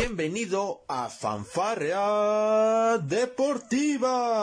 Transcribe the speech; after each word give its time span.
Bienvenido 0.00 0.84
a 0.86 1.08
Fanfarrea 1.08 2.98
Deportiva. 2.98 4.38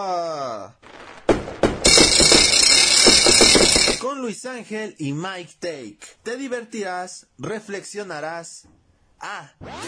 Con 4.01 4.19
Luis 4.19 4.45
Ángel 4.45 4.97
y 4.99 5.13
Mike 5.13 5.53
Take. 5.61 5.99
Te 6.23 6.35
divertirás, 6.35 7.27
reflexionarás. 7.37 8.67
Ah. 9.21 9.53
También 9.59 9.79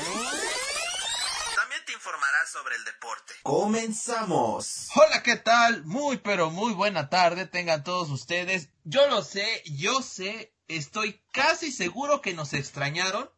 te 1.85 1.91
informarás 1.91 2.49
sobre 2.49 2.77
el 2.77 2.85
deporte. 2.85 3.33
Comenzamos. 3.43 4.87
Hola, 4.95 5.21
¿qué 5.21 5.35
tal? 5.35 5.83
Muy, 5.83 6.15
pero 6.15 6.49
muy 6.49 6.71
buena 6.71 7.09
tarde 7.09 7.45
tengan 7.45 7.83
todos 7.83 8.09
ustedes. 8.09 8.69
Yo 8.85 9.05
lo 9.09 9.21
sé, 9.21 9.63
yo 9.65 10.01
sé, 10.01 10.53
estoy 10.69 11.21
casi 11.33 11.73
seguro 11.73 12.21
que 12.21 12.33
nos 12.33 12.53
extrañaron 12.53 13.29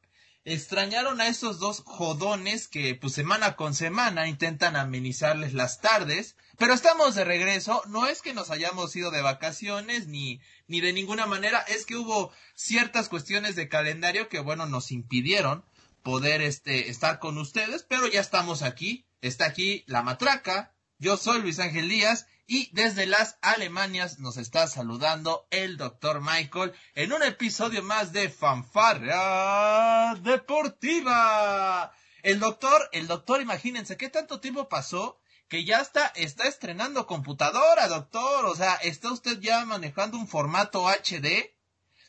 extrañaron 0.52 1.22
a 1.22 1.28
esos 1.28 1.60
dos 1.60 1.84
jodones 1.86 2.68
que 2.68 2.96
pues 2.96 3.14
semana 3.14 3.56
con 3.56 3.74
semana 3.74 4.28
intentan 4.28 4.76
amenizarles 4.76 5.54
las 5.54 5.82
tardes, 5.82 6.36
pero 6.58 6.74
estamos 6.74 7.16
de 7.16 7.24
regreso, 7.24 7.82
no 7.88 8.08
es 8.08 8.22
que 8.22 8.34
nos 8.34 8.50
hayamos 8.50 8.96
ido 8.96 9.12
de 9.12 9.22
vacaciones 9.22 10.08
ni 10.08 10.42
ni 10.68 10.82
de 10.82 10.94
ninguna 10.94 11.26
manera, 11.26 11.60
es 11.68 11.86
que 11.86 11.96
hubo 11.96 12.32
ciertas 12.56 13.10
cuestiones 13.10 13.56
de 13.56 13.70
calendario 13.70 14.30
que 14.30 14.40
bueno, 14.40 14.66
nos 14.66 14.92
impidieron 14.92 15.66
poder 16.04 16.42
este 16.42 16.90
estar 16.90 17.20
con 17.20 17.38
ustedes, 17.38 17.86
pero 17.88 18.08
ya 18.08 18.22
estamos 18.22 18.62
aquí, 18.62 19.06
está 19.22 19.46
aquí 19.46 19.84
la 19.88 20.04
matraca, 20.04 20.74
yo 20.98 21.18
soy 21.18 21.42
Luis 21.42 21.60
Ángel 21.60 21.90
Díaz 21.90 22.28
y 22.52 22.68
desde 22.74 23.06
las 23.06 23.38
Alemanias 23.42 24.18
nos 24.18 24.38
está 24.38 24.66
saludando 24.66 25.46
el 25.52 25.78
doctor 25.78 26.20
Michael 26.20 26.74
en 26.96 27.14
un 27.14 27.22
episodio 27.22 27.84
más 27.84 28.12
de 28.12 28.28
Fanfarra 28.28 30.16
Deportiva. 30.16 31.94
El 32.24 32.40
doctor, 32.40 32.90
el 32.92 33.06
doctor, 33.06 33.40
imagínense 33.40 33.98
qué 33.98 34.10
tanto 34.10 34.40
tiempo 34.40 34.68
pasó 34.68 35.20
que 35.48 35.64
ya 35.64 35.80
está, 35.80 36.08
está 36.16 36.48
estrenando 36.48 37.06
computadora, 37.06 37.88
doctor. 37.88 38.46
O 38.46 38.56
sea, 38.56 38.74
está 38.78 39.14
usted 39.14 39.40
ya 39.40 39.64
manejando 39.66 40.18
un 40.18 40.28
formato 40.28 40.88
HD. 40.88 41.54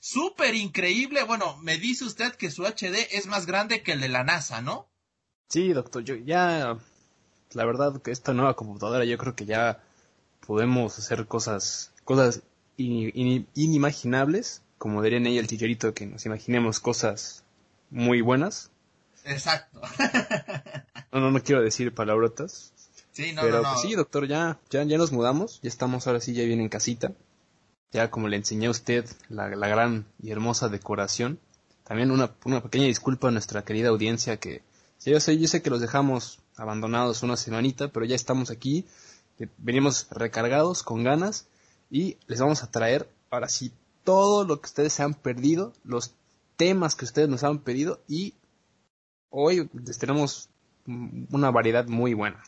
Súper 0.00 0.54
increíble. 0.54 1.22
Bueno, 1.24 1.58
me 1.58 1.76
dice 1.76 2.06
usted 2.06 2.34
que 2.34 2.50
su 2.50 2.64
HD 2.64 3.08
es 3.10 3.26
más 3.26 3.44
grande 3.44 3.82
que 3.82 3.92
el 3.92 4.00
de 4.00 4.08
la 4.08 4.24
NASA, 4.24 4.62
¿no? 4.62 4.88
Sí, 5.50 5.74
doctor, 5.74 6.02
yo 6.02 6.14
ya, 6.14 6.78
la 7.52 7.64
verdad 7.66 8.00
que 8.00 8.10
esta 8.10 8.32
nueva 8.32 8.56
computadora 8.56 9.04
yo 9.04 9.18
creo 9.18 9.36
que 9.36 9.44
ya 9.44 9.82
podemos 10.46 10.98
hacer 10.98 11.26
cosas, 11.26 11.92
cosas 12.04 12.42
inimaginables, 12.76 14.62
como 14.78 15.02
diría 15.02 15.18
en 15.18 15.26
ella 15.26 15.40
el 15.40 15.46
chicharito, 15.46 15.92
que 15.94 16.06
nos 16.06 16.24
imaginemos 16.26 16.80
cosas 16.80 17.44
muy 17.90 18.20
buenas. 18.20 18.70
Exacto. 19.24 19.80
no, 21.12 21.20
no, 21.20 21.30
no 21.30 21.42
quiero 21.42 21.62
decir 21.62 21.94
palabrotas. 21.94 22.72
Sí, 23.12 23.32
no, 23.32 23.42
pero 23.42 23.62
no, 23.62 23.68
Pues 23.70 23.82
sí, 23.82 23.94
doctor, 23.94 24.26
ya, 24.26 24.58
ya, 24.70 24.82
ya 24.84 24.96
nos 24.96 25.12
mudamos, 25.12 25.60
ya 25.62 25.68
estamos 25.68 26.06
ahora 26.06 26.20
sí, 26.20 26.32
ya 26.32 26.44
bien 26.44 26.60
en 26.60 26.68
casita. 26.68 27.12
Ya 27.92 28.10
como 28.10 28.28
le 28.28 28.36
enseñé 28.36 28.68
a 28.68 28.70
usted 28.70 29.04
la, 29.28 29.48
la 29.48 29.68
gran 29.68 30.06
y 30.22 30.30
hermosa 30.30 30.68
decoración. 30.68 31.40
También 31.84 32.12
una, 32.12 32.30
una 32.44 32.62
pequeña 32.62 32.86
disculpa 32.86 33.28
a 33.28 33.32
nuestra 33.32 33.64
querida 33.64 33.88
audiencia 33.88 34.38
que 34.38 34.62
yo 35.04 35.18
sé, 35.18 35.38
yo 35.38 35.48
sé 35.48 35.62
que 35.62 35.70
los 35.70 35.80
dejamos 35.80 36.40
abandonados 36.56 37.22
una 37.22 37.36
semanita, 37.36 37.88
pero 37.88 38.04
ya 38.04 38.14
estamos 38.14 38.50
aquí 38.50 38.84
venimos 39.58 40.08
recargados, 40.10 40.82
con 40.82 41.04
ganas, 41.04 41.48
y 41.90 42.16
les 42.26 42.40
vamos 42.40 42.62
a 42.62 42.70
traer 42.70 43.08
ahora 43.30 43.48
sí 43.48 43.72
todo 44.04 44.44
lo 44.44 44.60
que 44.60 44.66
ustedes 44.66 44.92
se 44.92 45.02
han 45.02 45.14
perdido, 45.14 45.72
los 45.84 46.14
temas 46.56 46.94
que 46.94 47.04
ustedes 47.04 47.28
nos 47.28 47.44
han 47.44 47.60
pedido, 47.60 48.02
y 48.08 48.34
hoy 49.30 49.68
les 49.72 49.98
tenemos 49.98 50.48
una 50.86 51.50
variedad 51.50 51.86
muy 51.86 52.14
buena. 52.14 52.42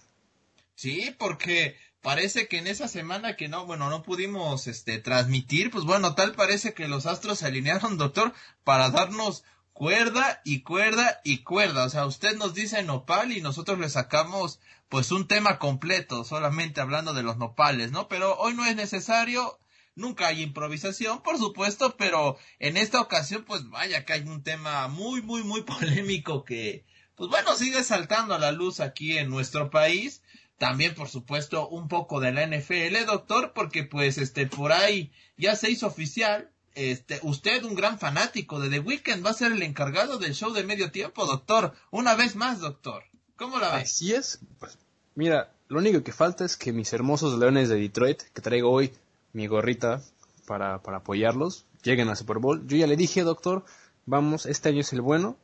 Sí, 0.74 1.14
porque 1.18 1.76
parece 2.00 2.48
que 2.48 2.58
en 2.58 2.66
esa 2.66 2.88
semana 2.88 3.36
que 3.36 3.48
no, 3.48 3.66
bueno, 3.66 3.88
no 3.88 4.02
pudimos 4.02 4.66
este 4.66 4.98
transmitir, 4.98 5.70
pues 5.70 5.84
bueno, 5.84 6.14
tal 6.14 6.32
parece 6.32 6.74
que 6.74 6.88
los 6.88 7.06
astros 7.06 7.38
se 7.38 7.46
alinearon, 7.46 7.96
doctor, 7.98 8.32
para 8.64 8.90
darnos 8.90 9.44
cuerda 9.72 10.40
y 10.44 10.62
cuerda 10.62 11.20
y 11.24 11.38
cuerda. 11.38 11.84
O 11.84 11.90
sea, 11.90 12.06
usted 12.06 12.36
nos 12.36 12.54
dice 12.54 12.82
nopal 12.82 13.32
y 13.32 13.40
nosotros 13.40 13.78
le 13.78 13.88
sacamos 13.88 14.60
pues 14.88 15.10
un 15.10 15.26
tema 15.26 15.58
completo, 15.58 16.24
solamente 16.24 16.80
hablando 16.80 17.14
de 17.14 17.22
los 17.22 17.38
nopales, 17.38 17.92
¿no? 17.92 18.08
Pero 18.08 18.36
hoy 18.36 18.54
no 18.54 18.66
es 18.66 18.76
necesario, 18.76 19.58
nunca 19.94 20.26
hay 20.26 20.42
improvisación, 20.42 21.22
por 21.22 21.38
supuesto, 21.38 21.96
pero 21.96 22.36
en 22.58 22.76
esta 22.76 23.00
ocasión, 23.00 23.44
pues 23.44 23.68
vaya 23.70 24.04
que 24.04 24.12
hay 24.12 24.20
un 24.22 24.42
tema 24.42 24.88
muy, 24.88 25.22
muy, 25.22 25.44
muy 25.44 25.62
polémico 25.64 26.44
que, 26.44 26.84
pues 27.14 27.30
bueno, 27.30 27.56
sigue 27.56 27.82
saltando 27.84 28.34
a 28.34 28.38
la 28.38 28.52
luz 28.52 28.80
aquí 28.80 29.16
en 29.16 29.30
nuestro 29.30 29.70
país. 29.70 30.22
También, 30.58 30.94
por 30.94 31.08
supuesto, 31.08 31.68
un 31.68 31.88
poco 31.88 32.20
de 32.20 32.32
la 32.32 32.46
NFL, 32.46 33.04
doctor, 33.06 33.52
porque 33.52 33.82
pues 33.82 34.18
este, 34.18 34.46
por 34.46 34.72
ahí 34.72 35.10
ya 35.36 35.56
se 35.56 35.70
hizo 35.70 35.86
oficial 35.86 36.51
este, 36.74 37.20
usted, 37.22 37.64
un 37.64 37.74
gran 37.74 37.98
fanático 37.98 38.60
de 38.60 38.70
The 38.70 38.80
Weeknd, 38.80 39.24
va 39.24 39.30
a 39.30 39.34
ser 39.34 39.52
el 39.52 39.62
encargado 39.62 40.18
del 40.18 40.34
show 40.34 40.52
de 40.52 40.64
medio 40.64 40.90
tiempo, 40.90 41.26
doctor. 41.26 41.74
Una 41.90 42.14
vez 42.14 42.36
más, 42.36 42.60
doctor. 42.60 43.04
¿Cómo 43.36 43.58
la 43.58 43.74
ves? 43.74 43.84
Así 43.84 44.14
es. 44.14 44.40
Pues, 44.58 44.78
mira, 45.14 45.52
lo 45.68 45.78
único 45.78 46.02
que 46.02 46.12
falta 46.12 46.44
es 46.44 46.56
que 46.56 46.72
mis 46.72 46.92
hermosos 46.92 47.38
leones 47.38 47.68
de 47.68 47.76
Detroit, 47.76 48.22
que 48.34 48.42
traigo 48.42 48.70
hoy 48.70 48.92
mi 49.32 49.46
gorrita 49.46 50.02
para, 50.46 50.82
para 50.82 50.98
apoyarlos, 50.98 51.64
lleguen 51.82 52.08
a 52.08 52.16
Super 52.16 52.38
Bowl. 52.38 52.66
Yo 52.66 52.76
ya 52.76 52.86
le 52.86 52.96
dije, 52.96 53.22
doctor, 53.22 53.64
vamos, 54.06 54.46
este 54.46 54.68
año 54.68 54.80
es 54.80 54.92
el 54.92 55.00
bueno. 55.00 55.36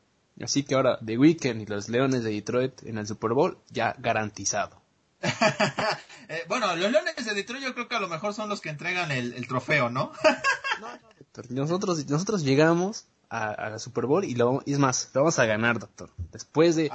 Así 0.42 0.62
que 0.62 0.74
ahora 0.74 0.98
The 1.04 1.18
Weeknd 1.18 1.62
y 1.62 1.66
los 1.66 1.88
leones 1.88 2.22
de 2.22 2.30
Detroit 2.30 2.84
en 2.84 2.98
el 2.98 3.06
Super 3.06 3.32
Bowl, 3.32 3.58
ya 3.70 3.94
garantizado. 3.98 4.80
Eh, 6.30 6.44
bueno, 6.46 6.76
los 6.76 6.92
leones 6.92 7.24
de 7.24 7.32
Detroit 7.32 7.64
yo 7.64 7.72
creo 7.72 7.88
que 7.88 7.96
a 7.96 8.00
lo 8.00 8.06
mejor 8.06 8.34
son 8.34 8.50
los 8.50 8.60
que 8.60 8.68
entregan 8.68 9.10
el, 9.10 9.48
trofeo, 9.48 9.88
¿no? 9.88 10.12
no, 10.82 10.92
no 10.92 11.08
nosotros, 11.48 12.06
nosotros 12.08 12.42
llegamos 12.42 13.06
a, 13.30 13.70
la 13.70 13.78
Super 13.78 14.06
Bowl 14.06 14.24
y, 14.24 14.34
lo, 14.34 14.62
es 14.66 14.78
más, 14.78 15.10
lo 15.14 15.22
vamos 15.22 15.38
a 15.38 15.46
ganar, 15.46 15.78
doctor. 15.78 16.10
Después 16.32 16.76
de 16.76 16.90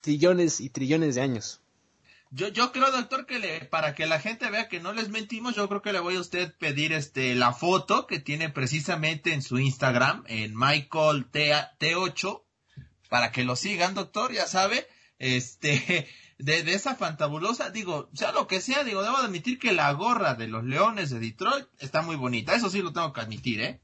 trillones 0.00 0.60
y 0.60 0.70
trillones 0.70 1.14
de 1.14 1.22
años. 1.22 1.60
Yo, 2.30 2.48
yo 2.48 2.72
creo, 2.72 2.90
doctor, 2.90 3.24
que 3.26 3.38
le, 3.38 3.64
para 3.66 3.94
que 3.94 4.06
la 4.06 4.18
gente 4.18 4.50
vea 4.50 4.68
que 4.68 4.80
no 4.80 4.92
les 4.92 5.08
mentimos, 5.08 5.54
yo 5.54 5.68
creo 5.68 5.80
que 5.82 5.92
le 5.92 6.00
voy 6.00 6.16
a 6.16 6.20
usted 6.20 6.52
pedir 6.58 6.92
este 6.92 7.34
la 7.34 7.52
foto 7.52 8.06
que 8.06 8.18
tiene 8.18 8.50
precisamente 8.50 9.32
en 9.32 9.42
su 9.42 9.58
Instagram, 9.58 10.24
en 10.26 10.56
Michael 10.56 11.26
T, 11.30 11.52
T8, 11.78 12.42
para 13.08 13.30
que 13.30 13.44
lo 13.44 13.54
sigan, 13.54 13.94
doctor, 13.94 14.32
ya 14.32 14.46
sabe, 14.46 14.86
este, 15.18 16.08
de, 16.38 16.62
de 16.62 16.74
esa 16.74 16.94
fantabulosa, 16.94 17.70
digo, 17.70 18.08
sea 18.12 18.32
lo 18.32 18.46
que 18.46 18.60
sea, 18.60 18.84
digo, 18.84 19.02
debo 19.02 19.16
admitir 19.16 19.58
que 19.58 19.72
la 19.72 19.92
gorra 19.92 20.34
de 20.34 20.48
los 20.48 20.64
Leones 20.64 21.10
de 21.10 21.18
Detroit 21.18 21.66
está 21.78 22.02
muy 22.02 22.16
bonita, 22.16 22.54
eso 22.54 22.70
sí 22.70 22.82
lo 22.82 22.92
tengo 22.92 23.12
que 23.12 23.20
admitir, 23.20 23.60
¿eh? 23.60 23.80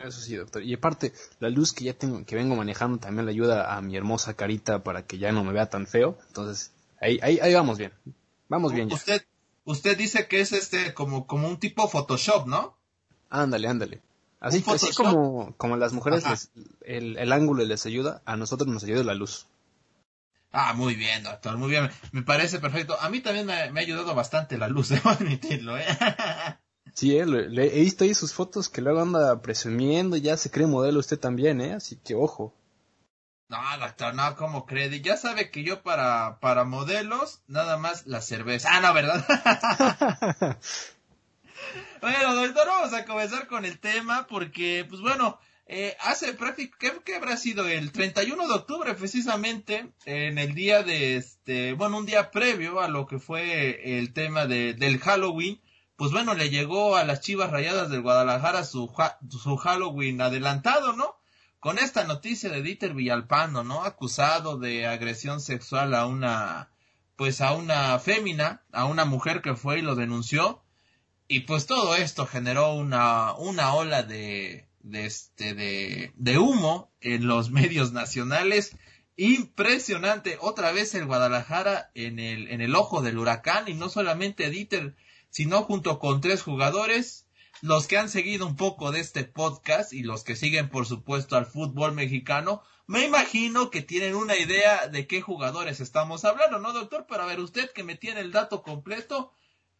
Eso 0.00 0.20
sí, 0.20 0.36
doctor. 0.36 0.62
Y 0.62 0.74
aparte, 0.74 1.12
la 1.38 1.50
luz 1.50 1.72
que 1.72 1.84
ya 1.84 1.92
tengo, 1.92 2.24
que 2.24 2.34
vengo 2.34 2.56
manejando 2.56 2.98
también 2.98 3.26
le 3.26 3.32
ayuda 3.32 3.76
a 3.76 3.82
mi 3.82 3.96
hermosa 3.96 4.34
carita 4.34 4.82
para 4.82 5.06
que 5.06 5.18
ya 5.18 5.32
no 5.32 5.44
me 5.44 5.52
vea 5.52 5.68
tan 5.68 5.86
feo. 5.86 6.18
Entonces, 6.28 6.72
ahí, 7.00 7.18
ahí, 7.22 7.38
ahí 7.40 7.52
vamos 7.52 7.78
bien. 7.78 7.92
Vamos 8.48 8.72
bien 8.72 8.88
ya. 8.88 8.94
Usted, 8.94 9.22
usted 9.64 9.96
dice 9.96 10.26
que 10.28 10.40
es 10.40 10.52
este 10.52 10.94
como, 10.94 11.26
como 11.26 11.46
un 11.46 11.58
tipo 11.58 11.88
Photoshop, 11.88 12.46
¿no? 12.46 12.74
Ándale, 13.28 13.68
ándale. 13.68 14.00
Así, 14.40 14.64
así 14.66 14.92
como, 14.94 15.54
como 15.56 15.76
las 15.76 15.92
mujeres 15.92 16.50
el, 16.80 17.16
el 17.16 17.32
ángulo 17.32 17.64
les 17.64 17.86
ayuda, 17.86 18.22
a 18.24 18.36
nosotros 18.36 18.68
nos 18.68 18.82
ayuda 18.82 19.04
la 19.04 19.14
luz. 19.14 19.46
Ah, 20.52 20.74
muy 20.74 20.94
bien, 20.94 21.22
doctor, 21.22 21.56
muy 21.56 21.70
bien. 21.70 21.90
Me 22.12 22.22
parece 22.22 22.58
perfecto. 22.58 22.96
A 23.00 23.08
mí 23.08 23.20
también 23.20 23.46
me, 23.46 23.54
ha 23.54 23.72
ayudado 23.80 24.14
bastante 24.14 24.58
la 24.58 24.68
luz, 24.68 24.88
debo 24.90 25.10
admitirlo, 25.10 25.78
¿eh? 25.78 25.86
Sí, 26.94 27.16
eh, 27.16 27.24
le, 27.24 27.66
he 27.66 27.80
visto 27.80 28.04
ahí 28.04 28.14
sus 28.14 28.34
fotos 28.34 28.68
que 28.68 28.82
luego 28.82 29.00
anda 29.00 29.40
presumiendo, 29.40 30.16
ya 30.18 30.36
se 30.36 30.50
cree 30.50 30.66
modelo 30.66 31.00
usted 31.00 31.18
también, 31.18 31.62
¿eh? 31.62 31.72
Así 31.72 31.96
que 31.96 32.14
ojo. 32.14 32.54
No, 33.48 33.58
doctor, 33.80 34.14
no, 34.14 34.36
¿cómo 34.36 34.66
cree? 34.66 35.00
Ya 35.00 35.16
sabe 35.16 35.50
que 35.50 35.64
yo 35.64 35.82
para, 35.82 36.38
para 36.40 36.64
modelos, 36.64 37.42
nada 37.46 37.78
más 37.78 38.06
la 38.06 38.20
cerveza. 38.20 38.68
Ah, 38.72 38.80
no, 38.80 38.92
¿verdad? 38.92 39.26
bueno, 42.00 42.34
doctor, 42.34 42.66
vamos 42.66 42.92
a 42.92 43.04
comenzar 43.06 43.46
con 43.46 43.64
el 43.64 43.78
tema 43.78 44.26
porque, 44.26 44.86
pues 44.88 45.00
bueno, 45.00 45.38
eh, 45.66 45.96
hace 46.00 46.34
prácticamente, 46.34 47.02
¿qué, 47.04 47.16
habrá 47.16 47.36
sido? 47.36 47.68
El 47.68 47.92
31 47.92 48.48
de 48.48 48.54
octubre, 48.54 48.94
precisamente, 48.94 49.92
en 50.04 50.38
el 50.38 50.54
día 50.54 50.82
de 50.82 51.16
este, 51.16 51.72
bueno, 51.74 51.98
un 51.98 52.06
día 52.06 52.30
previo 52.30 52.80
a 52.80 52.88
lo 52.88 53.06
que 53.06 53.18
fue 53.18 53.98
el 53.98 54.12
tema 54.12 54.46
de, 54.46 54.74
del 54.74 54.98
Halloween, 54.98 55.60
pues 55.96 56.10
bueno, 56.10 56.34
le 56.34 56.50
llegó 56.50 56.96
a 56.96 57.04
las 57.04 57.20
Chivas 57.20 57.50
Rayadas 57.50 57.90
del 57.90 58.02
Guadalajara 58.02 58.64
su, 58.64 58.92
su 59.30 59.56
Halloween 59.56 60.20
adelantado, 60.20 60.94
¿no? 60.94 61.16
Con 61.60 61.78
esta 61.78 62.04
noticia 62.04 62.50
de 62.50 62.62
Dieter 62.62 62.92
Villalpando, 62.92 63.62
¿no? 63.62 63.84
Acusado 63.84 64.58
de 64.58 64.86
agresión 64.86 65.40
sexual 65.40 65.94
a 65.94 66.06
una, 66.06 66.70
pues 67.14 67.40
a 67.40 67.52
una 67.52 67.98
fémina, 68.00 68.64
a 68.72 68.86
una 68.86 69.04
mujer 69.04 69.42
que 69.42 69.54
fue 69.54 69.78
y 69.78 69.82
lo 69.82 69.94
denunció. 69.94 70.64
Y 71.28 71.40
pues 71.40 71.66
todo 71.66 71.94
esto 71.94 72.26
generó 72.26 72.74
una, 72.74 73.34
una 73.34 73.74
ola 73.74 74.02
de, 74.02 74.68
de, 74.82 75.06
este, 75.06 75.54
de, 75.54 76.12
de 76.16 76.38
humo 76.38 76.92
en 77.00 77.26
los 77.26 77.50
medios 77.52 77.92
nacionales 77.92 78.76
Impresionante. 79.16 80.38
Otra 80.40 80.72
vez 80.72 80.94
el 80.94 81.04
Guadalajara 81.06 81.90
en 81.94 82.18
el, 82.18 82.48
en 82.48 82.60
el 82.62 82.74
ojo 82.74 83.02
del 83.02 83.18
huracán 83.18 83.68
y 83.68 83.74
no 83.74 83.88
solamente 83.88 84.48
Dieter, 84.48 84.96
sino 85.28 85.62
junto 85.62 85.98
con 85.98 86.20
tres 86.20 86.42
jugadores. 86.42 87.26
Los 87.60 87.86
que 87.86 87.98
han 87.98 88.08
seguido 88.08 88.46
un 88.46 88.56
poco 88.56 88.90
de 88.90 89.00
este 89.00 89.24
podcast 89.24 89.92
y 89.92 90.02
los 90.02 90.24
que 90.24 90.34
siguen, 90.34 90.70
por 90.70 90.86
supuesto, 90.86 91.36
al 91.36 91.46
fútbol 91.46 91.92
mexicano, 91.92 92.62
me 92.86 93.04
imagino 93.04 93.70
que 93.70 93.82
tienen 93.82 94.16
una 94.16 94.36
idea 94.36 94.88
de 94.88 95.06
qué 95.06 95.20
jugadores 95.20 95.80
estamos 95.80 96.24
hablando, 96.24 96.58
¿no, 96.58 96.72
doctor? 96.72 97.06
Pero 97.08 97.22
a 97.22 97.26
ver, 97.26 97.38
usted 97.38 97.70
que 97.70 97.84
me 97.84 97.94
tiene 97.94 98.20
el 98.20 98.32
dato 98.32 98.62
completo, 98.62 99.32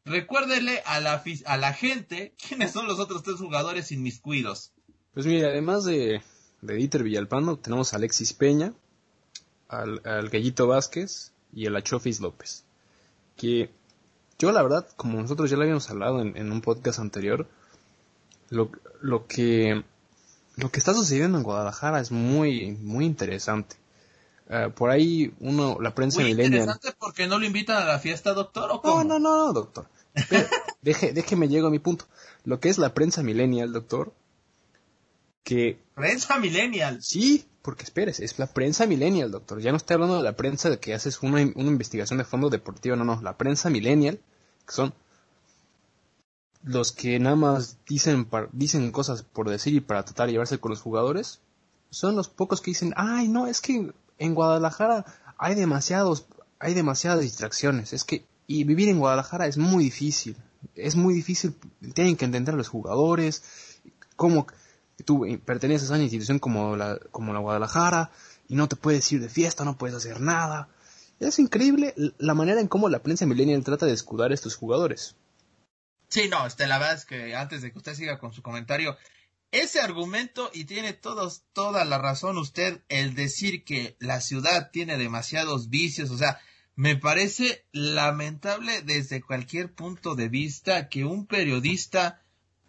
recuérdele 0.04 0.82
a 0.84 1.00
la, 1.00 1.24
a 1.46 1.56
la 1.56 1.72
gente 1.72 2.36
quiénes 2.46 2.70
son 2.70 2.86
los 2.86 3.00
otros 3.00 3.24
tres 3.24 3.38
jugadores 3.38 3.90
inmiscuidos. 3.90 4.72
Pues 5.14 5.26
mire, 5.26 5.46
además 5.46 5.84
de, 5.84 6.22
de 6.62 6.74
Dieter 6.74 7.02
Villalpando, 7.02 7.58
tenemos 7.58 7.92
a 7.92 7.96
Alexis 7.96 8.32
Peña, 8.32 8.72
al, 9.68 10.28
Gallito 10.30 10.66
Vázquez 10.66 11.32
y 11.52 11.66
al 11.66 11.76
Achofis 11.76 12.20
López. 12.20 12.64
Que 13.36 13.70
yo 14.38 14.52
la 14.52 14.62
verdad, 14.62 14.88
como 14.96 15.20
nosotros 15.20 15.50
ya 15.50 15.56
lo 15.56 15.62
habíamos 15.62 15.90
hablado 15.90 16.20
en, 16.20 16.52
un 16.52 16.60
podcast 16.60 16.98
anterior, 16.98 17.46
lo, 18.48 18.70
lo, 19.00 19.26
que 19.26 19.82
lo 20.56 20.70
que 20.70 20.78
está 20.78 20.94
sucediendo 20.94 21.38
en 21.38 21.44
Guadalajara 21.44 22.00
es 22.00 22.10
muy 22.10 22.72
muy 22.72 23.04
interesante. 23.04 23.76
Eh, 24.48 24.70
por 24.74 24.90
ahí 24.90 25.32
uno, 25.40 25.78
la 25.80 25.94
prensa 25.94 26.20
muy 26.20 26.30
interesante 26.30 26.92
porque 26.98 27.26
no 27.26 27.38
lo 27.38 27.46
invitan 27.46 27.82
a 27.82 27.86
la 27.86 27.98
fiesta, 27.98 28.34
doctor, 28.34 28.70
¿o 28.70 28.82
cómo? 28.82 29.04
No, 29.04 29.18
no, 29.18 29.36
no, 29.36 29.52
doctor. 29.52 29.86
deje, 30.82 31.12
déjeme 31.12 31.48
llego 31.48 31.68
a 31.68 31.70
mi 31.70 31.78
punto. 31.78 32.06
Lo 32.44 32.60
que 32.60 32.68
es 32.68 32.78
la 32.78 32.92
prensa 32.92 33.22
millennial, 33.22 33.72
doctor, 33.72 34.12
que... 35.44 35.80
Prensa 35.94 36.38
millennial. 36.38 37.02
Sí, 37.02 37.46
porque 37.62 37.84
espérese, 37.84 38.24
es 38.24 38.38
la 38.38 38.46
prensa 38.46 38.86
millennial, 38.86 39.30
doctor. 39.30 39.60
Ya 39.60 39.70
no 39.70 39.76
estoy 39.76 39.94
hablando 39.94 40.16
de 40.16 40.22
la 40.22 40.36
prensa 40.36 40.70
de 40.70 40.78
que 40.78 40.94
haces 40.94 41.22
una, 41.22 41.40
una 41.40 41.68
investigación 41.68 42.18
de 42.18 42.24
fondo 42.24 42.50
deportivo, 42.50 42.96
no, 42.96 43.04
no. 43.04 43.20
La 43.22 43.36
prensa 43.36 43.70
millennial, 43.70 44.20
que 44.66 44.72
son 44.72 44.94
los 46.64 46.92
que 46.92 47.18
nada 47.18 47.36
más 47.36 47.78
dicen, 47.86 48.28
dicen 48.52 48.92
cosas 48.92 49.22
por 49.22 49.50
decir 49.50 49.74
y 49.74 49.80
para 49.80 50.04
tratar 50.04 50.26
de 50.26 50.32
llevarse 50.32 50.58
con 50.58 50.70
los 50.70 50.80
jugadores, 50.80 51.40
son 51.90 52.16
los 52.16 52.28
pocos 52.28 52.60
que 52.60 52.70
dicen, 52.70 52.94
ay, 52.96 53.28
no, 53.28 53.46
es 53.46 53.60
que 53.60 53.92
en 54.18 54.34
Guadalajara 54.34 55.04
hay 55.38 55.54
demasiados, 55.54 56.26
hay 56.58 56.74
demasiadas 56.74 57.20
distracciones, 57.20 57.92
es 57.92 58.04
que, 58.04 58.24
y 58.46 58.64
vivir 58.64 58.88
en 58.88 58.98
Guadalajara 58.98 59.46
es 59.46 59.58
muy 59.58 59.84
difícil, 59.84 60.36
es 60.74 60.94
muy 60.94 61.14
difícil, 61.14 61.54
tienen 61.94 62.16
que 62.16 62.24
entender 62.24 62.54
a 62.54 62.58
los 62.58 62.68
jugadores, 62.68 63.42
cómo, 64.16 64.46
tú 65.04 65.26
perteneces 65.44 65.90
a 65.90 65.94
una 65.94 66.02
institución 66.02 66.38
como 66.38 66.76
la, 66.76 66.98
como 67.10 67.32
la 67.32 67.40
Guadalajara 67.40 68.10
y 68.48 68.54
no 68.54 68.68
te 68.68 68.76
puedes 68.76 69.10
ir 69.12 69.20
de 69.20 69.28
fiesta, 69.28 69.64
no 69.64 69.76
puedes 69.76 69.96
hacer 69.96 70.20
nada. 70.20 70.68
Es 71.20 71.38
increíble 71.38 71.94
la 72.18 72.34
manera 72.34 72.60
en 72.60 72.68
cómo 72.68 72.88
la 72.88 73.02
prensa 73.02 73.26
millennial 73.26 73.62
trata 73.64 73.86
de 73.86 73.92
escudar 73.92 74.30
a 74.30 74.34
estos 74.34 74.56
jugadores. 74.56 75.14
Sí, 76.08 76.28
no, 76.28 76.46
este, 76.46 76.66
la 76.66 76.78
verdad 76.78 76.96
es 76.96 77.04
que 77.04 77.34
antes 77.34 77.62
de 77.62 77.72
que 77.72 77.78
usted 77.78 77.94
siga 77.94 78.18
con 78.18 78.32
su 78.32 78.42
comentario, 78.42 78.96
ese 79.52 79.80
argumento, 79.80 80.50
y 80.52 80.64
tiene 80.64 80.94
todos, 80.94 81.44
toda 81.52 81.84
la 81.84 81.98
razón 81.98 82.38
usted, 82.38 82.82
el 82.88 83.14
decir 83.14 83.64
que 83.64 83.96
la 83.98 84.20
ciudad 84.20 84.70
tiene 84.70 84.96
demasiados 84.96 85.68
vicios, 85.68 86.10
o 86.10 86.18
sea, 86.18 86.40
me 86.74 86.96
parece 86.96 87.64
lamentable 87.72 88.80
desde 88.82 89.20
cualquier 89.20 89.72
punto 89.72 90.14
de 90.14 90.28
vista 90.28 90.88
que 90.88 91.04
un 91.04 91.26
periodista 91.26 92.21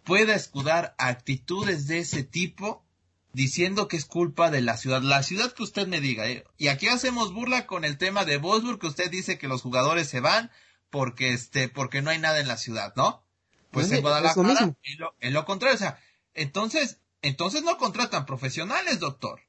pueda 0.04 0.34
escudar 0.34 0.94
actitudes 0.98 1.86
de 1.86 1.98
ese 1.98 2.22
tipo 2.22 2.84
diciendo 3.32 3.88
que 3.88 3.96
es 3.96 4.04
culpa 4.04 4.50
de 4.50 4.62
la 4.62 4.76
ciudad, 4.76 5.02
la 5.02 5.22
ciudad 5.22 5.52
que 5.52 5.64
usted 5.64 5.86
me 5.88 6.00
diga. 6.00 6.28
¿eh? 6.28 6.44
Y 6.56 6.68
aquí 6.68 6.86
hacemos 6.86 7.34
burla 7.34 7.66
con 7.66 7.84
el 7.84 7.98
tema 7.98 8.24
de 8.24 8.38
Wolfsburg, 8.38 8.78
que 8.78 8.86
usted 8.86 9.10
dice 9.10 9.38
que 9.38 9.48
los 9.48 9.62
jugadores 9.62 10.08
se 10.08 10.20
van 10.20 10.50
porque 10.88 11.32
este, 11.32 11.68
porque 11.68 12.00
no 12.00 12.10
hay 12.10 12.18
nada 12.18 12.38
en 12.38 12.46
la 12.46 12.56
ciudad, 12.56 12.94
¿no? 12.96 13.24
Pues 13.72 13.90
en 13.90 14.02
Guadalajara 14.02 14.76
es 15.20 15.32
lo, 15.32 15.44
contrario, 15.44 15.74
o 15.74 15.78
sea, 15.78 15.98
entonces, 16.32 17.00
entonces 17.22 17.64
no 17.64 17.76
contratan 17.76 18.24
profesionales, 18.24 19.00
doctor, 19.00 19.40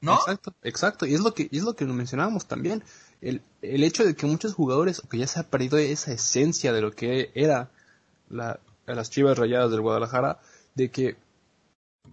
¿no? 0.00 0.14
Exacto, 0.14 0.54
exacto, 0.62 1.06
y 1.06 1.14
es 1.14 1.20
lo 1.20 1.34
que, 1.34 1.48
es 1.50 1.64
lo 1.64 1.74
que 1.74 1.84
lo 1.84 1.92
mencionábamos 1.92 2.46
también, 2.46 2.84
el, 3.20 3.42
el 3.60 3.82
hecho 3.82 4.04
de 4.04 4.14
que 4.14 4.26
muchos 4.26 4.54
jugadores, 4.54 5.02
que 5.10 5.18
ya 5.18 5.26
se 5.26 5.40
ha 5.40 5.50
perdido 5.50 5.78
esa 5.78 6.12
esencia 6.12 6.72
de 6.72 6.80
lo 6.80 6.92
que 6.92 7.32
era 7.34 7.72
la, 8.28 8.60
a 8.86 8.94
las 8.94 9.10
Chivas 9.10 9.38
Rayadas 9.38 9.70
del 9.70 9.80
Guadalajara 9.80 10.40
de 10.74 10.90
que 10.90 11.16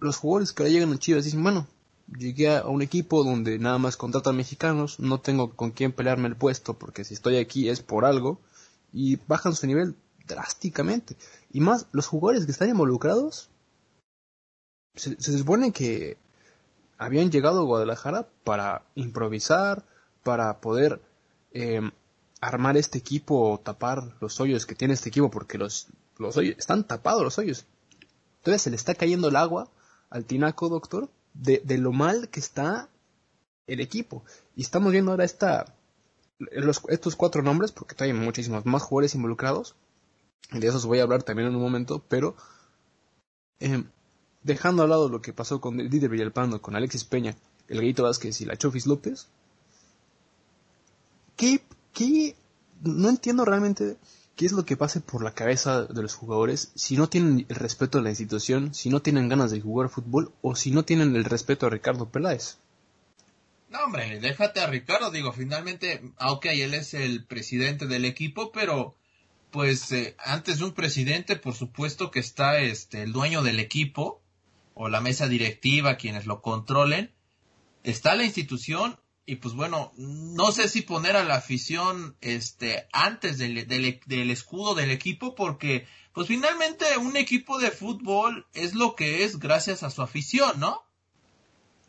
los 0.00 0.16
jugadores 0.16 0.52
que 0.52 0.70
llegan 0.70 0.92
a 0.92 0.98
Chivas 0.98 1.24
dicen, 1.24 1.42
bueno, 1.42 1.66
llegué 2.16 2.56
a 2.56 2.66
un 2.66 2.82
equipo 2.82 3.24
donde 3.24 3.58
nada 3.58 3.78
más 3.78 3.96
contratan 3.96 4.36
mexicanos, 4.36 5.00
no 5.00 5.20
tengo 5.20 5.54
con 5.54 5.70
quién 5.70 5.92
pelearme 5.92 6.28
el 6.28 6.36
puesto 6.36 6.74
porque 6.74 7.04
si 7.04 7.14
estoy 7.14 7.36
aquí 7.36 7.68
es 7.68 7.80
por 7.80 8.04
algo 8.04 8.40
y 8.92 9.16
bajan 9.26 9.54
su 9.54 9.66
nivel 9.66 9.94
drásticamente. 10.26 11.16
Y 11.52 11.60
más, 11.60 11.86
los 11.92 12.06
jugadores 12.06 12.46
que 12.46 12.52
están 12.52 12.68
involucrados 12.68 13.48
se, 14.94 15.16
supone 15.20 15.72
que 15.72 16.16
habían 16.98 17.30
llegado 17.30 17.60
a 17.60 17.64
Guadalajara 17.64 18.28
para 18.44 18.82
improvisar, 18.94 19.84
para 20.22 20.60
poder 20.60 21.00
eh, 21.52 21.80
armar 22.40 22.76
este 22.76 22.98
equipo 22.98 23.50
o 23.52 23.58
tapar 23.58 24.14
los 24.20 24.40
hoyos 24.40 24.66
que 24.66 24.74
tiene 24.74 24.94
este 24.94 25.08
equipo 25.08 25.30
porque 25.30 25.58
los 25.58 25.88
los 26.20 26.36
hoyos, 26.36 26.56
están 26.58 26.86
tapados 26.86 27.22
los 27.22 27.38
hoyos. 27.38 27.66
Entonces 28.38 28.62
se 28.62 28.70
le 28.70 28.76
está 28.76 28.94
cayendo 28.94 29.28
el 29.28 29.36
agua 29.36 29.68
al 30.08 30.24
tinaco, 30.24 30.68
doctor, 30.68 31.10
de, 31.34 31.62
de 31.64 31.78
lo 31.78 31.92
mal 31.92 32.28
que 32.28 32.40
está 32.40 32.88
el 33.66 33.80
equipo. 33.80 34.24
Y 34.56 34.62
estamos 34.62 34.92
viendo 34.92 35.10
ahora 35.10 35.24
esta, 35.24 35.74
estos 36.88 37.16
cuatro 37.16 37.42
nombres, 37.42 37.72
porque 37.72 38.02
hay 38.02 38.12
muchísimos 38.12 38.66
más 38.66 38.82
jugadores 38.82 39.14
involucrados. 39.14 39.74
De 40.52 40.66
esos 40.66 40.86
voy 40.86 40.98
a 40.98 41.02
hablar 41.02 41.22
también 41.22 41.48
en 41.48 41.56
un 41.56 41.62
momento, 41.62 42.02
pero 42.08 42.34
eh, 43.60 43.84
dejando 44.42 44.82
al 44.82 44.90
lado 44.90 45.08
lo 45.08 45.20
que 45.20 45.32
pasó 45.32 45.60
con 45.60 45.76
Didier 45.76 46.10
Villalpando, 46.10 46.60
con 46.60 46.74
Alexis 46.74 47.04
Peña, 47.04 47.36
el 47.68 47.78
Gallito 47.78 48.02
Vázquez 48.02 48.40
y 48.40 48.46
la 48.46 48.56
Chofis 48.56 48.86
López, 48.86 49.28
¿qué, 51.36 51.62
qué, 51.92 52.34
no 52.82 53.08
entiendo 53.08 53.44
realmente 53.44 53.96
qué 54.40 54.46
es 54.46 54.52
lo 54.52 54.64
que 54.64 54.78
pase 54.78 55.02
por 55.02 55.22
la 55.22 55.34
cabeza 55.34 55.84
de 55.84 56.00
los 56.00 56.14
jugadores 56.14 56.72
si 56.74 56.96
no 56.96 57.10
tienen 57.10 57.44
el 57.50 57.56
respeto 57.56 57.98
a 57.98 58.00
la 58.00 58.08
institución, 58.08 58.72
si 58.72 58.88
no 58.88 59.02
tienen 59.02 59.28
ganas 59.28 59.50
de 59.50 59.60
jugar 59.60 59.90
fútbol 59.90 60.32
o 60.40 60.56
si 60.56 60.70
no 60.70 60.82
tienen 60.82 61.14
el 61.14 61.26
respeto 61.26 61.66
a 61.66 61.68
Ricardo 61.68 62.08
Peláez. 62.08 62.56
No, 63.68 63.80
hombre, 63.84 64.18
déjate 64.18 64.60
a 64.60 64.66
Ricardo, 64.66 65.10
digo, 65.10 65.34
finalmente, 65.34 66.00
aunque 66.16 66.64
él 66.64 66.72
es 66.72 66.94
el 66.94 67.22
presidente 67.22 67.86
del 67.86 68.06
equipo, 68.06 68.50
pero 68.50 68.94
pues 69.50 69.92
eh, 69.92 70.16
antes 70.18 70.60
de 70.60 70.64
un 70.64 70.72
presidente, 70.72 71.36
por 71.36 71.52
supuesto 71.52 72.10
que 72.10 72.20
está 72.20 72.60
este 72.60 73.02
el 73.02 73.12
dueño 73.12 73.42
del 73.42 73.60
equipo 73.60 74.22
o 74.72 74.88
la 74.88 75.02
mesa 75.02 75.28
directiva, 75.28 75.96
quienes 75.96 76.24
lo 76.24 76.40
controlen, 76.40 77.12
está 77.84 78.14
la 78.14 78.24
institución 78.24 78.98
y 79.30 79.36
pues 79.36 79.54
bueno, 79.54 79.92
no 79.96 80.50
sé 80.50 80.68
si 80.68 80.82
poner 80.82 81.14
a 81.14 81.22
la 81.22 81.36
afición 81.36 82.16
este 82.20 82.88
antes 82.92 83.38
del, 83.38 83.64
del, 83.68 84.30
escudo 84.30 84.74
del 84.74 84.90
equipo 84.90 85.36
porque 85.36 85.86
pues 86.12 86.26
finalmente 86.26 86.96
un 86.96 87.16
equipo 87.16 87.60
de 87.60 87.70
fútbol 87.70 88.48
es 88.54 88.74
lo 88.74 88.96
que 88.96 89.22
es 89.22 89.38
gracias 89.38 89.84
a 89.84 89.90
su 89.90 90.02
afición, 90.02 90.58
¿no? 90.58 90.82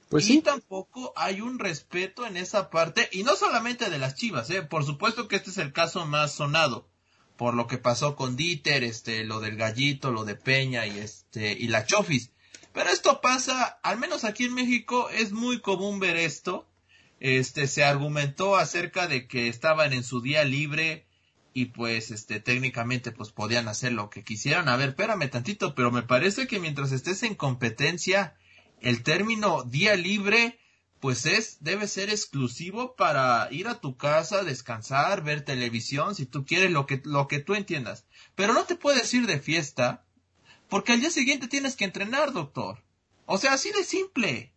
Pues 0.09 0.29
y 0.29 0.43
tampoco 0.43 1.13
hay 1.15 1.41
un 1.41 1.57
respeto 1.57 2.27
en 2.27 2.37
esa 2.37 2.69
parte 2.69 3.09
y 3.11 3.23
no 3.23 3.35
solamente 3.35 3.89
de 3.89 3.97
las 3.97 4.13
Chivas, 4.13 4.47
eh, 4.51 4.61
por 4.61 4.85
supuesto 4.85 5.27
que 5.27 5.37
este 5.37 5.49
es 5.49 5.57
el 5.57 5.73
caso 5.73 6.05
más 6.05 6.35
sonado 6.35 6.87
por 7.37 7.55
lo 7.55 7.65
que 7.65 7.79
pasó 7.79 8.15
con 8.15 8.35
Dieter, 8.35 8.83
este 8.83 9.23
lo 9.23 9.39
del 9.39 9.55
Gallito, 9.55 10.11
lo 10.11 10.25
de 10.25 10.35
Peña 10.35 10.85
y 10.85 10.99
este 10.99 11.53
y 11.53 11.69
la 11.69 11.87
Chofis. 11.87 12.29
Pero 12.71 12.91
esto 12.91 13.19
pasa, 13.19 13.79
al 13.81 13.97
menos 13.97 14.25
aquí 14.25 14.45
en 14.45 14.53
México 14.53 15.09
es 15.09 15.31
muy 15.31 15.59
común 15.59 15.99
ver 15.99 16.17
esto 16.17 16.67
este 17.21 17.67
se 17.67 17.83
argumentó 17.83 18.55
acerca 18.55 19.07
de 19.07 19.27
que 19.27 19.47
estaban 19.47 19.93
en 19.93 20.03
su 20.03 20.21
día 20.21 20.43
libre 20.43 21.05
y 21.53 21.65
pues 21.65 22.09
este 22.09 22.39
técnicamente 22.39 23.11
pues 23.11 23.31
podían 23.31 23.67
hacer 23.67 23.93
lo 23.93 24.09
que 24.09 24.23
quisieran. 24.23 24.67
A 24.67 24.75
ver, 24.75 24.89
espérame 24.89 25.29
tantito, 25.29 25.75
pero 25.75 25.91
me 25.91 26.01
parece 26.01 26.47
que 26.47 26.59
mientras 26.59 26.91
estés 26.91 27.21
en 27.21 27.35
competencia 27.35 28.35
el 28.81 29.03
término 29.03 29.63
día 29.63 29.95
libre 29.95 30.57
pues 30.99 31.27
es 31.27 31.57
debe 31.61 31.87
ser 31.87 32.09
exclusivo 32.09 32.95
para 32.95 33.47
ir 33.51 33.67
a 33.67 33.79
tu 33.79 33.97
casa, 33.97 34.43
descansar, 34.43 35.23
ver 35.23 35.45
televisión, 35.45 36.15
si 36.15 36.25
tú 36.25 36.43
quieres 36.43 36.71
lo 36.71 36.87
que 36.87 37.01
lo 37.05 37.27
que 37.27 37.39
tú 37.39 37.53
entiendas. 37.53 38.05
Pero 38.33 38.53
no 38.53 38.63
te 38.63 38.75
puedes 38.75 39.13
ir 39.13 39.27
de 39.27 39.39
fiesta 39.39 40.05
porque 40.69 40.93
al 40.93 41.01
día 41.01 41.11
siguiente 41.11 41.47
tienes 41.47 41.75
que 41.75 41.85
entrenar, 41.85 42.33
doctor. 42.33 42.83
O 43.27 43.37
sea, 43.37 43.53
así 43.53 43.71
de 43.71 43.83
simple. 43.83 44.53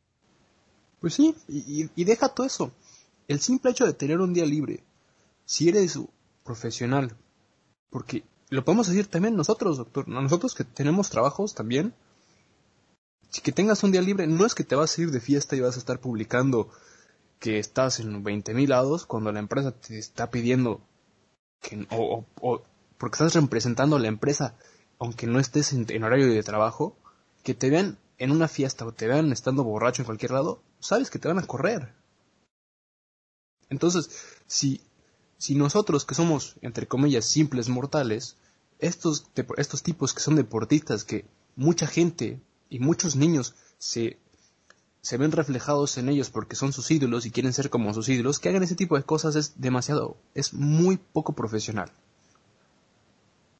Pues 1.04 1.12
sí, 1.12 1.36
y, 1.48 2.04
deja 2.04 2.30
todo 2.30 2.46
eso. 2.46 2.72
El 3.28 3.38
simple 3.38 3.72
hecho 3.72 3.84
de 3.84 3.92
tener 3.92 4.20
un 4.20 4.32
día 4.32 4.46
libre, 4.46 4.82
si 5.44 5.68
eres 5.68 5.98
profesional, 6.42 7.14
porque 7.90 8.24
lo 8.48 8.64
podemos 8.64 8.88
decir 8.88 9.08
también 9.08 9.36
nosotros, 9.36 9.76
doctor, 9.76 10.08
nosotros 10.08 10.54
que 10.54 10.64
tenemos 10.64 11.10
trabajos 11.10 11.54
también, 11.54 11.92
si 13.28 13.42
que 13.42 13.52
tengas 13.52 13.82
un 13.82 13.92
día 13.92 14.00
libre, 14.00 14.26
no 14.26 14.46
es 14.46 14.54
que 14.54 14.64
te 14.64 14.76
vas 14.76 14.96
a 14.96 15.02
ir 15.02 15.10
de 15.10 15.20
fiesta 15.20 15.54
y 15.54 15.60
vas 15.60 15.76
a 15.76 15.78
estar 15.78 16.00
publicando 16.00 16.70
que 17.38 17.58
estás 17.58 18.00
en 18.00 18.24
20.000 18.24 18.66
lados 18.66 19.04
cuando 19.04 19.30
la 19.30 19.40
empresa 19.40 19.72
te 19.72 19.98
está 19.98 20.30
pidiendo 20.30 20.80
que, 21.60 21.86
o, 21.90 22.24
o, 22.40 22.62
porque 22.96 23.16
estás 23.16 23.34
representando 23.34 23.96
a 23.96 24.00
la 24.00 24.08
empresa, 24.08 24.56
aunque 24.98 25.26
no 25.26 25.38
estés 25.38 25.74
en, 25.74 26.02
horario 26.02 26.28
de 26.28 26.42
trabajo, 26.42 26.96
que 27.42 27.52
te 27.52 27.68
vean 27.68 27.98
en 28.18 28.30
una 28.30 28.48
fiesta 28.48 28.84
o 28.84 28.92
te 28.92 29.08
vean 29.08 29.32
estando 29.32 29.64
borracho 29.64 30.02
en 30.02 30.06
cualquier 30.06 30.32
lado, 30.32 30.62
sabes 30.80 31.10
que 31.10 31.18
te 31.18 31.28
van 31.28 31.38
a 31.38 31.46
correr. 31.46 31.92
Entonces, 33.70 34.10
si, 34.46 34.80
si 35.38 35.54
nosotros 35.54 36.04
que 36.04 36.14
somos, 36.14 36.56
entre 36.60 36.86
comillas, 36.86 37.24
simples 37.24 37.68
mortales, 37.68 38.36
estos, 38.78 39.26
estos 39.56 39.82
tipos 39.82 40.12
que 40.12 40.20
son 40.20 40.36
deportistas, 40.36 41.04
que 41.04 41.24
mucha 41.56 41.86
gente 41.86 42.40
y 42.68 42.78
muchos 42.78 43.16
niños 43.16 43.54
se, 43.78 44.18
se 45.00 45.16
ven 45.16 45.32
reflejados 45.32 45.98
en 45.98 46.08
ellos 46.08 46.30
porque 46.30 46.56
son 46.56 46.72
sus 46.72 46.90
ídolos 46.90 47.26
y 47.26 47.30
quieren 47.30 47.52
ser 47.52 47.70
como 47.70 47.94
sus 47.94 48.08
ídolos, 48.08 48.38
que 48.38 48.48
hagan 48.48 48.62
ese 48.62 48.76
tipo 48.76 48.96
de 48.96 49.04
cosas 49.04 49.36
es 49.36 49.60
demasiado, 49.60 50.16
es 50.34 50.54
muy 50.54 50.96
poco 50.96 51.34
profesional. 51.34 51.90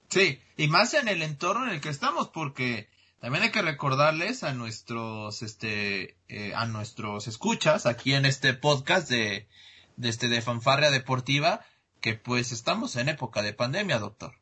Sí, 0.09 0.39
y 0.57 0.69
más 0.69 0.95
en 0.95 1.09
el 1.09 1.23
entorno 1.23 1.67
en 1.67 1.73
el 1.73 1.81
que 1.81 1.89
estamos, 1.89 2.29
porque 2.29 2.89
también 3.25 3.43
hay 3.43 3.53
que 3.53 3.63
recordarles 3.63 4.43
a 4.43 4.53
nuestros, 4.53 5.41
este, 5.41 6.19
eh, 6.29 6.53
a 6.55 6.67
nuestros 6.67 7.27
escuchas 7.27 7.87
aquí 7.87 8.13
en 8.13 8.27
este 8.27 8.53
podcast 8.53 9.09
de, 9.09 9.49
de 9.97 10.09
este, 10.11 10.29
de 10.29 10.43
fanfarria 10.43 10.91
deportiva, 10.91 11.65
que 12.03 12.17
pues 12.17 12.53
estamos 12.53 12.97
en 12.97 13.09
época 13.09 13.41
de 13.41 13.55
pandemia, 13.55 13.99
doctor. 13.99 14.35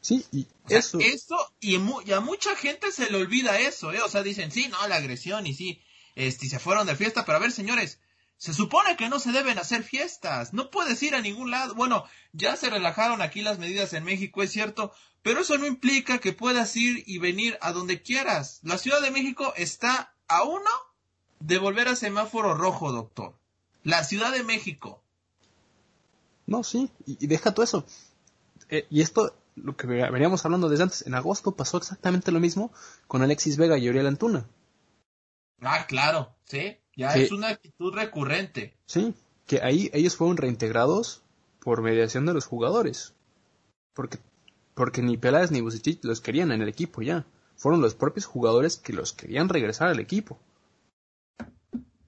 Sí, 0.00 0.24
y 0.32 0.46
eso. 0.70 0.98
Esto, 0.98 1.36
y, 1.60 1.76
a 1.76 2.20
mucha 2.20 2.56
gente 2.56 2.90
se 2.90 3.10
le 3.10 3.18
olvida 3.18 3.58
eso, 3.58 3.92
¿eh? 3.92 4.00
O 4.00 4.08
sea, 4.08 4.22
dicen, 4.22 4.50
sí, 4.50 4.68
no, 4.68 4.88
la 4.88 4.96
agresión 4.96 5.46
y 5.46 5.52
sí, 5.52 5.82
este, 6.14 6.48
se 6.48 6.58
fueron 6.58 6.86
de 6.86 6.96
fiesta, 6.96 7.26
pero 7.26 7.36
a 7.36 7.40
ver, 7.42 7.52
señores, 7.52 8.00
se 8.38 8.52
supone 8.52 8.96
que 8.96 9.08
no 9.08 9.18
se 9.18 9.32
deben 9.32 9.58
hacer 9.58 9.82
fiestas, 9.82 10.52
no 10.52 10.70
puedes 10.70 11.02
ir 11.02 11.14
a 11.14 11.22
ningún 11.22 11.50
lado. 11.50 11.74
Bueno, 11.74 12.04
ya 12.32 12.56
se 12.56 12.68
relajaron 12.68 13.22
aquí 13.22 13.42
las 13.42 13.58
medidas 13.58 13.92
en 13.94 14.04
México, 14.04 14.42
es 14.42 14.52
cierto, 14.52 14.92
pero 15.22 15.40
eso 15.40 15.56
no 15.58 15.66
implica 15.66 16.18
que 16.18 16.32
puedas 16.32 16.76
ir 16.76 17.02
y 17.06 17.18
venir 17.18 17.58
a 17.60 17.72
donde 17.72 18.02
quieras. 18.02 18.60
La 18.62 18.78
Ciudad 18.78 19.00
de 19.00 19.10
México 19.10 19.54
está 19.56 20.14
a 20.28 20.42
uno 20.42 20.70
de 21.40 21.58
volver 21.58 21.88
a 21.88 21.96
semáforo 21.96 22.54
rojo, 22.54 22.92
doctor. 22.92 23.34
La 23.82 24.04
Ciudad 24.04 24.32
de 24.32 24.44
México. 24.44 25.02
No, 26.46 26.62
sí, 26.62 26.90
y, 27.06 27.26
deja 27.26 27.54
todo 27.54 27.64
eso. 27.64 27.86
Eh, 28.68 28.86
y 28.90 29.00
esto, 29.00 29.34
lo 29.56 29.76
que 29.76 29.86
veníamos 29.86 30.44
hablando 30.44 30.68
desde 30.68 30.84
antes, 30.84 31.06
en 31.06 31.14
agosto 31.14 31.56
pasó 31.56 31.78
exactamente 31.78 32.32
lo 32.32 32.40
mismo 32.40 32.70
con 33.08 33.22
Alexis 33.22 33.56
Vega 33.56 33.78
y 33.78 33.88
Oriel 33.88 34.06
Antuna. 34.06 34.46
Ah, 35.62 35.86
claro, 35.86 36.34
sí, 36.44 36.76
ya 36.96 37.14
es 37.14 37.30
una 37.30 37.48
actitud 37.48 37.94
recurrente. 37.94 38.74
Sí, 38.86 39.14
que 39.46 39.60
ahí 39.62 39.90
ellos 39.92 40.16
fueron 40.16 40.36
reintegrados 40.36 41.22
por 41.60 41.82
mediación 41.82 42.26
de 42.26 42.34
los 42.34 42.46
jugadores. 42.46 43.14
Porque, 43.94 44.18
porque 44.74 45.02
ni 45.02 45.16
Peláez 45.16 45.50
ni 45.50 45.60
Bucetich 45.60 46.02
los 46.02 46.20
querían 46.20 46.52
en 46.52 46.62
el 46.62 46.68
equipo 46.68 47.02
ya. 47.02 47.26
Fueron 47.56 47.80
los 47.80 47.94
propios 47.94 48.26
jugadores 48.26 48.76
que 48.76 48.92
los 48.92 49.12
querían 49.12 49.48
regresar 49.48 49.88
al 49.88 50.00
equipo. 50.00 50.38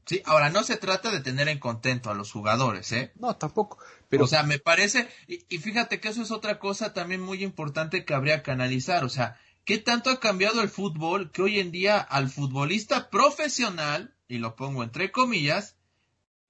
Sí, 0.05 0.23
ahora 0.25 0.49
no 0.49 0.63
se 0.63 0.79
trata 0.79 1.11
de 1.11 1.21
tener 1.21 1.49
en 1.49 1.59
contento 1.59 2.11
a 2.11 2.15
los 2.15 2.33
jugadores, 2.33 2.93
¿eh? 2.93 3.13
No, 3.19 3.37
tampoco. 3.37 3.79
Pero... 4.09 4.25
O 4.25 4.27
sea, 4.27 4.43
me 4.43 4.59
parece, 4.59 5.07
y, 5.27 5.45
y, 5.51 5.59
fíjate 5.59 6.01
que 6.01 6.09
eso 6.09 6.23
es 6.23 6.31
otra 6.31 6.59
cosa 6.59 6.95
también 6.95 7.21
muy 7.21 7.45
importante 7.45 8.07
que 8.07 8.15
habría 8.15 8.43
que 8.43 8.51
analizar. 8.51 9.05
O 9.05 9.11
sea, 9.11 9.39
¿Qué 9.69 9.77
tanto 9.77 10.09
ha 10.09 10.19
cambiado 10.19 10.63
el 10.63 10.71
fútbol 10.71 11.31
que 11.31 11.43
hoy 11.43 11.61
en 11.61 11.71
día 11.71 11.99
al 11.99 12.31
futbolista 12.31 13.11
profesional, 13.11 14.15
y 14.29 14.39
lo 14.39 14.55
pongo 14.55 14.83
entre 14.83 15.11
comillas, 15.11 15.77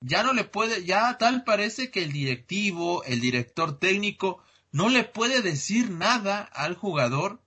ya 0.00 0.22
no 0.22 0.32
le 0.32 0.44
puede, 0.44 0.84
ya 0.84 1.16
tal 1.18 1.44
parece 1.44 1.90
que 1.90 2.02
el 2.02 2.12
directivo, 2.12 3.02
el 3.04 3.20
director 3.20 3.78
técnico, 3.78 4.42
no 4.70 4.88
le 4.88 5.04
puede 5.04 5.42
decir 5.42 5.90
nada 5.90 6.42
al 6.42 6.74
jugador, 6.74 7.40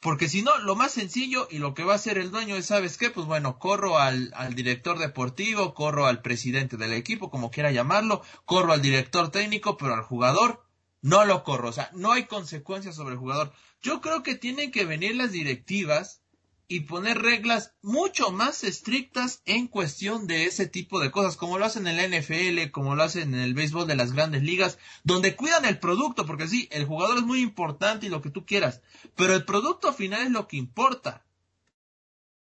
porque 0.00 0.28
si 0.28 0.42
no, 0.42 0.58
lo 0.58 0.76
más 0.76 0.92
sencillo 0.92 1.48
y 1.50 1.58
lo 1.58 1.72
que 1.72 1.84
va 1.84 1.92
a 1.92 1.96
hacer 1.96 2.18
el 2.18 2.30
dueño 2.30 2.56
es, 2.56 2.66
¿sabes 2.66 2.98
qué? 2.98 3.10
Pues 3.10 3.26
bueno, 3.26 3.58
corro 3.58 3.98
al, 3.98 4.32
al 4.34 4.54
director 4.54 4.98
deportivo, 4.98 5.72
corro 5.72 6.06
al 6.06 6.20
presidente 6.20 6.76
del 6.76 6.92
equipo, 6.92 7.30
como 7.30 7.50
quiera 7.50 7.70
llamarlo, 7.70 8.22
corro 8.44 8.72
al 8.72 8.82
director 8.82 9.30
técnico, 9.30 9.78
pero 9.78 9.94
al 9.94 10.02
jugador 10.02 10.64
no 11.00 11.24
lo 11.24 11.44
corro, 11.44 11.68
o 11.68 11.72
sea, 11.72 11.90
no 11.92 12.12
hay 12.12 12.24
consecuencias 12.24 12.96
sobre 12.96 13.12
el 13.12 13.18
jugador. 13.18 13.52
Yo 13.82 14.00
creo 14.00 14.22
que 14.22 14.34
tienen 14.34 14.70
que 14.70 14.86
venir 14.86 15.14
las 15.16 15.32
directivas 15.32 16.23
y 16.66 16.80
poner 16.80 17.20
reglas 17.20 17.72
mucho 17.82 18.30
más 18.30 18.64
estrictas 18.64 19.42
en 19.44 19.68
cuestión 19.68 20.26
de 20.26 20.46
ese 20.46 20.66
tipo 20.66 21.00
de 21.00 21.10
cosas, 21.10 21.36
como 21.36 21.58
lo 21.58 21.64
hacen 21.64 21.86
en 21.86 21.96
la 21.96 22.08
NFL, 22.08 22.70
como 22.70 22.94
lo 22.94 23.02
hacen 23.02 23.34
en 23.34 23.40
el 23.40 23.54
béisbol 23.54 23.86
de 23.86 23.96
las 23.96 24.12
grandes 24.12 24.42
ligas, 24.42 24.78
donde 25.02 25.36
cuidan 25.36 25.64
el 25.66 25.78
producto, 25.78 26.24
porque 26.26 26.48
sí, 26.48 26.68
el 26.70 26.86
jugador 26.86 27.18
es 27.18 27.24
muy 27.24 27.40
importante 27.40 28.06
y 28.06 28.08
lo 28.08 28.22
que 28.22 28.30
tú 28.30 28.46
quieras, 28.46 28.80
pero 29.14 29.34
el 29.34 29.44
producto 29.44 29.92
final 29.92 30.22
es 30.22 30.30
lo 30.30 30.48
que 30.48 30.56
importa. 30.56 31.22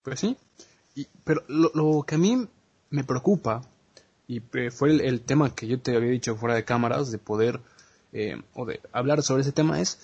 Pues 0.02 0.20
sí, 0.20 0.36
pero 1.24 1.42
lo, 1.48 2.02
que 2.02 2.14
a 2.14 2.18
mí 2.18 2.46
me 2.90 3.04
preocupa, 3.04 3.62
y 4.26 4.42
eh, 4.52 4.70
fue 4.70 4.90
el, 4.90 5.20
tema 5.22 5.54
que 5.54 5.66
yo 5.66 5.80
te 5.80 5.96
había 5.96 6.10
dicho 6.10 6.36
fuera 6.36 6.54
de 6.54 6.64
cámaras, 6.64 7.10
de 7.10 7.18
poder, 7.18 7.60
eh, 8.12 8.40
o 8.54 8.66
de 8.66 8.80
hablar 8.92 9.22
sobre 9.22 9.42
ese 9.42 9.52
tema, 9.52 9.80
es 9.80 9.98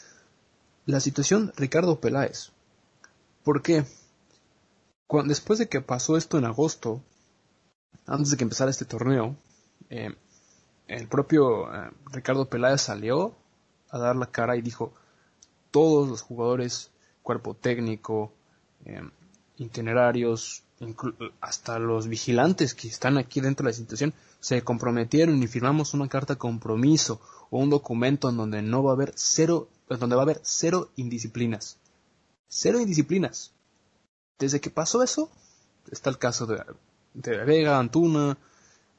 la 0.87 1.01
situación 1.01 1.53
Ricardo 1.57 2.01
Peláez. 2.01 2.51
¿Por 3.45 3.63
qué? 3.63 3.85
Después 5.25 5.59
de 5.59 5.69
que 5.69 5.81
pasó 5.81 6.17
esto 6.17 6.39
en 6.39 6.45
agosto, 6.45 7.01
antes 8.07 8.31
de 8.31 8.37
que 8.37 8.45
empezara 8.45 8.71
este 8.71 8.85
torneo, 8.85 9.37
eh, 9.89 10.15
el 10.89 11.09
propio 11.09 11.73
eh, 11.73 11.91
Ricardo 12.13 12.49
Peláez 12.49 12.83
salió 12.83 13.35
a 13.91 13.99
dar 13.99 14.17
la 14.17 14.27
cara 14.27 14.57
y 14.57 14.63
dijo, 14.63 14.93
todos 15.71 16.09
los 16.09 16.23
jugadores, 16.23 16.91
cuerpo 17.23 17.55
técnico, 17.55 18.33
eh, 18.85 19.03
itinerarios, 19.59 20.63
hasta 21.41 21.79
los 21.79 22.09
vigilantes 22.09 22.75
que 22.75 22.89
están 22.89 23.17
aquí 23.17 23.41
dentro 23.41 23.65
de 23.65 23.71
la 23.71 23.77
institución, 23.77 24.15
se 24.41 24.63
comprometieron 24.63 25.43
y 25.43 25.47
firmamos 25.47 25.95
una 25.95 26.09
carta 26.09 26.37
compromiso 26.37 27.21
o 27.51 27.59
un 27.59 27.71
documento 27.71 28.29
en 28.29 28.37
donde 28.37 28.61
no 28.63 28.83
va 28.83 28.91
a 28.91 28.95
haber 28.95 29.13
cero 29.17 29.69
pues, 29.87 30.01
donde 30.01 30.17
va 30.17 30.23
a 30.23 30.25
haber 30.25 30.41
cero 30.43 30.91
indisciplinas. 30.97 31.79
Cero 32.49 32.81
indisciplinas. 32.81 33.53
Desde 34.39 34.61
que 34.61 34.71
pasó 34.71 35.03
eso, 35.03 35.31
está 35.91 36.11
el 36.11 36.19
caso 36.19 36.47
de, 36.47 36.63
Vega, 37.45 37.79
Antuna, 37.79 38.39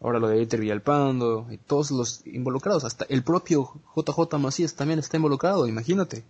ahora 0.01 0.20
lo 0.20 0.27
de 0.27 0.39
Eiter 0.39 0.60
Villalpando, 0.60 1.48
y 1.51 1.58
todos 1.58 1.91
los 1.91 2.25
involucrados, 2.25 2.84
hasta 2.84 3.06
el 3.10 3.24
propio 3.24 3.82
JJ 3.96 4.38
Macías 4.39 4.75
también 4.75 5.00
está 5.00 5.17
involucrado, 5.17 5.67
imagínate. 5.67 6.24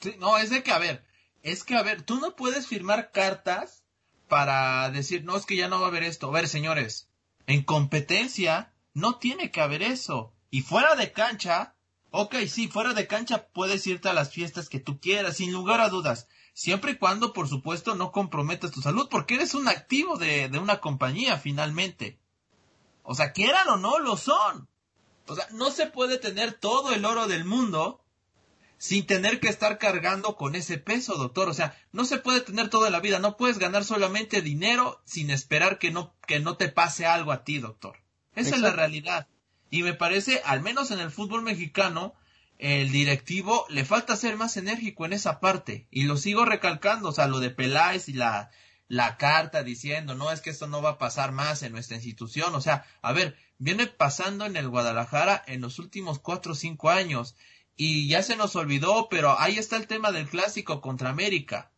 Sí, 0.00 0.16
no, 0.18 0.36
es 0.36 0.50
de 0.50 0.62
que, 0.62 0.72
a 0.72 0.78
ver, 0.78 1.04
es 1.42 1.64
que, 1.64 1.76
a 1.76 1.82
ver, 1.82 2.02
tú 2.02 2.20
no 2.20 2.36
puedes 2.36 2.66
firmar 2.66 3.12
cartas 3.12 3.82
para 4.28 4.90
decir, 4.90 5.24
no, 5.24 5.36
es 5.36 5.46
que 5.46 5.56
ya 5.56 5.68
no 5.68 5.80
va 5.80 5.86
a 5.86 5.88
haber 5.88 6.02
esto. 6.02 6.28
A 6.28 6.32
ver, 6.32 6.48
señores, 6.48 7.08
en 7.46 7.62
competencia 7.62 8.72
no 8.94 9.16
tiene 9.16 9.50
que 9.50 9.60
haber 9.60 9.82
eso. 9.82 10.32
Y 10.50 10.62
fuera 10.62 10.96
de 10.96 11.12
cancha, 11.12 11.74
Ok, 12.14 12.36
sí, 12.46 12.68
fuera 12.68 12.92
de 12.92 13.06
cancha 13.06 13.46
puedes 13.54 13.86
irte 13.86 14.10
a 14.10 14.12
las 14.12 14.30
fiestas 14.30 14.68
que 14.68 14.78
tú 14.78 15.00
quieras, 15.00 15.38
sin 15.38 15.50
lugar 15.50 15.80
a 15.80 15.88
dudas. 15.88 16.28
Siempre 16.54 16.92
y 16.92 16.96
cuando, 16.96 17.32
por 17.32 17.48
supuesto, 17.48 17.94
no 17.94 18.12
comprometas 18.12 18.70
tu 18.70 18.82
salud, 18.82 19.08
porque 19.10 19.34
eres 19.34 19.54
un 19.54 19.68
activo 19.68 20.18
de, 20.18 20.48
de 20.48 20.58
una 20.58 20.80
compañía, 20.80 21.38
finalmente. 21.38 22.18
O 23.02 23.14
sea, 23.14 23.32
quieran 23.32 23.68
o 23.68 23.76
no, 23.76 23.98
lo 23.98 24.16
son. 24.16 24.68
O 25.26 25.34
sea, 25.34 25.46
no 25.52 25.70
se 25.70 25.86
puede 25.86 26.18
tener 26.18 26.52
todo 26.52 26.92
el 26.92 27.04
oro 27.04 27.26
del 27.26 27.44
mundo 27.44 28.02
sin 28.82 29.06
tener 29.06 29.38
que 29.38 29.48
estar 29.48 29.78
cargando 29.78 30.34
con 30.34 30.56
ese 30.56 30.76
peso, 30.76 31.14
doctor. 31.16 31.48
O 31.48 31.54
sea, 31.54 31.78
no 31.92 32.04
se 32.04 32.18
puede 32.18 32.40
tener 32.40 32.68
toda 32.68 32.90
la 32.90 32.98
vida. 32.98 33.20
No 33.20 33.36
puedes 33.36 33.58
ganar 33.58 33.84
solamente 33.84 34.42
dinero 34.42 35.00
sin 35.04 35.30
esperar 35.30 35.78
que 35.78 35.92
no, 35.92 36.14
que 36.26 36.40
no 36.40 36.56
te 36.56 36.68
pase 36.68 37.06
algo 37.06 37.30
a 37.30 37.44
ti, 37.44 37.58
doctor. 37.58 37.98
Esa 38.34 38.56
es 38.56 38.60
la 38.60 38.72
realidad. 38.72 39.28
Y 39.70 39.84
me 39.84 39.94
parece, 39.94 40.42
al 40.44 40.62
menos 40.62 40.90
en 40.90 40.98
el 40.98 41.12
fútbol 41.12 41.42
mexicano, 41.42 42.14
el 42.62 42.92
directivo 42.92 43.66
le 43.70 43.84
falta 43.84 44.14
ser 44.14 44.36
más 44.36 44.56
enérgico 44.56 45.04
en 45.04 45.12
esa 45.12 45.40
parte. 45.40 45.88
Y 45.90 46.04
lo 46.04 46.16
sigo 46.16 46.44
recalcando, 46.44 47.08
o 47.08 47.12
sea, 47.12 47.26
lo 47.26 47.40
de 47.40 47.50
Peláez 47.50 48.08
y 48.08 48.12
la, 48.12 48.52
la 48.86 49.16
carta 49.16 49.64
diciendo, 49.64 50.14
no, 50.14 50.30
es 50.30 50.40
que 50.40 50.50
esto 50.50 50.68
no 50.68 50.80
va 50.80 50.90
a 50.90 50.98
pasar 50.98 51.32
más 51.32 51.64
en 51.64 51.72
nuestra 51.72 51.96
institución. 51.96 52.54
O 52.54 52.60
sea, 52.60 52.84
a 53.02 53.12
ver, 53.12 53.36
viene 53.58 53.88
pasando 53.88 54.46
en 54.46 54.56
el 54.56 54.68
Guadalajara 54.68 55.42
en 55.48 55.60
los 55.60 55.80
últimos 55.80 56.20
cuatro 56.20 56.52
o 56.52 56.54
cinco 56.54 56.90
años. 56.90 57.34
Y 57.76 58.06
ya 58.06 58.22
se 58.22 58.36
nos 58.36 58.54
olvidó, 58.54 59.08
pero 59.10 59.40
ahí 59.40 59.58
está 59.58 59.76
el 59.76 59.88
tema 59.88 60.12
del 60.12 60.28
clásico 60.28 60.80
contra 60.80 61.10
América. 61.10 61.72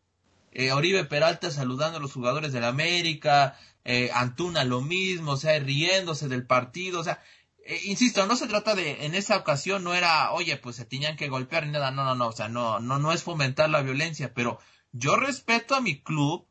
Eh, 0.53 0.71
Oribe 0.73 1.07
Peralta 1.07 1.51
saludando 1.51 1.97
a 1.97 2.01
los 2.03 2.13
jugadores 2.13 2.53
del 2.53 2.65
América, 2.65 3.59
eh, 3.85 4.11
Antuna 4.13 4.65
lo 4.65 4.83
mismo, 4.83 5.33
o 5.33 5.37
sea, 5.39 5.59
riéndose 5.61 6.29
del 6.29 6.47
partido, 6.47 7.01
o 7.01 7.05
sea, 7.05 7.23
eh, 7.67 7.81
insisto, 7.85 8.27
no 8.27 8.37
se 8.37 8.47
trata 8.47 8.75
de, 8.75 9.05
en 9.07 9.15
esa 9.15 9.37
ocasión 9.37 9.85
no 9.85 9.95
era, 9.95 10.33
oye, 10.33 10.57
pues 10.57 10.77
se 10.77 10.85
tenían 10.85 11.17
que 11.17 11.29
golpear 11.29 11.67
ni 11.67 11.73
nada, 11.73 11.91
no, 11.91 12.05
no, 12.05 12.15
no, 12.15 12.29
o 12.29 12.33
sea, 12.33 12.49
no, 12.49 12.81
no, 12.81 12.99
no 12.99 13.13
es 13.13 13.23
fomentar 13.23 13.71
la 13.71 13.83
violencia, 13.83 14.35
pero 14.35 14.59
yo 14.93 15.17
respeto 15.17 15.75
a 15.75 15.81
mi 15.81 16.01
club 16.03 16.47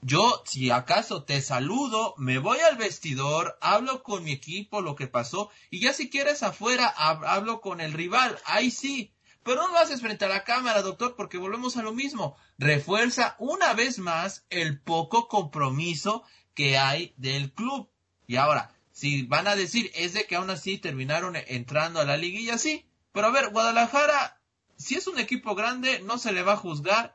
Yo, 0.00 0.42
si 0.44 0.70
acaso 0.70 1.24
te 1.24 1.40
saludo, 1.40 2.14
me 2.18 2.38
voy 2.38 2.58
al 2.60 2.76
vestidor, 2.76 3.58
hablo 3.60 4.02
con 4.04 4.22
mi 4.22 4.32
equipo, 4.32 4.80
lo 4.80 4.94
que 4.94 5.08
pasó, 5.08 5.50
y 5.70 5.80
ya 5.80 5.92
si 5.92 6.08
quieres 6.08 6.42
afuera, 6.44 6.86
hablo 6.86 7.60
con 7.60 7.80
el 7.80 7.92
rival, 7.92 8.38
ahí 8.44 8.70
sí. 8.70 9.12
Pero 9.42 9.62
no 9.62 9.68
lo 9.72 9.78
haces 9.78 10.00
frente 10.00 10.24
a 10.26 10.28
la 10.28 10.44
cámara, 10.44 10.82
doctor, 10.82 11.16
porque 11.16 11.38
volvemos 11.38 11.76
a 11.76 11.82
lo 11.82 11.92
mismo. 11.92 12.36
Refuerza 12.58 13.34
una 13.38 13.72
vez 13.74 13.98
más 13.98 14.44
el 14.50 14.80
poco 14.80 15.26
compromiso 15.26 16.22
que 16.54 16.78
hay 16.78 17.14
del 17.16 17.52
club. 17.52 17.90
Y 18.26 18.36
ahora, 18.36 18.77
si 18.98 19.22
van 19.22 19.46
a 19.46 19.54
decir 19.54 19.92
es 19.94 20.12
de 20.12 20.24
que 20.24 20.34
aún 20.34 20.50
así 20.50 20.76
terminaron 20.76 21.36
entrando 21.36 22.00
a 22.00 22.04
la 22.04 22.16
liguilla, 22.16 22.58
sí. 22.58 22.84
Pero 23.12 23.28
a 23.28 23.30
ver, 23.30 23.50
Guadalajara, 23.50 24.40
si 24.76 24.96
es 24.96 25.06
un 25.06 25.20
equipo 25.20 25.54
grande, 25.54 26.00
no 26.00 26.18
se 26.18 26.32
le 26.32 26.42
va 26.42 26.54
a 26.54 26.56
juzgar 26.56 27.14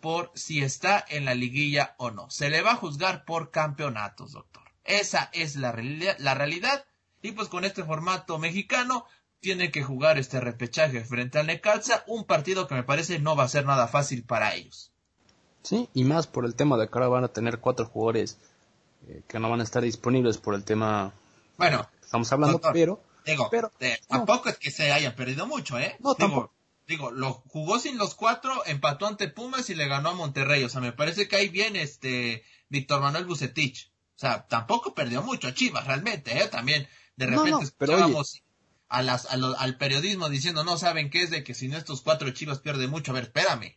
por 0.00 0.30
si 0.36 0.62
está 0.62 1.04
en 1.08 1.24
la 1.24 1.34
liguilla 1.34 1.96
o 1.98 2.12
no. 2.12 2.30
Se 2.30 2.50
le 2.50 2.62
va 2.62 2.74
a 2.74 2.76
juzgar 2.76 3.24
por 3.24 3.50
campeonatos, 3.50 4.30
doctor. 4.30 4.62
Esa 4.84 5.28
es 5.32 5.56
la, 5.56 5.72
realidad, 5.72 6.14
la 6.20 6.36
realidad. 6.36 6.84
Y 7.20 7.32
pues 7.32 7.48
con 7.48 7.64
este 7.64 7.82
formato 7.82 8.38
mexicano 8.38 9.04
tiene 9.40 9.72
que 9.72 9.82
jugar 9.82 10.18
este 10.18 10.38
repechaje 10.38 11.04
frente 11.04 11.40
al 11.40 11.48
Necaxa, 11.48 12.04
un 12.06 12.26
partido 12.26 12.68
que 12.68 12.76
me 12.76 12.84
parece 12.84 13.18
no 13.18 13.34
va 13.34 13.42
a 13.42 13.48
ser 13.48 13.66
nada 13.66 13.88
fácil 13.88 14.22
para 14.22 14.54
ellos. 14.54 14.92
Sí, 15.64 15.88
y 15.94 16.04
más 16.04 16.28
por 16.28 16.44
el 16.44 16.54
tema 16.54 16.76
de 16.76 16.86
que 16.86 16.94
ahora 16.94 17.08
van 17.08 17.24
a 17.24 17.32
tener 17.32 17.58
cuatro 17.58 17.86
jugadores 17.86 18.38
eh, 19.08 19.22
que 19.26 19.40
no 19.40 19.50
van 19.50 19.58
a 19.58 19.64
estar 19.64 19.82
disponibles 19.82 20.38
por 20.38 20.54
el 20.54 20.62
tema. 20.62 21.12
Bueno, 21.56 21.88
estamos 22.02 22.32
hablando, 22.32 22.60
pero. 22.72 23.02
Digo, 23.24 23.48
pero, 23.50 23.70
tampoco 24.06 24.50
es 24.50 24.58
que 24.58 24.70
se 24.70 24.92
hayan 24.92 25.14
perdido 25.14 25.46
mucho, 25.46 25.78
¿eh? 25.78 25.96
No, 26.00 26.14
tampoco 26.14 26.54
digo, 26.86 27.10
lo 27.10 27.32
jugó 27.48 27.78
sin 27.78 27.98
los 27.98 28.14
cuatro, 28.14 28.62
empató 28.66 29.06
ante 29.06 29.28
Pumas 29.28 29.70
y 29.70 29.74
le 29.74 29.88
ganó 29.88 30.10
a 30.10 30.14
Monterrey. 30.14 30.64
O 30.64 30.68
sea, 30.68 30.80
me 30.80 30.92
parece 30.92 31.28
que 31.28 31.36
ahí 31.36 31.48
viene 31.48 31.82
este 31.82 32.44
Víctor 32.68 33.00
Manuel 33.00 33.24
Bucetich. 33.24 33.90
O 34.16 34.18
sea, 34.18 34.46
tampoco 34.46 34.94
perdió 34.94 35.22
mucho 35.22 35.50
Chivas 35.50 35.86
realmente, 35.86 36.38
¿eh? 36.38 36.48
También 36.48 36.88
de 37.16 37.26
repente 37.26 37.64
escuchábamos 37.64 38.42
a 38.88 39.02
las, 39.02 39.26
al 39.26 39.76
periodismo 39.78 40.28
diciendo, 40.28 40.62
no 40.62 40.76
saben 40.76 41.10
qué 41.10 41.22
es 41.22 41.30
de 41.30 41.42
que 41.42 41.54
si 41.54 41.68
no 41.68 41.76
estos 41.76 42.02
cuatro 42.02 42.30
Chivas 42.30 42.60
pierde 42.60 42.86
mucho. 42.86 43.10
A 43.10 43.14
ver, 43.14 43.24
espérame 43.24 43.76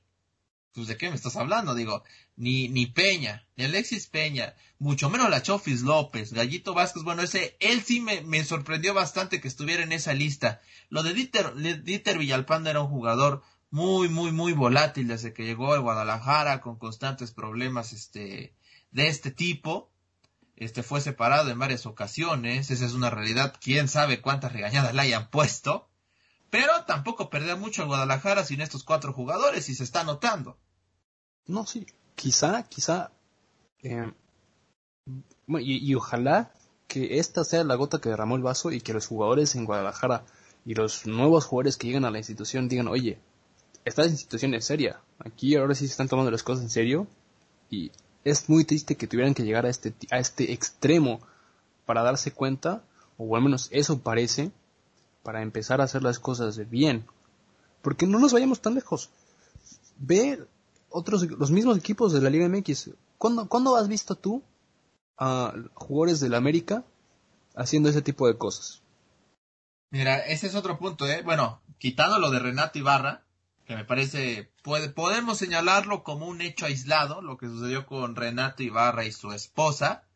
pues 0.73 0.87
de 0.87 0.97
qué 0.97 1.09
me 1.09 1.15
estás 1.15 1.35
hablando, 1.35 1.73
digo, 1.75 2.03
ni, 2.35 2.69
ni 2.69 2.85
Peña, 2.85 3.47
ni 3.55 3.65
Alexis 3.65 4.07
Peña, 4.07 4.55
mucho 4.79 5.09
menos 5.09 5.29
la 5.29 5.41
Chofis 5.41 5.81
López, 5.81 6.33
Gallito 6.33 6.73
Vázquez, 6.73 7.03
bueno, 7.03 7.23
ese, 7.23 7.57
él 7.59 7.81
sí 7.81 7.99
me, 7.99 8.21
me 8.21 8.43
sorprendió 8.43 8.93
bastante 8.93 9.41
que 9.41 9.47
estuviera 9.47 9.83
en 9.83 9.91
esa 9.91 10.13
lista. 10.13 10.61
Lo 10.89 11.03
de 11.03 11.13
Dieter, 11.13 11.55
Dieter 11.83 12.17
Villalpando 12.17 12.69
era 12.69 12.81
un 12.81 12.89
jugador 12.89 13.41
muy, 13.69 14.07
muy, 14.07 14.31
muy 14.31 14.53
volátil 14.53 15.07
desde 15.07 15.33
que 15.33 15.45
llegó 15.45 15.73
a 15.73 15.79
Guadalajara 15.79 16.61
con 16.61 16.77
constantes 16.77 17.31
problemas, 17.31 17.93
este, 17.93 18.55
de 18.91 19.07
este 19.07 19.31
tipo. 19.31 19.91
Este 20.55 20.81
fue 20.81 21.01
separado 21.01 21.51
en 21.51 21.59
varias 21.59 21.85
ocasiones, 21.85 22.71
esa 22.71 22.85
es 22.85 22.93
una 22.93 23.11
realidad, 23.11 23.55
quién 23.61 23.87
sabe 23.87 24.21
cuántas 24.21 24.53
regañadas 24.53 24.93
le 24.93 25.01
hayan 25.01 25.29
puesto. 25.29 25.89
Pero 26.49 26.85
tampoco 26.85 27.29
perdió 27.29 27.57
mucho 27.57 27.81
el 27.81 27.87
Guadalajara 27.89 28.43
sin 28.43 28.61
estos 28.61 28.83
cuatro 28.83 29.13
jugadores 29.13 29.67
y 29.69 29.75
se 29.75 29.83
está 29.83 30.03
notando. 30.03 30.57
No, 31.45 31.65
sí, 31.65 31.85
quizá, 32.15 32.63
quizá, 32.63 33.11
eh, 33.83 34.11
y, 35.59 35.95
ojalá 35.95 36.51
que 36.87 37.19
esta 37.19 37.43
sea 37.43 37.63
la 37.63 37.75
gota 37.75 37.99
que 37.99 38.09
derramó 38.09 38.35
el 38.35 38.43
vaso 38.43 38.71
y 38.71 38.81
que 38.81 38.93
los 38.93 39.07
jugadores 39.07 39.55
en 39.55 39.65
Guadalajara 39.65 40.25
y 40.65 40.73
los 40.73 41.05
nuevos 41.05 41.45
jugadores 41.45 41.77
que 41.77 41.87
llegan 41.87 42.05
a 42.05 42.11
la 42.11 42.17
institución 42.17 42.67
digan, 42.67 42.87
oye, 42.87 43.19
esta 43.85 44.05
institución 44.05 44.53
es 44.53 44.65
seria, 44.65 45.01
aquí 45.19 45.55
ahora 45.55 45.75
sí 45.75 45.85
se 45.85 45.91
están 45.91 46.09
tomando 46.09 46.31
las 46.31 46.43
cosas 46.43 46.63
en 46.63 46.69
serio 46.69 47.07
y 47.69 47.91
es 48.23 48.49
muy 48.49 48.65
triste 48.65 48.95
que 48.95 49.07
tuvieran 49.07 49.33
que 49.33 49.43
llegar 49.43 49.65
a 49.65 49.69
este, 49.69 49.93
a 50.11 50.19
este 50.19 50.51
extremo 50.51 51.21
para 51.85 52.03
darse 52.03 52.31
cuenta, 52.31 52.83
o 53.17 53.35
al 53.35 53.41
menos 53.41 53.69
eso 53.71 53.99
parece, 53.99 54.51
para 55.27 55.41
empezar 55.41 55.81
a 55.81 55.83
hacer 55.83 56.03
las 56.03 56.19
cosas 56.19 56.69
bien. 56.69 57.05
Porque 57.81 58.07
no 58.07 58.17
nos 58.17 58.31
vayamos 58.31 58.61
tan 58.61 58.75
lejos. 58.75 59.09
Ve 59.97 60.41
otros, 60.89 61.23
los 61.23 61.51
mismos 61.51 61.77
equipos 61.77 62.13
de 62.13 62.21
la 62.21 62.29
Liga 62.29 62.47
MX. 62.47 62.91
¿Cuándo, 63.17 63.49
¿cuándo 63.49 63.75
has 63.75 63.89
visto 63.89 64.15
tú 64.15 64.41
a 65.17 65.53
jugadores 65.73 66.21
del 66.21 66.33
América 66.33 66.85
haciendo 67.57 67.89
ese 67.89 68.01
tipo 68.01 68.25
de 68.25 68.37
cosas? 68.37 68.81
Mira, 69.89 70.19
ese 70.19 70.47
es 70.47 70.55
otro 70.55 70.79
punto, 70.79 71.05
¿eh? 71.05 71.23
Bueno, 71.23 71.59
quitando 71.77 72.19
lo 72.19 72.31
de 72.31 72.39
Renato 72.39 72.79
Ibarra, 72.79 73.25
que 73.65 73.75
me 73.75 73.83
parece, 73.83 74.49
puede, 74.63 74.87
podemos 74.87 75.37
señalarlo 75.37 76.05
como 76.05 76.25
un 76.25 76.39
hecho 76.39 76.67
aislado, 76.67 77.21
lo 77.21 77.35
que 77.35 77.47
sucedió 77.47 77.85
con 77.85 78.15
Renato 78.15 78.63
Ibarra 78.63 79.03
y 79.03 79.11
su 79.11 79.33
esposa, 79.33 80.06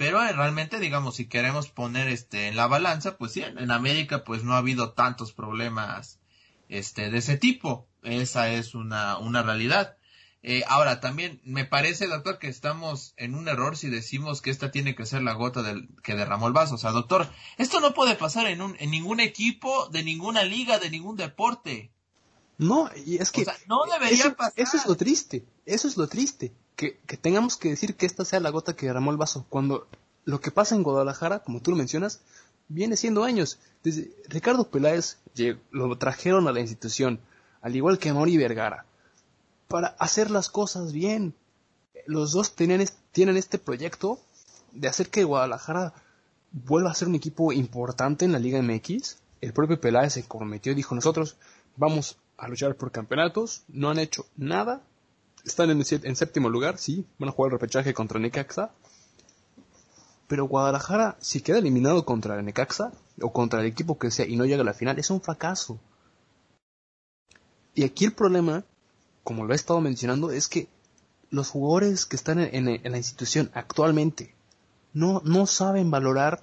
pero 0.00 0.24
eh, 0.24 0.32
realmente, 0.32 0.80
digamos, 0.80 1.16
si 1.16 1.26
queremos 1.26 1.68
poner 1.68 2.08
este 2.08 2.48
en 2.48 2.56
la 2.56 2.66
balanza, 2.66 3.18
pues 3.18 3.32
sí, 3.32 3.42
en 3.42 3.70
América 3.70 4.24
pues 4.24 4.44
no 4.44 4.54
ha 4.54 4.56
habido 4.56 4.94
tantos 4.94 5.34
problemas 5.34 6.18
este 6.70 7.10
de 7.10 7.18
ese 7.18 7.36
tipo. 7.36 7.86
Esa 8.02 8.48
es 8.48 8.74
una, 8.74 9.18
una 9.18 9.42
realidad. 9.42 9.98
Eh, 10.42 10.64
ahora, 10.68 11.00
también 11.00 11.42
me 11.44 11.66
parece, 11.66 12.06
doctor, 12.06 12.38
que 12.38 12.48
estamos 12.48 13.12
en 13.18 13.34
un 13.34 13.46
error 13.46 13.76
si 13.76 13.90
decimos 13.90 14.40
que 14.40 14.48
esta 14.48 14.70
tiene 14.70 14.94
que 14.94 15.04
ser 15.04 15.20
la 15.20 15.34
gota 15.34 15.62
del, 15.62 15.90
que 16.02 16.14
derramó 16.14 16.46
el 16.46 16.54
vaso. 16.54 16.76
O 16.76 16.78
sea, 16.78 16.92
doctor, 16.92 17.28
esto 17.58 17.80
no 17.80 17.92
puede 17.92 18.14
pasar 18.14 18.46
en, 18.46 18.62
un, 18.62 18.76
en 18.80 18.90
ningún 18.90 19.20
equipo, 19.20 19.90
de 19.90 20.02
ninguna 20.02 20.44
liga, 20.44 20.78
de 20.78 20.88
ningún 20.88 21.16
deporte. 21.16 21.92
No, 22.56 22.88
y 23.04 23.18
es 23.18 23.30
que... 23.30 23.44
no 23.66 23.84
debería 23.84 24.24
eso, 24.24 24.34
pasar. 24.34 24.54
Eso 24.56 24.78
es 24.78 24.86
lo 24.86 24.96
triste, 24.96 25.44
eso 25.66 25.88
es 25.88 25.98
lo 25.98 26.08
triste. 26.08 26.54
Que, 26.88 27.16
tengamos 27.20 27.56
que 27.56 27.68
decir 27.68 27.94
que 27.94 28.06
esta 28.06 28.24
sea 28.24 28.40
la 28.40 28.50
gota 28.50 28.74
que 28.74 28.86
derramó 28.86 29.10
el 29.10 29.16
vaso. 29.18 29.44
Cuando 29.48 29.86
lo 30.24 30.40
que 30.40 30.50
pasa 30.50 30.74
en 30.74 30.82
Guadalajara, 30.82 31.40
como 31.40 31.60
tú 31.60 31.70
lo 31.70 31.76
mencionas, 31.76 32.20
viene 32.68 32.96
siendo 32.96 33.24
años. 33.24 33.58
Desde 33.82 34.10
Ricardo 34.28 34.64
Peláez 34.64 35.18
lo 35.70 35.96
trajeron 35.98 36.48
a 36.48 36.52
la 36.52 36.60
institución, 36.60 37.20
al 37.60 37.76
igual 37.76 37.98
que 37.98 38.12
Mori 38.12 38.36
Vergara 38.36 38.86
para 39.70 39.94
hacer 40.00 40.32
las 40.32 40.50
cosas 40.50 40.92
bien. 40.92 41.32
Los 42.04 42.32
dos 42.32 42.56
tienen, 42.56 42.88
tienen 43.12 43.36
este 43.36 43.56
proyecto 43.56 44.18
de 44.72 44.88
hacer 44.88 45.10
que 45.10 45.22
Guadalajara 45.22 45.94
vuelva 46.50 46.90
a 46.90 46.94
ser 46.94 47.06
un 47.06 47.14
equipo 47.14 47.52
importante 47.52 48.24
en 48.24 48.32
la 48.32 48.40
Liga 48.40 48.60
MX. 48.60 49.18
El 49.40 49.52
propio 49.52 49.80
Peláez 49.80 50.14
se 50.14 50.24
comprometió 50.24 50.72
y 50.72 50.74
dijo, 50.74 50.96
nosotros 50.96 51.36
vamos 51.76 52.18
a 52.36 52.48
luchar 52.48 52.74
por 52.74 52.90
campeonatos, 52.90 53.62
no 53.68 53.90
han 53.90 54.00
hecho 54.00 54.26
nada, 54.36 54.82
están 55.44 55.70
en, 55.70 55.84
séptimo 56.16 56.48
lugar, 56.48 56.78
sí, 56.78 57.06
van 57.18 57.28
a 57.28 57.32
jugar 57.32 57.52
el 57.52 57.58
repechaje 57.58 57.94
contra 57.94 58.20
Necaxa, 58.20 58.70
pero 60.28 60.46
Guadalajara, 60.46 61.16
si 61.20 61.40
queda 61.40 61.58
eliminado 61.58 62.04
contra 62.04 62.40
Necaxa 62.40 62.92
o 63.20 63.32
contra 63.32 63.60
el 63.60 63.66
equipo 63.66 63.98
que 63.98 64.10
sea 64.10 64.26
y 64.26 64.36
no 64.36 64.44
llega 64.44 64.62
a 64.62 64.64
la 64.64 64.74
final, 64.74 64.98
es 64.98 65.10
un 65.10 65.20
fracaso. 65.20 65.78
Y 67.74 67.84
aquí 67.84 68.04
el 68.04 68.12
problema 68.12 68.64
como 69.24 69.44
lo 69.44 69.52
he 69.52 69.56
estado 69.56 69.80
mencionando, 69.80 70.30
es 70.30 70.48
que 70.48 70.68
los 71.30 71.50
jugadores 71.50 72.06
que 72.06 72.16
están 72.16 72.40
en, 72.40 72.64
la 72.82 72.96
institución 72.96 73.50
actualmente 73.54 74.34
no, 74.92 75.22
no 75.24 75.46
saben 75.46 75.90
valorar 75.90 76.42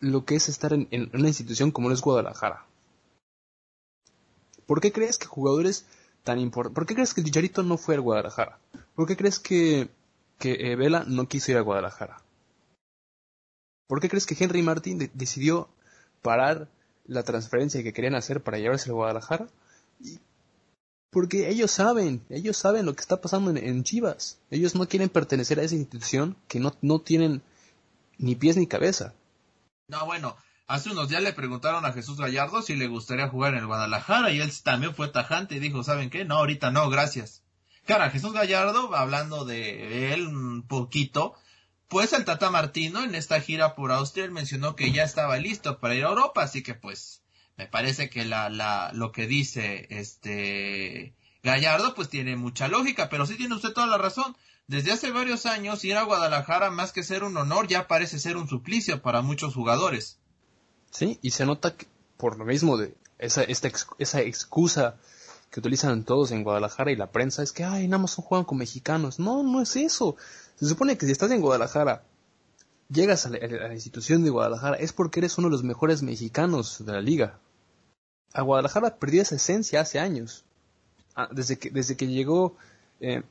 lo 0.00 0.24
que 0.24 0.36
es 0.36 0.48
estar 0.48 0.72
en, 0.72 0.88
una 1.12 1.28
institución 1.28 1.70
como 1.70 1.90
es 1.90 2.00
Guadalajara. 2.00 2.64
¿Por 4.66 4.80
qué 4.80 4.92
crees 4.92 5.18
que 5.18 5.26
jugadores 5.26 5.86
tan 6.28 6.38
importantes... 6.38 6.74
¿Por 6.74 6.84
qué 6.84 6.94
crees 6.94 7.14
que 7.14 7.22
el 7.22 7.24
Chicharito 7.24 7.62
no 7.62 7.78
fue 7.78 7.94
a 7.94 8.00
Guadalajara? 8.00 8.58
¿Por 8.94 9.06
qué 9.06 9.16
crees 9.16 9.38
que, 9.38 9.88
que 10.38 10.72
eh, 10.72 10.76
Vela 10.76 11.04
no 11.06 11.26
quiso 11.26 11.52
ir 11.52 11.56
a 11.56 11.62
Guadalajara? 11.62 12.22
¿Por 13.86 13.98
qué 13.98 14.10
crees 14.10 14.26
que 14.26 14.36
Henry 14.38 14.60
Martin 14.60 15.10
decidió 15.14 15.70
parar 16.20 16.68
la 17.06 17.22
transferencia 17.22 17.82
que 17.82 17.94
querían 17.94 18.14
hacer 18.14 18.42
para 18.42 18.58
llevarse 18.58 18.90
a 18.90 18.92
Guadalajara? 18.92 19.48
Porque 21.10 21.48
ellos 21.48 21.70
saben, 21.70 22.22
ellos 22.28 22.58
saben 22.58 22.84
lo 22.84 22.94
que 22.94 23.00
está 23.00 23.22
pasando 23.22 23.50
en, 23.50 23.82
Chivas. 23.82 24.38
Ellos 24.50 24.74
no 24.74 24.86
quieren 24.86 25.08
pertenecer 25.08 25.58
a 25.58 25.62
esa 25.62 25.76
institución 25.76 26.36
que 26.46 26.60
no, 26.60 26.74
no 26.82 27.00
tienen 27.00 27.40
ni 28.18 28.34
pies 28.34 28.58
ni 28.58 28.66
cabeza. 28.66 29.14
No, 29.88 30.04
bueno, 30.04 30.36
hace 30.68 30.90
unos 30.90 31.08
días 31.08 31.22
le 31.22 31.32
preguntaron 31.32 31.84
a 31.84 31.92
Jesús 31.92 32.18
Gallardo 32.18 32.62
si 32.62 32.76
le 32.76 32.86
gustaría 32.86 33.28
jugar 33.28 33.54
en 33.54 33.60
el 33.60 33.66
Guadalajara 33.66 34.30
y 34.30 34.40
él 34.40 34.52
también 34.62 34.94
fue 34.94 35.08
tajante 35.08 35.56
y 35.56 35.58
dijo, 35.58 35.82
¿saben 35.82 36.10
qué? 36.10 36.24
No, 36.24 36.36
ahorita 36.36 36.70
no, 36.70 36.88
gracias. 36.90 37.42
Cara, 37.86 38.10
Jesús 38.10 38.34
Gallardo, 38.34 38.94
hablando 38.94 39.46
de 39.46 40.12
él 40.12 40.26
un 40.26 40.62
poquito, 40.68 41.34
pues 41.88 42.12
el 42.12 42.26
Tata 42.26 42.50
Martino 42.50 43.02
en 43.02 43.14
esta 43.14 43.40
gira 43.40 43.74
por 43.74 43.92
Austria 43.92 44.26
él 44.26 44.30
mencionó 44.30 44.76
que 44.76 44.92
ya 44.92 45.04
estaba 45.04 45.38
listo 45.38 45.78
para 45.80 45.94
ir 45.94 46.04
a 46.04 46.10
Europa, 46.10 46.42
así 46.42 46.62
que 46.62 46.74
pues 46.74 47.22
me 47.56 47.66
parece 47.66 48.10
que 48.10 48.26
la, 48.26 48.50
la, 48.50 48.90
lo 48.92 49.10
que 49.10 49.26
dice 49.26 49.86
este 49.90 51.14
Gallardo 51.42 51.94
pues 51.94 52.10
tiene 52.10 52.36
mucha 52.36 52.68
lógica, 52.68 53.08
pero 53.08 53.24
sí 53.24 53.36
tiene 53.36 53.54
usted 53.54 53.72
toda 53.72 53.86
la 53.86 53.96
razón. 53.96 54.36
Desde 54.66 54.92
hace 54.92 55.10
varios 55.12 55.46
años 55.46 55.82
ir 55.86 55.96
a 55.96 56.02
Guadalajara 56.02 56.70
más 56.70 56.92
que 56.92 57.02
ser 57.02 57.24
un 57.24 57.38
honor 57.38 57.68
ya 57.68 57.88
parece 57.88 58.18
ser 58.18 58.36
un 58.36 58.50
suplicio 58.50 59.00
para 59.00 59.22
muchos 59.22 59.54
jugadores. 59.54 60.17
Sí, 60.90 61.18
y 61.22 61.30
se 61.30 61.46
nota 61.46 61.74
que 61.74 61.86
por 62.16 62.38
lo 62.38 62.44
mismo 62.44 62.76
de 62.76 62.94
esa, 63.18 63.42
esta, 63.42 63.70
esa 63.98 64.20
excusa 64.20 64.96
que 65.50 65.60
utilizan 65.60 66.04
todos 66.04 66.30
en 66.30 66.44
Guadalajara 66.44 66.92
y 66.92 66.96
la 66.96 67.10
prensa 67.10 67.42
es 67.42 67.52
que, 67.52 67.64
ay, 67.64 67.88
nada 67.88 68.02
más 68.02 68.14
juegan 68.14 68.44
con 68.44 68.58
mexicanos. 68.58 69.18
No, 69.18 69.42
no 69.42 69.62
es 69.62 69.76
eso. 69.76 70.16
Se 70.56 70.66
supone 70.66 70.98
que 70.98 71.06
si 71.06 71.12
estás 71.12 71.30
en 71.30 71.40
Guadalajara, 71.40 72.02
llegas 72.90 73.26
a 73.26 73.30
la, 73.30 73.72
institución 73.72 74.24
de 74.24 74.30
Guadalajara, 74.30 74.76
es 74.76 74.92
porque 74.92 75.20
eres 75.20 75.38
uno 75.38 75.48
de 75.48 75.52
los 75.52 75.62
mejores 75.62 76.02
mexicanos 76.02 76.84
de 76.84 76.92
la 76.92 77.00
liga. 77.00 77.38
A 78.34 78.42
Guadalajara 78.42 78.96
perdió 78.96 79.22
esa 79.22 79.36
esencia 79.36 79.80
hace 79.80 79.98
años. 79.98 80.44
Ah, 81.14 81.28
desde, 81.32 81.58
que, 81.58 81.70
desde 81.70 81.96
que 81.96 82.06
llegó 82.06 82.56
eh, 83.00 83.22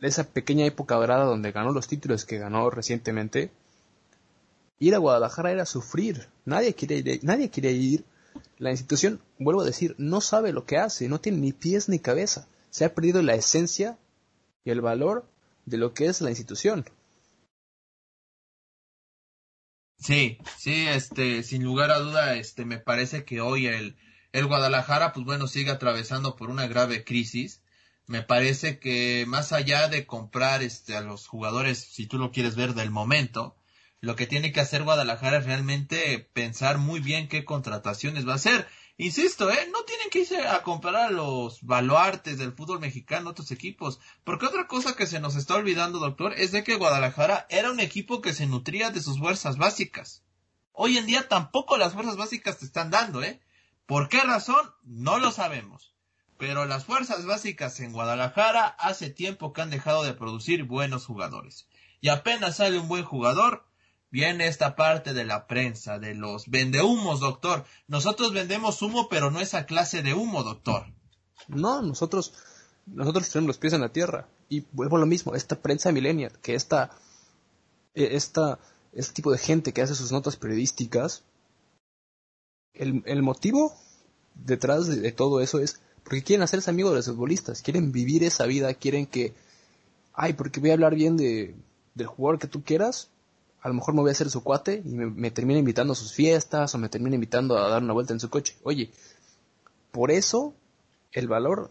esa 0.00 0.24
pequeña 0.24 0.66
época 0.66 0.96
dorada 0.96 1.24
donde 1.24 1.52
ganó 1.52 1.72
los 1.72 1.88
títulos 1.88 2.24
que 2.24 2.38
ganó 2.38 2.70
recientemente, 2.70 3.50
ir 4.82 4.96
a 4.96 4.98
Guadalajara 4.98 5.52
era 5.52 5.64
sufrir. 5.64 6.28
Nadie 6.44 6.74
quiere 6.74 6.96
ir, 6.96 7.20
nadie 7.22 7.50
quiere 7.50 7.70
ir. 7.70 8.04
La 8.58 8.72
institución, 8.72 9.20
vuelvo 9.38 9.62
a 9.62 9.64
decir, 9.64 9.94
no 9.96 10.20
sabe 10.20 10.52
lo 10.52 10.64
que 10.64 10.76
hace, 10.76 11.08
no 11.08 11.20
tiene 11.20 11.38
ni 11.38 11.52
pies 11.52 11.88
ni 11.88 12.00
cabeza. 12.00 12.48
Se 12.70 12.84
ha 12.84 12.94
perdido 12.94 13.22
la 13.22 13.34
esencia 13.34 13.96
y 14.64 14.70
el 14.70 14.80
valor 14.80 15.24
de 15.66 15.78
lo 15.78 15.94
que 15.94 16.06
es 16.06 16.20
la 16.20 16.30
institución. 16.30 16.84
Sí, 19.98 20.38
sí, 20.58 20.88
este, 20.88 21.44
sin 21.44 21.62
lugar 21.62 21.92
a 21.92 22.00
duda, 22.00 22.34
este, 22.34 22.64
me 22.64 22.78
parece 22.78 23.24
que 23.24 23.40
hoy 23.40 23.68
el, 23.68 23.96
el 24.32 24.46
Guadalajara, 24.46 25.12
pues 25.12 25.24
bueno, 25.24 25.46
sigue 25.46 25.70
atravesando 25.70 26.34
por 26.34 26.50
una 26.50 26.66
grave 26.66 27.04
crisis. 27.04 27.62
Me 28.08 28.22
parece 28.22 28.80
que 28.80 29.26
más 29.28 29.52
allá 29.52 29.86
de 29.86 30.06
comprar 30.06 30.60
este, 30.64 30.96
a 30.96 31.02
los 31.02 31.28
jugadores, 31.28 31.78
si 31.78 32.06
tú 32.06 32.18
lo 32.18 32.32
quieres 32.32 32.56
ver 32.56 32.74
del 32.74 32.90
momento, 32.90 33.54
lo 34.02 34.16
que 34.16 34.26
tiene 34.26 34.52
que 34.52 34.60
hacer 34.60 34.82
Guadalajara 34.82 35.38
es 35.38 35.44
realmente 35.44 36.28
pensar 36.32 36.78
muy 36.78 36.98
bien 36.98 37.28
qué 37.28 37.44
contrataciones 37.44 38.26
va 38.26 38.32
a 38.32 38.36
hacer. 38.36 38.68
Insisto, 38.96 39.48
¿eh? 39.48 39.68
no 39.72 39.84
tienen 39.84 40.10
que 40.10 40.18
irse 40.18 40.44
a 40.44 40.64
comparar 40.64 41.06
a 41.06 41.10
los 41.10 41.62
baluartes 41.62 42.36
del 42.36 42.52
fútbol 42.52 42.80
mexicano 42.80 43.30
otros 43.30 43.52
equipos, 43.52 44.00
porque 44.24 44.46
otra 44.46 44.66
cosa 44.66 44.96
que 44.96 45.06
se 45.06 45.20
nos 45.20 45.36
está 45.36 45.54
olvidando, 45.54 46.00
doctor, 46.00 46.34
es 46.36 46.50
de 46.50 46.64
que 46.64 46.74
Guadalajara 46.74 47.46
era 47.48 47.70
un 47.70 47.78
equipo 47.78 48.20
que 48.20 48.34
se 48.34 48.46
nutría 48.46 48.90
de 48.90 49.00
sus 49.00 49.20
fuerzas 49.20 49.56
básicas. 49.56 50.24
Hoy 50.72 50.98
en 50.98 51.06
día 51.06 51.28
tampoco 51.28 51.76
las 51.76 51.92
fuerzas 51.92 52.16
básicas 52.16 52.58
te 52.58 52.64
están 52.64 52.90
dando, 52.90 53.22
¿eh? 53.22 53.40
¿Por 53.86 54.08
qué 54.08 54.20
razón? 54.22 54.68
No 54.82 55.18
lo 55.18 55.30
sabemos. 55.30 55.94
Pero 56.38 56.64
las 56.64 56.86
fuerzas 56.86 57.24
básicas 57.24 57.78
en 57.78 57.92
Guadalajara 57.92 58.66
hace 58.66 59.10
tiempo 59.10 59.52
que 59.52 59.62
han 59.62 59.70
dejado 59.70 60.02
de 60.02 60.14
producir 60.14 60.64
buenos 60.64 61.06
jugadores. 61.06 61.68
Y 62.00 62.08
apenas 62.08 62.56
sale 62.56 62.80
un 62.80 62.88
buen 62.88 63.04
jugador, 63.04 63.64
viene 64.12 64.46
esta 64.46 64.76
parte 64.76 65.14
de 65.14 65.24
la 65.24 65.46
prensa, 65.48 65.98
de 65.98 66.14
los 66.14 66.48
vendehumos, 66.48 67.18
doctor. 67.18 67.64
Nosotros 67.88 68.32
vendemos 68.32 68.82
humo, 68.82 69.08
pero 69.08 69.30
no 69.30 69.40
esa 69.40 69.66
clase 69.66 70.02
de 70.02 70.14
humo, 70.14 70.44
doctor. 70.44 70.86
No, 71.48 71.82
nosotros, 71.82 72.34
nosotros 72.86 73.28
tenemos 73.30 73.48
los 73.48 73.58
pies 73.58 73.72
en 73.72 73.80
la 73.80 73.92
tierra. 73.92 74.28
Y 74.48 74.66
vuelvo 74.72 74.96
a 74.96 75.00
lo 75.00 75.06
mismo, 75.06 75.34
esta 75.34 75.60
prensa 75.60 75.90
millennial, 75.90 76.38
que 76.42 76.54
esta, 76.54 76.90
eh, 77.94 78.10
esta, 78.12 78.58
este 78.92 79.14
tipo 79.14 79.32
de 79.32 79.38
gente 79.38 79.72
que 79.72 79.80
hace 79.80 79.94
sus 79.94 80.12
notas 80.12 80.36
periodísticas, 80.36 81.24
el, 82.74 83.02
el 83.06 83.22
motivo 83.22 83.74
detrás 84.34 84.86
de, 84.86 85.10
todo 85.12 85.40
eso 85.40 85.58
es 85.58 85.80
porque 86.04 86.22
quieren 86.22 86.42
hacerse 86.42 86.70
amigos 86.70 86.92
de 86.92 86.96
los 86.98 87.06
futbolistas, 87.06 87.62
quieren 87.62 87.92
vivir 87.92 88.24
esa 88.24 88.44
vida, 88.44 88.74
quieren 88.74 89.06
que, 89.06 89.34
ay, 90.12 90.34
porque 90.34 90.60
voy 90.60 90.70
a 90.70 90.74
hablar 90.74 90.94
bien 90.94 91.16
de, 91.16 91.54
del 91.94 92.06
jugador 92.06 92.38
que 92.38 92.48
tú 92.48 92.62
quieras, 92.62 93.08
a 93.62 93.68
lo 93.68 93.74
mejor 93.74 93.94
me 93.94 94.00
voy 94.00 94.10
a 94.10 94.12
hacer 94.12 94.28
su 94.28 94.42
cuate 94.42 94.82
y 94.84 94.88
me, 94.90 95.30
termina 95.30 95.60
invitando 95.60 95.92
a 95.92 95.96
sus 95.96 96.12
fiestas 96.12 96.74
o 96.74 96.78
me 96.78 96.88
termina 96.88 97.14
invitando 97.14 97.56
a 97.56 97.68
dar 97.68 97.82
una 97.82 97.92
vuelta 97.92 98.12
en 98.12 98.18
su 98.18 98.28
coche. 98.28 98.56
Oye, 98.64 98.90
por 99.92 100.10
eso 100.10 100.52
el 101.12 101.28
valor, 101.28 101.70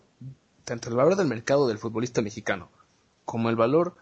tanto 0.64 0.90
el 0.90 0.96
valor 0.96 1.18
del 1.18 1.28
mercado 1.28 1.68
del 1.68 1.80
futbolista 1.80 2.22
mexicano 2.22 2.70
como 3.26 3.50
el 3.50 3.58
valor 3.58 3.96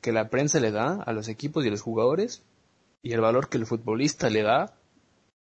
que 0.00 0.12
la 0.12 0.28
prensa 0.28 0.58
le 0.58 0.72
da 0.72 1.02
a 1.02 1.12
los 1.12 1.28
equipos 1.28 1.64
y 1.64 1.68
a 1.68 1.70
los 1.70 1.82
jugadores 1.82 2.42
y 3.00 3.12
el 3.12 3.20
valor 3.20 3.48
que 3.48 3.58
el 3.58 3.66
futbolista 3.66 4.28
le 4.28 4.42
da 4.42 4.74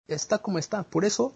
está 0.07 0.39
como 0.39 0.59
está. 0.59 0.83
Por 0.83 1.05
eso, 1.05 1.33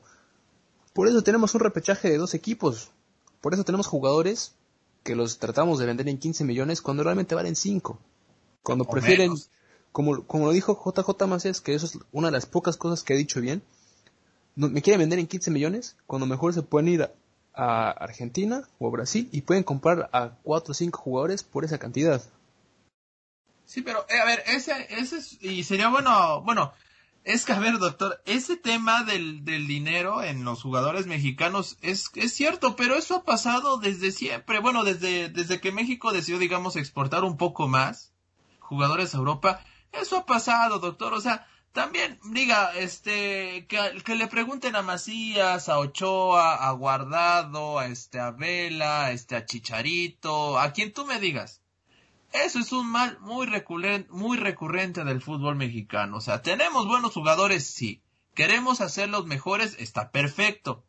por 0.93 1.07
eso 1.07 1.21
tenemos 1.21 1.55
un 1.55 1.61
repechaje 1.61 2.09
de 2.09 2.17
dos 2.17 2.33
equipos. 2.33 2.91
Por 3.39 3.53
eso 3.53 3.63
tenemos 3.63 3.87
jugadores 3.87 4.55
que 5.03 5.15
los 5.15 5.39
tratamos 5.39 5.79
de 5.79 5.85
vender 5.85 6.09
en 6.09 6.17
15 6.17 6.43
millones 6.43 6.81
cuando 6.81 7.03
realmente 7.03 7.33
valen 7.33 7.55
5. 7.55 7.97
Cuando 8.61 8.83
prefieren, 8.83 9.33
como, 9.97 10.27
como 10.27 10.45
lo 10.45 10.51
dijo 10.51 10.79
JJ 10.79 11.25
Macías, 11.25 11.59
que 11.59 11.73
eso 11.73 11.87
es 11.87 11.97
una 12.11 12.27
de 12.27 12.33
las 12.33 12.45
pocas 12.45 12.77
cosas 12.77 13.03
que 13.03 13.15
ha 13.15 13.17
dicho 13.17 13.41
bien, 13.41 13.63
me 14.55 14.83
quiere 14.83 14.99
vender 14.99 15.17
en 15.17 15.25
15 15.25 15.49
millones 15.49 15.97
cuando 16.05 16.27
mejor 16.27 16.53
se 16.53 16.61
pueden 16.61 16.87
ir 16.89 17.09
a, 17.55 17.89
Argentina 17.89 18.61
o 18.77 18.89
a 18.89 18.91
Brasil 18.91 19.27
y 19.31 19.41
pueden 19.41 19.63
comprar 19.63 20.07
a 20.13 20.33
4 20.43 20.71
o 20.71 20.75
5 20.75 20.99
jugadores 20.99 21.41
por 21.41 21.65
esa 21.65 21.79
cantidad. 21.79 22.21
Sí, 23.65 23.81
pero 23.81 24.05
eh, 24.07 24.19
a 24.19 24.25
ver, 24.25 24.43
ese, 24.45 24.85
ese 24.91 25.17
y 25.41 25.63
sería 25.63 25.89
bueno, 25.89 26.43
bueno, 26.43 26.73
es 27.23 27.43
que 27.43 27.53
a 27.53 27.59
ver, 27.59 27.79
doctor, 27.79 28.21
ese 28.27 28.55
tema 28.55 29.03
del, 29.03 29.45
del 29.45 29.65
dinero 29.65 30.21
en 30.21 30.43
los 30.43 30.61
jugadores 30.61 31.07
mexicanos 31.07 31.75
es, 31.81 32.11
es 32.13 32.33
cierto, 32.33 32.75
pero 32.75 32.97
eso 32.97 33.15
ha 33.15 33.23
pasado 33.23 33.77
desde 33.77 34.11
siempre, 34.11 34.59
bueno, 34.59 34.83
desde, 34.83 35.29
desde 35.29 35.59
que 35.59 35.71
México 35.71 36.13
decidió, 36.13 36.37
digamos, 36.37 36.75
exportar 36.75 37.23
un 37.23 37.35
poco 37.35 37.67
más 37.67 38.11
jugadores 38.59 39.15
a 39.15 39.17
Europa, 39.17 39.63
eso 40.01 40.17
ha 40.17 40.25
pasado, 40.25 40.79
doctor. 40.79 41.13
O 41.13 41.21
sea, 41.21 41.47
también, 41.77 42.19
diga, 42.31 42.75
este, 42.75 43.67
que, 43.67 44.15
le 44.15 44.27
pregunten 44.27 44.75
a 44.75 44.81
Macías, 44.81 45.69
a 45.69 45.77
Ochoa, 45.77 46.55
a 46.55 46.71
Guardado, 46.71 47.77
a 47.77 47.85
este, 47.85 48.19
Vela, 48.31 49.11
este, 49.11 49.35
a 49.35 49.45
Chicharito, 49.45 50.57
a 50.57 50.73
quien 50.73 50.91
tú 50.91 51.05
me 51.05 51.19
digas. 51.19 51.61
Eso 52.33 52.59
es 52.59 52.71
un 52.71 52.87
mal 52.87 53.19
muy 53.19 53.45
recurrente, 53.45 54.09
muy 54.11 54.37
recurrente 54.37 55.03
del 55.03 55.21
fútbol 55.21 55.55
mexicano. 55.55 56.17
O 56.17 56.21
sea, 56.21 56.41
tenemos 56.41 56.87
buenos 56.87 57.13
jugadores, 57.13 57.67
sí. 57.67 58.01
Queremos 58.33 58.81
hacerlos 58.81 59.25
mejores, 59.25 59.75
está 59.79 60.11
perfecto. 60.11 60.83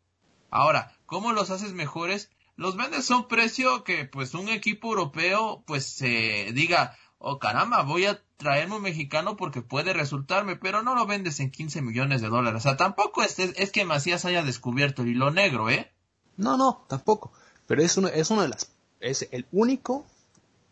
Ahora, 0.51 0.97
¿cómo 1.07 1.33
los 1.33 1.51
haces 1.51 1.75
mejores? 1.75 2.31
Los 2.57 2.77
vendes 2.77 3.11
a 3.11 3.17
un 3.17 3.29
precio 3.29 3.85
que, 3.85 4.05
pues, 4.07 4.35
un 4.35 4.49
equipo 4.49 4.89
europeo, 4.89 5.63
pues, 5.67 5.87
se 5.87 6.51
diga, 6.55 6.97
oh 7.19 7.39
caramba, 7.39 7.83
voy 7.83 8.07
a 8.07 8.23
traerme 8.37 8.77
un 8.77 8.83
mexicano 8.83 9.37
porque 9.37 9.63
puede 9.63 9.93
resultarme, 9.93 10.57
pero 10.57 10.83
no 10.83 10.95
lo 10.95 11.07
vendes 11.07 11.41
en 11.41 11.51
15 11.51 11.83
millones 11.83 12.21
de 12.21 12.29
dólares. 12.29 12.61
O 12.61 12.63
sea, 12.63 12.77
tampoco 12.77 13.23
es, 13.23 13.39
es 13.39 13.73
que 13.73 13.85
Macías 13.85 14.25
haya 14.25 14.43
descubierto 14.43 15.03
el 15.03 15.09
hilo 15.09 15.31
negro, 15.31 15.69
¿eh? 15.71 15.91
No, 16.37 16.57
no, 16.57 16.85
tampoco. 16.89 17.33
Pero 17.67 17.83
es 17.83 17.97
uno, 17.97 18.09
es 18.09 18.31
uno 18.31 18.43
de 18.43 18.49
las, 18.49 18.73
es 19.01 19.29
el 19.33 19.47
único, 19.53 20.07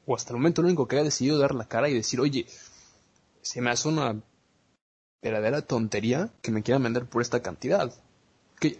o 0.06 0.14
hasta 0.14 0.30
el 0.30 0.38
momento 0.38 0.61
el 0.61 0.68
único 0.68 0.87
que 0.87 0.98
ha 0.98 1.02
decidido 1.02 1.38
dar 1.38 1.54
la 1.54 1.68
cara 1.68 1.88
y 1.88 1.94
decir, 1.94 2.20
oye, 2.20 2.46
se 3.42 3.61
me 3.61 3.70
hace 3.70 3.88
una 3.88 4.20
verdadera 5.22 5.62
tontería 5.62 6.30
que 6.42 6.52
me 6.52 6.62
quieran 6.62 6.85
vender 6.85 7.06
por 7.06 7.22
esta 7.22 7.42
cantidad. 7.42 7.92
Que, 8.61 8.78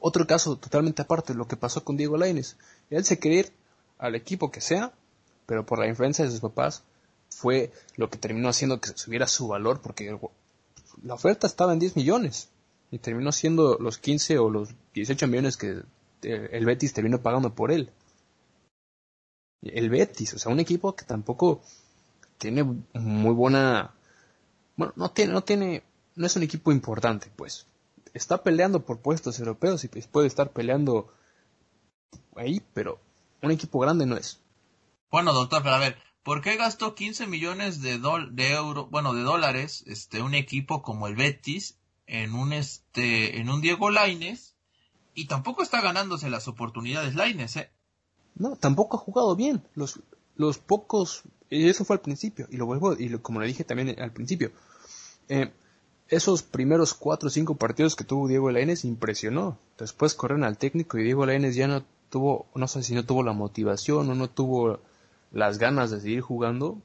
otro 0.00 0.26
caso 0.26 0.56
totalmente 0.56 1.02
aparte, 1.02 1.34
lo 1.34 1.46
que 1.46 1.56
pasó 1.56 1.84
con 1.84 1.96
Diego 1.96 2.16
Lainez. 2.16 2.56
Él 2.90 3.04
se 3.04 3.18
quería 3.18 3.40
ir 3.40 3.52
al 3.98 4.14
equipo 4.14 4.50
que 4.50 4.60
sea, 4.60 4.92
pero 5.46 5.64
por 5.64 5.78
la 5.78 5.86
influencia 5.86 6.24
de 6.24 6.30
sus 6.30 6.40
papás 6.40 6.84
fue 7.36 7.72
lo 7.96 8.10
que 8.10 8.18
terminó 8.18 8.48
haciendo 8.48 8.80
que 8.80 8.96
subiera 8.96 9.26
su 9.26 9.48
valor 9.48 9.80
porque 9.80 10.18
la 11.02 11.14
oferta 11.14 11.46
estaba 11.46 11.72
en 11.72 11.78
10 11.78 11.96
millones 11.96 12.48
y 12.90 12.98
terminó 12.98 13.32
siendo 13.32 13.76
los 13.78 13.98
15 13.98 14.38
o 14.38 14.50
los 14.50 14.70
18 14.94 15.26
millones 15.26 15.56
que 15.56 15.82
eh, 16.22 16.48
el 16.52 16.64
Betis 16.64 16.92
terminó 16.92 17.20
pagando 17.20 17.54
por 17.54 17.72
él. 17.72 17.90
El 19.62 19.90
Betis, 19.90 20.34
o 20.34 20.38
sea, 20.38 20.52
un 20.52 20.60
equipo 20.60 20.94
que 20.94 21.04
tampoco 21.04 21.62
tiene 22.38 22.62
muy 22.92 23.34
buena 23.34 23.94
bueno, 24.76 24.92
no 24.96 25.10
tiene 25.10 25.32
no 25.32 25.42
tiene 25.42 25.82
no 26.16 26.26
es 26.26 26.36
un 26.36 26.42
equipo 26.42 26.72
importante, 26.72 27.30
pues. 27.34 27.66
Está 28.12 28.42
peleando 28.42 28.84
por 28.84 29.00
puestos 29.00 29.38
europeos 29.40 29.82
y 29.84 29.88
pues 29.88 30.06
puede 30.06 30.28
estar 30.28 30.50
peleando 30.50 31.12
ahí, 32.36 32.62
pero 32.72 33.00
un 33.42 33.50
equipo 33.50 33.80
grande 33.80 34.06
no 34.06 34.16
es. 34.16 34.40
Bueno, 35.10 35.32
doctor, 35.32 35.62
pero 35.62 35.74
a 35.74 35.78
ver, 35.78 35.96
¿Por 36.24 36.40
qué 36.40 36.56
gastó 36.56 36.94
15 36.94 37.26
millones 37.26 37.82
de, 37.82 37.98
bueno, 37.98 39.12
de 39.12 39.22
dólares, 39.22 39.84
este, 39.86 40.22
un 40.22 40.34
equipo 40.34 40.80
como 40.82 41.06
el 41.06 41.16
Betis 41.16 41.76
en 42.06 42.32
un, 42.32 42.54
este, 42.54 43.38
en 43.38 43.50
un 43.50 43.60
Diego 43.60 43.90
Laines 43.90 44.54
y 45.14 45.26
tampoco 45.26 45.62
está 45.62 45.82
ganándose 45.82 46.30
las 46.30 46.48
oportunidades 46.48 47.14
Laines, 47.14 47.56
eh? 47.56 47.70
No, 48.36 48.56
tampoco 48.56 48.96
ha 48.96 49.00
jugado 49.00 49.36
bien. 49.36 49.62
Los, 49.74 50.00
los 50.34 50.56
pocos, 50.56 51.24
y 51.50 51.68
eso 51.68 51.84
fue 51.84 51.96
al 51.96 52.02
principio, 52.02 52.48
y 52.50 52.56
lo 52.56 52.64
vuelvo, 52.64 52.94
y 52.94 53.10
como 53.18 53.40
le 53.40 53.46
dije 53.46 53.62
también 53.62 54.00
al 54.00 54.12
principio, 54.12 54.50
eh, 55.28 55.52
esos 56.08 56.42
primeros 56.42 56.94
cuatro 56.94 57.28
o 57.28 57.30
cinco 57.30 57.56
partidos 57.56 57.96
que 57.96 58.04
tuvo 58.04 58.28
Diego 58.28 58.50
Laines 58.50 58.86
impresionó. 58.86 59.58
Después 59.78 60.14
corren 60.14 60.42
al 60.42 60.56
técnico 60.56 60.98
y 60.98 61.04
Diego 61.04 61.26
Laines 61.26 61.54
ya 61.54 61.68
no 61.68 61.84
tuvo, 62.08 62.46
no 62.54 62.66
sé 62.66 62.82
si 62.82 62.94
no 62.94 63.04
tuvo 63.04 63.22
la 63.22 63.32
motivación 63.32 64.08
o 64.08 64.14
no 64.14 64.30
tuvo 64.30 64.80
las 65.34 65.58
ganas 65.58 65.90
de 65.90 66.00
seguir 66.00 66.20
jugando 66.20 66.80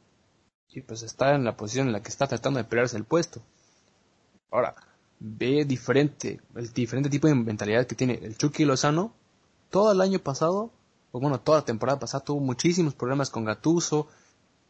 y 0.71 0.81
pues 0.81 1.03
está 1.03 1.35
en 1.35 1.45
la 1.45 1.55
posición 1.55 1.87
en 1.87 1.93
la 1.93 2.01
que 2.01 2.09
está 2.09 2.27
tratando 2.27 2.57
de 2.57 2.63
pelearse 2.63 2.97
el 2.97 3.05
puesto. 3.05 3.41
Ahora, 4.51 4.75
ve 5.19 5.65
diferente, 5.65 6.41
el 6.55 6.73
diferente 6.73 7.09
tipo 7.09 7.27
de 7.27 7.35
mentalidad 7.35 7.85
que 7.85 7.95
tiene 7.95 8.19
el 8.21 8.37
Chucky 8.37 8.65
Lozano. 8.65 9.13
Todo 9.69 9.91
el 9.91 10.01
año 10.01 10.19
pasado, 10.19 10.71
o 11.11 11.19
bueno, 11.19 11.39
toda 11.39 11.59
la 11.59 11.65
temporada 11.65 11.99
pasada 11.99 12.23
tuvo 12.23 12.39
muchísimos 12.39 12.95
problemas 12.95 13.29
con 13.29 13.45
Gatuso, 13.45 14.07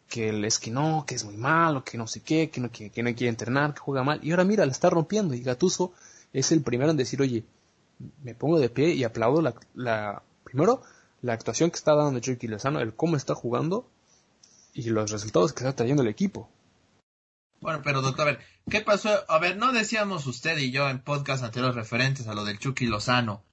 que 0.09 0.45
es 0.45 0.59
que 0.59 0.71
no, 0.71 1.05
que 1.07 1.15
es 1.15 1.23
muy 1.23 1.37
malo, 1.37 1.83
que 1.85 1.97
no 1.97 2.07
sé 2.07 2.21
qué, 2.21 2.49
que 2.49 2.59
no, 2.59 2.69
que, 2.71 2.91
no 3.03 3.15
quiere 3.15 3.29
entrenar, 3.29 3.73
que 3.73 3.79
juega 3.79 4.03
mal. 4.03 4.19
Y 4.21 4.31
ahora 4.31 4.43
mira, 4.43 4.65
la 4.65 4.71
está 4.73 4.89
rompiendo. 4.89 5.35
Y 5.35 5.41
Gatuso 5.41 5.93
es 6.33 6.51
el 6.51 6.63
primero 6.63 6.91
en 6.91 6.97
decir, 6.97 7.21
oye, 7.21 7.45
me 8.23 8.35
pongo 8.35 8.59
de 8.59 8.69
pie 8.69 8.93
y 8.93 9.05
aplaudo 9.05 9.41
la, 9.41 9.55
la 9.73 10.21
primero 10.43 10.81
la 11.21 11.33
actuación 11.33 11.71
que 11.71 11.77
está 11.77 11.95
dando 11.95 12.19
Chucky 12.19 12.47
Lozano, 12.47 12.79
el 12.79 12.95
cómo 12.95 13.15
está 13.15 13.35
jugando 13.35 13.89
y 14.73 14.89
los 14.89 15.11
resultados 15.11 15.53
que 15.53 15.59
está 15.59 15.75
trayendo 15.75 16.03
el 16.03 16.09
equipo. 16.09 16.49
Bueno, 17.61 17.81
pero 17.83 18.01
doctor, 18.01 18.27
a 18.27 18.31
ver, 18.31 18.39
¿qué 18.69 18.81
pasó? 18.81 19.09
A 19.27 19.39
ver, 19.39 19.57
no 19.57 19.73
decíamos 19.73 20.25
usted 20.27 20.57
y 20.57 20.71
yo 20.71 20.89
en 20.89 20.99
podcast 20.99 21.43
anteriores 21.43 21.75
referentes 21.75 22.27
a 22.27 22.33
lo 22.33 22.45
del 22.45 22.59
Chucky 22.59 22.85
Lozano 22.85 23.43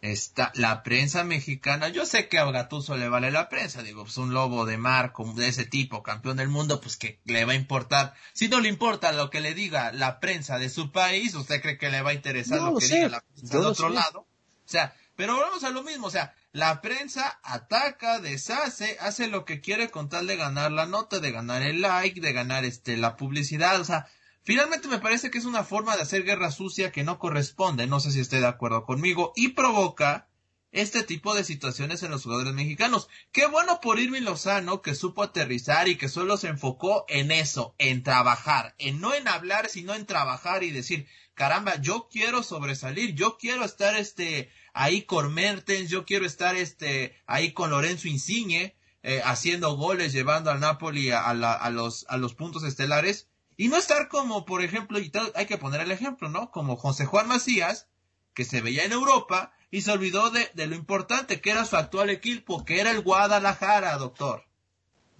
está 0.00 0.52
la 0.54 0.82
prensa 0.82 1.24
mexicana, 1.24 1.88
yo 1.88 2.06
sé 2.06 2.28
que 2.28 2.38
a 2.38 2.50
Gatuso 2.50 2.96
le 2.96 3.08
vale 3.08 3.30
la 3.30 3.48
prensa, 3.48 3.82
digo, 3.82 4.04
pues 4.04 4.16
un 4.16 4.32
lobo 4.32 4.64
de 4.64 4.78
mar 4.78 5.12
de 5.34 5.48
ese 5.48 5.64
tipo, 5.64 6.02
campeón 6.02 6.36
del 6.36 6.48
mundo, 6.48 6.80
pues 6.80 6.96
que 6.96 7.20
le 7.24 7.44
va 7.44 7.52
a 7.52 7.56
importar. 7.56 8.14
Si 8.32 8.48
no 8.48 8.60
le 8.60 8.68
importa 8.68 9.12
lo 9.12 9.30
que 9.30 9.40
le 9.40 9.54
diga 9.54 9.92
la 9.92 10.20
prensa 10.20 10.58
de 10.58 10.68
su 10.68 10.92
país, 10.92 11.34
¿usted 11.34 11.60
cree 11.60 11.78
que 11.78 11.90
le 11.90 12.02
va 12.02 12.10
a 12.10 12.14
interesar 12.14 12.60
lo, 12.60 12.78
que 12.78 12.86
diga 12.86 13.08
la 13.08 13.20
prensa 13.20 13.58
de 13.58 13.66
otro 13.66 13.88
lado? 13.88 14.20
O 14.20 14.70
sea, 14.70 14.94
pero 15.18 15.36
vamos 15.36 15.64
a 15.64 15.70
lo 15.70 15.82
mismo, 15.82 16.06
o 16.06 16.10
sea, 16.12 16.32
la 16.52 16.80
prensa 16.80 17.40
ataca, 17.42 18.20
deshace, 18.20 18.96
hace 19.00 19.26
lo 19.26 19.44
que 19.44 19.60
quiere 19.60 19.90
con 19.90 20.08
tal 20.08 20.28
de 20.28 20.36
ganar 20.36 20.70
la 20.70 20.86
nota, 20.86 21.18
de 21.18 21.32
ganar 21.32 21.62
el 21.62 21.80
like, 21.80 22.20
de 22.20 22.32
ganar 22.32 22.64
este 22.64 22.96
la 22.96 23.16
publicidad, 23.16 23.80
o 23.80 23.84
sea, 23.84 24.06
Finalmente 24.44 24.88
me 24.88 25.00
parece 25.00 25.30
que 25.30 25.36
es 25.36 25.44
una 25.44 25.62
forma 25.62 25.94
de 25.94 26.02
hacer 26.02 26.22
guerra 26.22 26.50
sucia 26.50 26.90
que 26.90 27.02
no 27.02 27.18
corresponde, 27.18 27.86
no 27.86 28.00
sé 28.00 28.12
si 28.12 28.20
esté 28.20 28.40
de 28.40 28.46
acuerdo 28.46 28.84
conmigo, 28.84 29.32
y 29.36 29.48
provoca 29.48 30.28
este 30.72 31.02
tipo 31.02 31.34
de 31.34 31.44
situaciones 31.44 32.02
en 32.02 32.10
los 32.10 32.22
jugadores 32.22 32.54
mexicanos. 32.54 33.08
Qué 33.32 33.46
bueno 33.46 33.80
por 33.82 33.98
Irving 33.98 34.22
Lozano 34.22 34.80
que 34.80 34.94
supo 34.94 35.22
aterrizar 35.22 35.88
y 35.88 35.96
que 35.96 36.08
solo 36.08 36.38
se 36.38 36.48
enfocó 36.48 37.04
en 37.08 37.30
eso, 37.30 37.74
en 37.76 38.02
trabajar, 38.02 38.74
en 38.78 39.00
no 39.00 39.12
en 39.12 39.28
hablar, 39.28 39.68
sino 39.68 39.94
en 39.94 40.06
trabajar 40.06 40.62
y 40.62 40.70
decir, 40.70 41.06
caramba, 41.34 41.80
yo 41.80 42.08
quiero 42.10 42.42
sobresalir, 42.42 43.14
yo 43.14 43.36
quiero 43.38 43.64
estar 43.64 43.96
este 43.96 44.50
ahí 44.78 45.02
con 45.02 45.34
Mertens, 45.34 45.90
yo 45.90 46.04
quiero 46.04 46.24
estar 46.24 46.54
este 46.54 47.16
ahí 47.26 47.52
con 47.52 47.70
Lorenzo 47.70 48.06
Insigne, 48.06 48.76
eh, 49.02 49.20
haciendo 49.24 49.76
goles, 49.76 50.12
llevando 50.12 50.52
al 50.52 50.60
Napoli 50.60 51.10
a, 51.10 51.34
los, 51.70 52.06
a 52.08 52.16
los 52.16 52.34
puntos 52.34 52.62
estelares 52.62 53.26
y 53.56 53.66
no 53.66 53.76
estar 53.76 54.08
como, 54.08 54.44
por 54.44 54.62
ejemplo, 54.62 55.00
y 55.00 55.10
hay 55.34 55.46
que 55.46 55.58
poner 55.58 55.80
el 55.80 55.90
ejemplo, 55.90 56.28
¿no? 56.28 56.52
Como 56.52 56.76
José 56.76 57.06
Juan 57.06 57.26
Macías, 57.26 57.88
que 58.34 58.44
se 58.44 58.60
veía 58.60 58.84
en 58.84 58.92
Europa 58.92 59.52
y 59.72 59.80
se 59.80 59.90
olvidó 59.90 60.30
de, 60.30 60.48
lo 60.54 60.76
importante 60.76 61.40
que 61.40 61.50
era 61.50 61.64
su 61.64 61.76
actual 61.76 62.08
equipo, 62.08 62.64
que 62.64 62.80
era 62.80 62.92
el 62.92 63.02
Guadalajara, 63.02 63.96
doctor. 63.96 64.44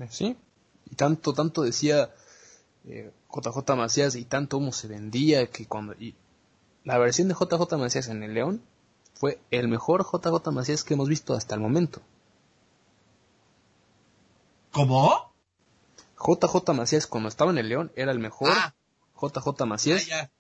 Sí, 0.09 0.37
y 0.89 0.95
tanto, 0.95 1.33
tanto 1.33 1.63
decía 1.63 2.15
JJ 2.85 3.59
eh, 3.59 3.77
Macías 3.77 4.15
y 4.15 4.25
tanto 4.25 4.59
cómo 4.59 4.73
se 4.73 4.87
vendía 4.87 5.49
que 5.49 5.67
cuando... 5.67 5.95
Y 5.95 6.15
la 6.85 6.97
versión 6.99 7.27
de 7.27 7.35
JJ 7.35 7.77
Macías 7.77 8.07
en 8.07 8.23
el 8.23 8.35
León 8.35 8.63
fue 9.19 9.41
el 9.51 9.67
mejor 9.67 10.05
JJ 10.05 10.53
Macías 10.53 10.85
que 10.85 10.95
hemos 10.95 11.09
visto 11.09 11.35
hasta 11.35 11.55
el 11.57 11.61
momento. 11.61 12.01
¿Cómo? 14.71 15.33
JJ 16.17 16.73
Macías 16.73 17.07
cuando 17.09 17.29
estaba 17.29 17.51
en 17.51 17.59
el 17.59 17.69
León 17.69 17.93
era 17.97 18.13
el 18.13 18.21
mejor 18.21 18.53
JJ 19.21 19.49
ah. 19.61 19.67
Macías 19.67 20.09
ah, 20.13 20.31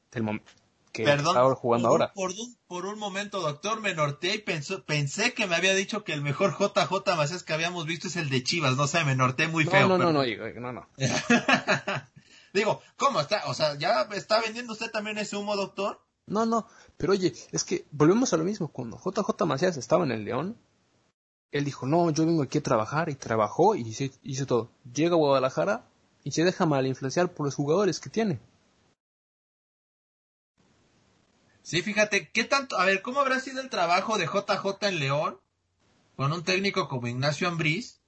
que 0.92 1.04
Perdón, 1.04 1.54
jugando 1.56 1.88
ahora. 1.88 2.12
Por 2.14 2.30
un, 2.30 2.56
por 2.66 2.86
un 2.86 2.98
momento, 2.98 3.40
doctor, 3.40 3.80
me 3.80 3.94
norteé 3.94 4.36
y 4.36 4.38
pensé 4.38 5.34
que 5.34 5.46
me 5.46 5.56
había 5.56 5.74
dicho 5.74 6.04
que 6.04 6.12
el 6.12 6.22
mejor 6.22 6.56
JJ 6.56 7.16
Macías 7.16 7.42
que 7.42 7.52
habíamos 7.52 7.84
visto 7.84 8.06
es 8.06 8.16
el 8.16 8.30
de 8.30 8.44
Chivas. 8.44 8.76
No 8.76 8.86
sé, 8.86 9.04
me 9.04 9.16
norteé 9.16 9.48
muy 9.48 9.64
feo. 9.64 9.88
No, 9.88 9.98
no, 9.98 10.12
no, 10.12 10.24
no, 10.24 10.72
no. 10.72 10.88
Digo, 12.54 12.80
¿cómo 12.96 13.20
está? 13.20 13.42
O 13.46 13.54
sea, 13.54 13.74
¿ya 13.76 14.08
está 14.12 14.40
vendiendo 14.40 14.72
usted 14.72 14.90
también 14.90 15.18
ese 15.18 15.36
humo, 15.36 15.56
doctor? 15.56 16.00
No, 16.28 16.46
no, 16.46 16.66
pero 16.96 17.12
oye, 17.12 17.32
es 17.52 17.64
que 17.64 17.86
volvemos 17.90 18.32
a 18.32 18.36
lo 18.36 18.44
mismo. 18.44 18.68
Cuando 18.68 18.98
JJ 18.98 19.46
Macías 19.46 19.76
estaba 19.76 20.04
en 20.04 20.12
el 20.12 20.24
León, 20.24 20.56
él 21.50 21.64
dijo, 21.64 21.86
no, 21.86 22.10
yo 22.10 22.26
vengo 22.26 22.42
aquí 22.42 22.58
a 22.58 22.62
trabajar 22.62 23.08
y 23.08 23.14
trabajó 23.14 23.74
y 23.74 23.88
hizo, 24.22 24.46
todo. 24.46 24.70
Llega 24.92 25.14
a 25.14 25.18
Guadalajara 25.18 25.86
y 26.24 26.32
se 26.32 26.44
deja 26.44 26.66
mal 26.66 26.86
influenciar 26.86 27.32
por 27.32 27.46
los 27.46 27.54
jugadores 27.54 28.00
que 28.00 28.10
tiene. 28.10 28.38
Sí, 31.62 31.82
fíjate, 31.82 32.30
¿qué 32.30 32.44
tanto? 32.44 32.78
A 32.78 32.84
ver, 32.84 33.02
¿cómo 33.02 33.20
habrá 33.20 33.40
sido 33.40 33.60
el 33.60 33.70
trabajo 33.70 34.18
de 34.18 34.26
JJ 34.26 34.86
en 34.86 34.98
León 34.98 35.38
con 36.16 36.32
un 36.32 36.42
técnico 36.44 36.88
como 36.88 37.08
Ignacio 37.08 37.48
Ambriz? 37.48 38.00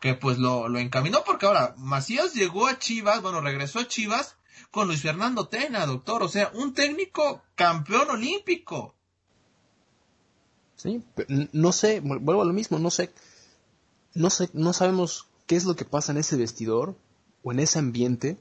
Que 0.00 0.14
pues 0.14 0.38
lo, 0.38 0.68
lo 0.68 0.78
encaminó 0.78 1.24
porque 1.24 1.46
ahora 1.46 1.74
Macías 1.78 2.34
llegó 2.34 2.66
a 2.66 2.78
Chivas, 2.78 3.22
bueno, 3.22 3.40
regresó 3.40 3.80
a 3.80 3.88
Chivas 3.88 4.36
con 4.76 4.88
Luis 4.88 5.00
Fernando 5.00 5.48
Tena, 5.48 5.86
doctor. 5.86 6.22
O 6.22 6.28
sea, 6.28 6.52
un 6.52 6.74
técnico 6.74 7.40
campeón 7.54 8.10
olímpico. 8.10 8.94
Sí, 10.74 11.02
no 11.52 11.72
sé, 11.72 12.00
vuelvo 12.00 12.42
a 12.42 12.44
lo 12.44 12.52
mismo, 12.52 12.78
no 12.78 12.90
sé, 12.90 13.10
no 14.12 14.28
sé, 14.28 14.50
no 14.52 14.74
sabemos 14.74 15.28
qué 15.46 15.56
es 15.56 15.64
lo 15.64 15.76
que 15.76 15.86
pasa 15.86 16.12
en 16.12 16.18
ese 16.18 16.36
vestidor 16.36 16.94
o 17.42 17.52
en 17.52 17.60
ese 17.60 17.78
ambiente 17.78 18.36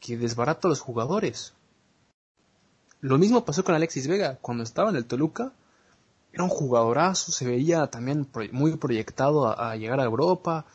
que 0.00 0.18
desbarata 0.18 0.68
a 0.68 0.70
los 0.70 0.80
jugadores. 0.80 1.54
Lo 3.00 3.16
mismo 3.16 3.46
pasó 3.46 3.64
con 3.64 3.74
Alexis 3.74 4.06
Vega, 4.06 4.36
cuando 4.42 4.64
estaba 4.64 4.90
en 4.90 4.96
el 4.96 5.06
Toluca, 5.06 5.54
era 6.30 6.44
un 6.44 6.50
jugadorazo, 6.50 7.32
se 7.32 7.46
veía 7.46 7.86
también 7.86 8.28
muy 8.52 8.76
proyectado 8.76 9.58
a, 9.58 9.74
llegar 9.76 10.00
a 10.00 10.04
Europa, 10.04 10.66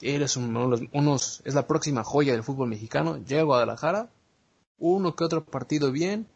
eres 0.00 0.36
uno 0.36 0.70
unos, 0.92 1.42
es 1.44 1.54
la 1.54 1.66
próxima 1.66 2.04
joya 2.04 2.32
del 2.32 2.42
fútbol 2.42 2.68
mexicano, 2.68 3.18
llega 3.18 3.42
Guadalajara, 3.42 4.08
uno 4.78 5.14
que 5.14 5.24
otro 5.24 5.44
partido 5.44 5.92
bien, 5.92 6.26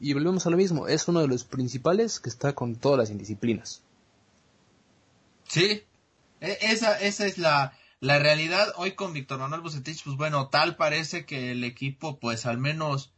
y 0.00 0.14
volvemos 0.14 0.46
a 0.46 0.50
lo 0.50 0.56
mismo, 0.56 0.88
es 0.88 1.06
uno 1.08 1.20
de 1.20 1.28
los 1.28 1.44
principales 1.44 2.20
que 2.20 2.30
está 2.30 2.54
con 2.54 2.76
todas 2.76 2.98
las 2.98 3.10
indisciplinas. 3.10 3.82
Sí, 5.46 5.82
e, 6.40 6.58
esa, 6.62 6.98
esa 7.00 7.26
es 7.26 7.36
la, 7.36 7.76
la 8.00 8.18
realidad. 8.18 8.72
Hoy 8.76 8.92
con 8.92 9.12
Víctor 9.12 9.40
Manuel 9.40 9.60
Bucetich, 9.60 10.02
pues 10.02 10.16
bueno, 10.16 10.48
tal 10.48 10.76
parece 10.76 11.26
que 11.26 11.52
el 11.52 11.64
equipo, 11.64 12.18
pues 12.18 12.46
al 12.46 12.58
menos, 12.58 13.12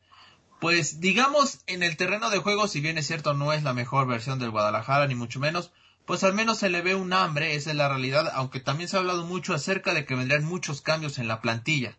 pues 0.60 1.00
digamos, 1.00 1.60
en 1.66 1.82
el 1.82 1.96
terreno 1.96 2.30
de 2.30 2.38
juego, 2.38 2.66
si 2.66 2.80
bien 2.80 2.98
es 2.98 3.06
cierto, 3.06 3.34
no 3.34 3.52
es 3.52 3.62
la 3.62 3.74
mejor 3.74 4.08
versión 4.08 4.38
del 4.38 4.50
Guadalajara, 4.50 5.06
ni 5.06 5.14
mucho 5.14 5.38
menos, 5.38 5.70
pues 6.12 6.25
al 6.25 6.35
menos 6.35 6.59
se 6.59 6.68
le 6.68 6.83
ve 6.83 6.94
un 6.94 7.14
hambre, 7.14 7.55
esa 7.55 7.70
es 7.70 7.77
la 7.77 7.88
realidad, 7.88 8.31
aunque 8.35 8.61
también 8.61 8.87
se 8.87 8.98
ha 8.98 9.01
hablado 9.01 9.25
mucho 9.25 9.55
acerca 9.55 9.94
de 9.94 10.05
que 10.05 10.14
vendrían 10.14 10.44
muchos 10.44 10.83
cambios 10.83 11.16
en 11.16 11.27
la 11.27 11.40
plantilla. 11.40 11.96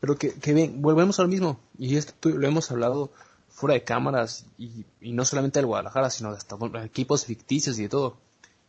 Pero 0.00 0.18
que, 0.18 0.34
bien, 0.52 0.82
volvemos 0.82 1.18
a 1.18 1.22
lo 1.22 1.28
mismo, 1.28 1.60
y 1.78 1.96
esto 1.96 2.28
lo 2.28 2.46
hemos 2.46 2.70
hablado 2.70 3.10
fuera 3.48 3.72
de 3.72 3.84
cámaras 3.84 4.44
y, 4.58 4.84
no 5.00 5.24
solamente 5.24 5.60
del 5.60 5.66
Guadalajara, 5.66 6.10
sino 6.10 6.30
de 6.30 6.36
hasta 6.36 6.58
equipos 6.84 7.24
ficticios 7.24 7.78
y 7.78 7.84
de 7.84 7.88
todo, 7.88 8.18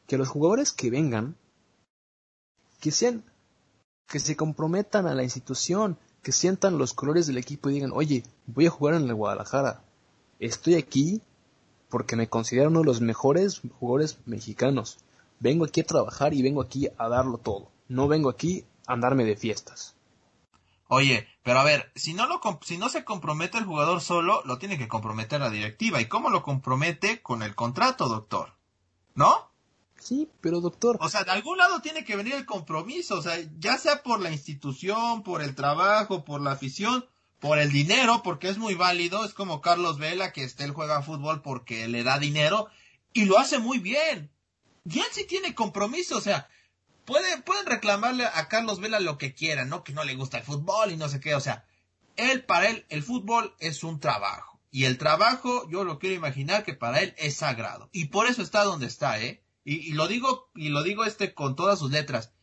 que 0.08 0.18
los 0.18 0.30
jugadores 0.30 0.72
que 0.72 0.90
vengan, 0.90 1.36
que 2.80 2.92
sean, 2.92 3.26
que 4.08 4.22
se 4.22 4.38
comprometan 4.38 5.08
a 5.08 5.14
la 5.14 5.24
institución, 5.24 6.00
que 6.24 6.32
sientan 6.32 6.78
los 6.78 6.94
colores 6.94 7.28
del 7.28 7.38
equipo 7.38 7.70
y 7.70 7.74
digan, 7.74 7.92
oye, 7.94 8.24
voy 8.46 8.66
a 8.66 8.72
jugar 8.72 8.96
en 8.96 9.10
el 9.10 9.16
Guadalajara, 9.16 9.84
estoy 10.40 10.76
aquí 10.76 11.22
porque 11.90 12.16
me 12.16 12.30
considero 12.30 12.70
uno 12.70 12.80
de 12.80 12.86
los 12.86 13.02
mejores 13.02 13.62
jugadores 13.80 14.20
mexicanos, 14.26 15.00
vengo 15.40 15.66
aquí 15.66 15.82
a 15.82 15.86
trabajar 15.86 16.34
y 16.34 16.42
vengo 16.42 16.62
aquí 16.62 16.88
a 16.98 17.10
darlo 17.10 17.38
todo, 17.38 17.70
no 17.88 18.08
vengo 18.08 18.30
aquí 18.30 18.66
a 18.88 18.94
andarme 18.94 19.26
de 19.26 19.36
fiestas. 19.36 19.96
Oye, 20.92 21.28
pero 21.44 21.60
a 21.60 21.64
ver, 21.64 21.92
si 21.96 22.16
no, 22.16 22.26
lo, 22.26 22.42
si 22.64 22.80
no 22.80 22.90
se 22.90 23.04
compromete 23.04 23.60
el 23.60 23.66
jugador 23.66 24.02
solo, 24.02 24.42
lo 24.46 24.58
tiene 24.58 24.80
que 24.80 24.88
comprometer 24.88 25.40
la 25.40 25.52
directiva. 25.52 26.02
¿Y 26.02 26.08
cómo 26.08 26.32
lo 26.32 26.42
compromete? 26.42 27.22
Con 27.22 27.44
el 27.44 27.54
contrato, 27.54 28.10
doctor. 28.10 28.56
¿No? 29.14 29.52
Sí, 30.00 30.28
pero 30.42 30.62
doctor. 30.62 30.98
O 31.00 31.08
sea, 31.08 31.24
de 31.24 31.32
algún 31.32 31.60
lado 31.60 31.80
tiene 31.82 32.04
que 32.04 32.16
venir 32.16 32.34
el 32.34 32.48
compromiso. 32.48 33.20
O 33.20 33.22
sea, 33.22 33.38
ya 33.60 33.78
sea 33.78 34.02
por 34.02 34.20
la 34.20 34.32
institución, 34.32 35.22
por 35.22 35.44
el 35.44 35.54
trabajo, 35.54 36.26
por 36.26 36.42
la 36.42 36.54
afición, 36.54 37.06
por 37.40 37.60
el 37.60 37.72
dinero, 37.72 38.22
porque 38.24 38.50
es 38.50 38.58
muy 38.58 38.76
válido. 38.76 39.26
Es 39.26 39.34
como 39.34 39.62
Carlos 39.62 39.98
Vela, 39.98 40.32
que 40.34 40.44
este, 40.44 40.64
él 40.64 40.72
juega 40.72 41.02
fútbol 41.02 41.42
porque 41.42 41.88
le 41.88 42.04
da 42.04 42.20
dinero 42.20 42.68
y 43.14 43.26
lo 43.26 43.40
hace 43.40 43.60
muy 43.60 43.80
bien. 43.80 44.32
Y 44.86 45.00
él 45.00 45.06
sí 45.12 45.26
tiene 45.26 45.56
compromiso. 45.56 46.18
O 46.18 46.22
sea, 46.22 46.50
pueden, 47.06 47.42
pueden 47.42 47.66
reclamarle 47.66 48.26
a 48.26 48.48
Carlos 48.48 48.80
Vela 48.80 49.00
lo 49.00 49.18
que 49.18 49.34
quieran, 49.34 49.70
¿no? 49.70 49.84
Que 49.84 49.94
no 49.94 50.04
le 50.04 50.16
gusta 50.16 50.38
el 50.38 50.44
fútbol 50.44 50.92
y 50.92 50.98
no 50.98 51.10
sé 51.10 51.20
qué. 51.20 51.36
O 51.36 51.40
sea, 51.40 51.66
él, 52.16 52.44
para 52.44 52.70
él, 52.70 52.86
el 52.90 53.04
fútbol 53.04 53.56
es 53.60 53.84
un 53.84 54.00
trabajo. 54.00 54.60
Y 54.72 54.86
el 54.86 54.98
trabajo, 54.98 55.68
yo 55.70 55.84
lo 55.84 55.98
quiero 55.98 56.16
imaginar 56.16 56.64
que 56.64 56.74
para 56.74 57.00
él 57.00 57.16
es 57.18 57.38
sagrado. 57.38 57.90
Y 57.92 58.06
por 58.06 58.28
eso 58.28 58.42
está 58.42 58.64
donde 58.64 58.86
está, 58.86 59.20
¿eh? 59.20 59.44
Y, 59.66 59.94
lo 59.94 60.08
digo, 60.08 60.50
y 60.56 60.70
lo 60.70 60.84
digo 60.84 61.06
este 61.06 61.34
con 61.34 61.56
todas 61.56 61.80
sus 61.80 61.92
letras. 61.92 62.34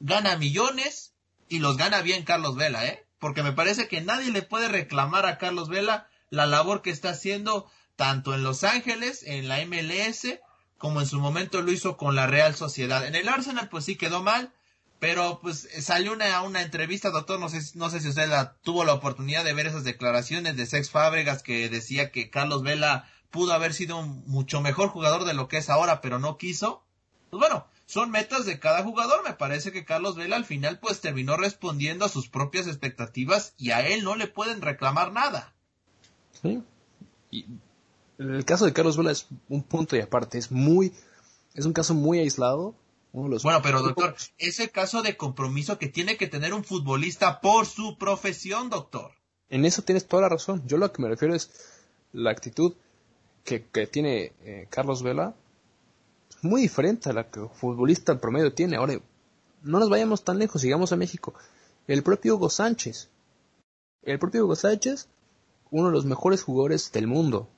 Gana 0.00 0.36
millones 0.36 1.14
y 1.48 1.58
los 1.58 1.76
gana 1.76 2.00
bien 2.02 2.24
Carlos 2.24 2.56
Vela, 2.56 2.86
¿eh? 2.86 3.05
Porque 3.18 3.42
me 3.42 3.52
parece 3.52 3.88
que 3.88 4.00
nadie 4.00 4.30
le 4.30 4.42
puede 4.42 4.68
reclamar 4.68 5.26
a 5.26 5.38
Carlos 5.38 5.68
Vela 5.68 6.08
la 6.30 6.46
labor 6.46 6.82
que 6.82 6.90
está 6.90 7.10
haciendo 7.10 7.70
tanto 7.96 8.34
en 8.34 8.42
Los 8.42 8.62
Ángeles, 8.64 9.22
en 9.24 9.48
la 9.48 9.64
MLS, 9.64 10.38
como 10.78 11.00
en 11.00 11.06
su 11.06 11.18
momento 11.18 11.62
lo 11.62 11.72
hizo 11.72 11.96
con 11.96 12.14
la 12.14 12.26
Real 12.26 12.54
Sociedad. 12.54 13.06
En 13.06 13.14
el 13.14 13.28
Arsenal 13.28 13.68
pues 13.68 13.84
sí 13.86 13.96
quedó 13.96 14.22
mal, 14.22 14.52
pero 14.98 15.40
pues 15.40 15.68
salió 15.80 16.12
una, 16.12 16.42
una 16.42 16.62
entrevista, 16.62 17.10
doctor, 17.10 17.40
no 17.40 17.48
sé, 17.48 17.60
no 17.74 17.90
sé 17.90 18.00
si 18.00 18.08
usted 18.08 18.30
tuvo 18.62 18.84
la 18.84 18.94
oportunidad 18.94 19.44
de 19.44 19.54
ver 19.54 19.66
esas 19.66 19.84
declaraciones 19.84 20.56
de 20.56 20.66
Sex 20.66 20.90
Fábregas 20.90 21.42
que 21.42 21.68
decía 21.68 22.10
que 22.10 22.30
Carlos 22.30 22.62
Vela 22.62 23.10
pudo 23.30 23.52
haber 23.52 23.74
sido 23.74 23.98
un 23.98 24.24
mucho 24.26 24.60
mejor 24.60 24.88
jugador 24.88 25.24
de 25.24 25.34
lo 25.34 25.48
que 25.48 25.58
es 25.58 25.70
ahora, 25.70 26.00
pero 26.00 26.18
no 26.18 26.38
quiso. 26.38 26.82
Pues 27.30 27.40
bueno, 27.40 27.66
son 27.86 28.10
metas 28.10 28.44
de 28.44 28.58
cada 28.58 28.82
jugador. 28.82 29.22
Me 29.24 29.34
parece 29.34 29.72
que 29.72 29.84
Carlos 29.84 30.16
Vela 30.16 30.36
al 30.36 30.44
final 30.44 30.78
pues 30.80 31.00
terminó 31.00 31.36
respondiendo 31.36 32.04
a 32.04 32.08
sus 32.08 32.28
propias 32.28 32.66
expectativas 32.66 33.54
y 33.56 33.70
a 33.70 33.86
él 33.86 34.04
no 34.04 34.16
le 34.16 34.26
pueden 34.26 34.60
reclamar 34.60 35.12
nada. 35.12 35.54
Sí. 36.42 36.62
Y 37.30 37.46
el 38.18 38.44
caso 38.44 38.66
de 38.66 38.72
Carlos 38.72 38.96
Vela 38.96 39.12
es 39.12 39.28
un 39.48 39.62
punto 39.62 39.96
y 39.96 40.00
aparte. 40.00 40.36
Es 40.36 40.50
muy, 40.50 40.92
es 41.54 41.64
un 41.64 41.72
caso 41.72 41.94
muy 41.94 42.18
aislado. 42.18 42.74
bueno, 43.12 43.62
pero 43.62 43.82
doctor, 43.82 44.16
ese 44.38 44.70
caso 44.70 45.02
de 45.02 45.16
compromiso 45.16 45.78
que 45.78 45.88
tiene 45.88 46.16
que 46.16 46.26
tener 46.26 46.52
un 46.52 46.64
futbolista 46.64 47.40
por 47.40 47.66
su 47.66 47.96
profesión, 47.98 48.68
doctor. 48.68 49.12
En 49.48 49.64
eso 49.64 49.82
tienes 49.82 50.06
toda 50.06 50.22
la 50.22 50.28
razón. 50.28 50.62
Yo 50.66 50.76
lo 50.76 50.92
que 50.92 51.02
me 51.02 51.08
refiero 51.08 51.34
es 51.34 51.50
la 52.12 52.32
actitud 52.32 52.74
que, 53.44 53.60
tiene 53.86 54.32
eh, 54.44 54.66
Carlos 54.70 55.04
Vela 55.04 55.36
muy 56.42 56.62
diferente 56.62 57.10
a 57.10 57.12
la 57.12 57.30
que 57.30 57.40
el 57.40 57.48
futbolista 57.48 58.18
promedio 58.20 58.52
tiene. 58.52 58.76
Ahora, 58.76 59.00
no 59.62 59.78
nos 59.78 59.88
vayamos 59.88 60.24
tan 60.24 60.38
lejos, 60.38 60.60
sigamos 60.60 60.92
a 60.92 60.96
México. 60.96 61.34
El 61.86 62.02
propio 62.02 62.36
Hugo 62.36 62.50
Sánchez. 62.50 63.08
El 64.02 64.18
propio 64.18 64.44
Hugo 64.44 64.56
Sánchez, 64.56 65.08
uno 65.70 65.88
de 65.88 65.92
los 65.92 66.04
mejores 66.04 66.42
jugadores 66.42 66.92
del 66.92 67.06
mundo. 67.06 67.48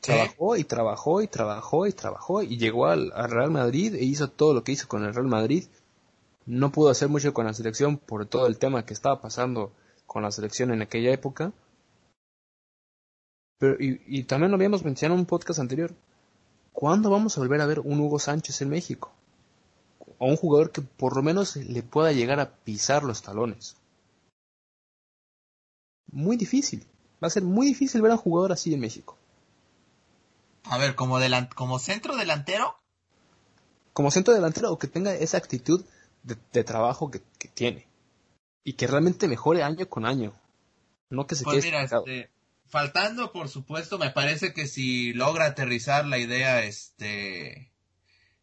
Trabajó 0.00 0.56
y 0.56 0.64
trabajó 0.64 1.22
y 1.22 1.28
trabajó 1.28 1.86
y 1.86 1.92
trabajó 1.92 2.42
y 2.42 2.58
llegó 2.58 2.86
al, 2.86 3.12
al, 3.14 3.30
Real 3.30 3.50
Madrid 3.50 3.94
e 3.94 4.04
hizo 4.04 4.28
todo 4.28 4.52
lo 4.52 4.64
que 4.64 4.72
hizo 4.72 4.88
con 4.88 5.04
el 5.04 5.14
Real 5.14 5.28
Madrid. 5.28 5.64
No 6.44 6.72
pudo 6.72 6.90
hacer 6.90 7.08
mucho 7.08 7.32
con 7.32 7.46
la 7.46 7.54
selección 7.54 7.98
por 7.98 8.26
todo 8.26 8.48
el 8.48 8.58
tema 8.58 8.84
que 8.84 8.94
estaba 8.94 9.20
pasando 9.20 9.72
con 10.06 10.24
la 10.24 10.32
selección 10.32 10.72
en 10.72 10.82
aquella 10.82 11.12
época 11.12 11.52
y, 13.78 14.24
también 14.24 14.50
lo 14.50 14.56
habíamos 14.56 14.84
mencionado 14.84 15.14
en 15.14 15.20
un 15.20 15.26
podcast 15.26 15.60
anterior. 15.60 15.94
¿Cuándo 16.72 17.10
vamos 17.10 17.36
a 17.36 17.40
volver 17.40 17.60
a 17.60 17.66
ver 17.66 17.80
un 17.80 18.00
Hugo 18.00 18.18
Sánchez 18.18 18.62
en 18.62 18.70
México? 18.70 19.12
O 20.18 20.26
un 20.26 20.36
jugador 20.36 20.72
que 20.72 20.80
por 20.80 21.16
lo 21.16 21.22
menos 21.22 21.56
le 21.56 21.82
pueda 21.82 22.12
llegar 22.12 22.40
a 22.40 22.50
pisar 22.50 23.02
los 23.04 23.22
talones. 23.22 23.76
Muy 26.10 26.36
difícil. 26.36 26.86
Va 27.22 27.28
a 27.28 27.30
ser 27.30 27.42
muy 27.42 27.66
difícil 27.66 28.02
ver 28.02 28.10
a 28.10 28.14
un 28.14 28.20
jugador 28.20 28.52
así 28.52 28.74
en 28.74 28.80
México. 28.80 29.16
A 30.64 30.78
ver, 30.78 30.94
como, 30.94 31.18
como 31.54 31.78
centro 31.78 32.16
delantero. 32.16 32.76
Como 33.92 34.10
centro 34.10 34.34
delantero 34.34 34.72
o 34.72 34.78
que 34.78 34.88
tenga 34.88 35.14
esa 35.14 35.36
actitud 35.36 35.84
de, 36.22 36.64
trabajo 36.64 37.10
que, 37.10 37.20
tiene. 37.48 37.86
Y 38.64 38.74
que 38.74 38.86
realmente 38.86 39.28
mejore 39.28 39.62
año 39.62 39.88
con 39.88 40.06
año. 40.06 40.32
No 41.10 41.26
que 41.26 41.34
se 41.34 41.44
pues 41.44 41.64
quede 41.64 42.30
faltando, 42.72 43.32
por 43.32 43.50
supuesto, 43.50 43.98
me 43.98 44.08
parece 44.08 44.54
que 44.54 44.66
si 44.66 45.12
logra 45.12 45.44
aterrizar 45.44 46.06
la 46.06 46.16
idea, 46.16 46.64
este, 46.64 47.70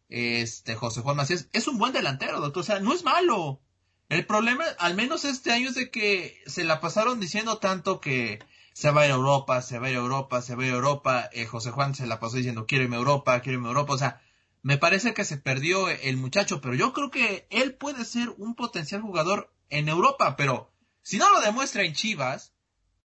este, 0.08 0.76
José 0.76 1.00
Juan 1.00 1.16
Macías, 1.16 1.48
es 1.52 1.66
un 1.66 1.78
buen 1.78 1.92
delantero, 1.92 2.40
doctor, 2.40 2.60
o 2.60 2.64
sea, 2.64 2.78
no 2.78 2.94
es 2.94 3.02
malo. 3.02 3.60
El 4.08 4.24
problema, 4.26 4.64
al 4.78 4.94
menos 4.94 5.24
este 5.24 5.50
año, 5.50 5.70
es 5.70 5.74
de 5.74 5.90
que 5.90 6.40
se 6.46 6.62
la 6.62 6.80
pasaron 6.80 7.18
diciendo 7.18 7.58
tanto 7.58 8.00
que 8.00 8.38
se 8.72 8.92
va 8.92 9.00
a 9.00 9.06
ir 9.06 9.10
a 9.10 9.16
Europa, 9.16 9.62
se 9.62 9.80
va 9.80 9.88
a 9.88 9.90
ir 9.90 9.96
a 9.96 10.00
Europa, 10.00 10.42
se 10.42 10.54
va 10.54 10.62
a 10.62 10.66
ir 10.66 10.72
a 10.74 10.76
Europa, 10.76 11.28
eh, 11.32 11.46
José 11.46 11.72
Juan 11.72 11.96
se 11.96 12.06
la 12.06 12.20
pasó 12.20 12.36
diciendo 12.36 12.66
quiero 12.66 12.84
irme 12.84 12.94
a 12.94 13.00
Europa, 13.00 13.40
quiero 13.40 13.54
irme 13.54 13.66
a 13.66 13.72
Europa, 13.72 13.94
o 13.94 13.98
sea, 13.98 14.22
me 14.62 14.78
parece 14.78 15.12
que 15.12 15.24
se 15.24 15.38
perdió 15.38 15.88
el 15.88 16.16
muchacho, 16.16 16.60
pero 16.60 16.74
yo 16.74 16.92
creo 16.92 17.10
que 17.10 17.48
él 17.50 17.74
puede 17.74 18.04
ser 18.04 18.32
un 18.38 18.54
potencial 18.54 19.00
jugador 19.00 19.52
en 19.70 19.88
Europa, 19.88 20.36
pero 20.36 20.70
si 21.02 21.18
no 21.18 21.28
lo 21.30 21.40
demuestra 21.40 21.82
en 21.82 21.94
Chivas, 21.94 22.52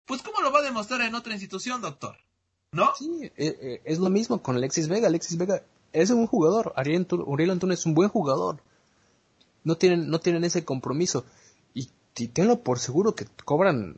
pues 0.05 0.21
¿cómo 0.21 0.41
lo 0.41 0.51
va 0.51 0.59
a 0.59 0.63
demostrar 0.63 1.01
en 1.01 1.15
otra 1.15 1.33
institución, 1.33 1.81
doctor? 1.81 2.17
¿No? 2.71 2.91
Sí, 2.97 3.09
eh, 3.23 3.31
eh, 3.37 3.81
es 3.85 3.99
lo 3.99 4.09
mismo 4.09 4.41
con 4.41 4.55
Alexis 4.55 4.87
Vega. 4.87 5.07
Alexis 5.07 5.37
Vega 5.37 5.63
es 5.93 6.09
un 6.09 6.27
buen 6.27 6.71
Ariel, 6.75 7.07
Uriel 7.11 7.59
es 7.71 7.85
un 7.85 7.93
buen 7.93 8.09
jugador. 8.09 8.61
No 9.63 9.77
tienen, 9.77 10.09
no 10.09 10.19
tienen 10.19 10.43
ese 10.43 10.65
compromiso. 10.65 11.25
Y, 11.73 11.89
tenlo 12.27 12.61
por 12.61 12.79
seguro 12.79 13.15
que 13.15 13.25
cobran 13.45 13.97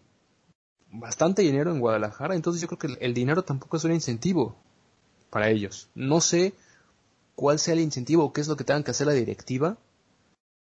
bastante 0.91 1.41
dinero 1.41 1.71
en 1.71 1.79
Guadalajara. 1.79 2.35
Entonces 2.35 2.61
yo 2.61 2.67
creo 2.67 2.79
que 2.79 3.05
el, 3.05 3.13
dinero 3.13 3.43
tampoco 3.43 3.77
es 3.77 3.83
un 3.85 3.93
incentivo 3.93 4.55
para 5.29 5.49
ellos. 5.49 5.89
No 5.95 6.21
sé 6.21 6.53
cuál 7.35 7.59
sea 7.59 7.73
el 7.73 7.79
incentivo 7.79 8.25
o 8.25 8.33
qué 8.33 8.41
es 8.41 8.47
lo 8.47 8.57
que 8.57 8.63
tengan 8.63 8.83
que 8.83 8.91
hacer 8.91 9.07
la 9.07 9.13
directiva 9.13 9.77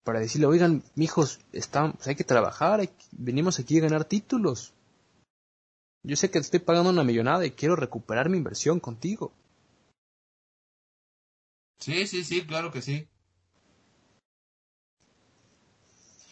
para 0.05 0.18
decirle, 0.18 0.47
oigan, 0.47 0.83
mijos, 0.97 1.38
está, 1.53 1.92
pues 1.92 2.09
hay 2.09 2.16
que 2.16 2.25
trabajar, 2.25 2.88
venimos 3.12 3.61
aquí 3.61 3.79
a 3.79 3.83
ganar 3.83 4.05
títulos. 4.05 4.73
Yo 6.04 6.16
sé 6.16 6.28
que 6.28 6.40
te 6.40 6.44
estoy 6.44 6.60
pagando 6.60 6.90
una 6.90 7.04
millonada 7.04 7.46
y 7.46 7.52
quiero 7.52 7.76
recuperar 7.76 8.28
mi 8.28 8.36
inversión 8.36 8.80
contigo. 8.80 9.32
Sí, 11.78 12.06
sí, 12.06 12.24
sí, 12.24 12.44
claro 12.44 12.72
que 12.72 12.82
sí. 12.82 13.08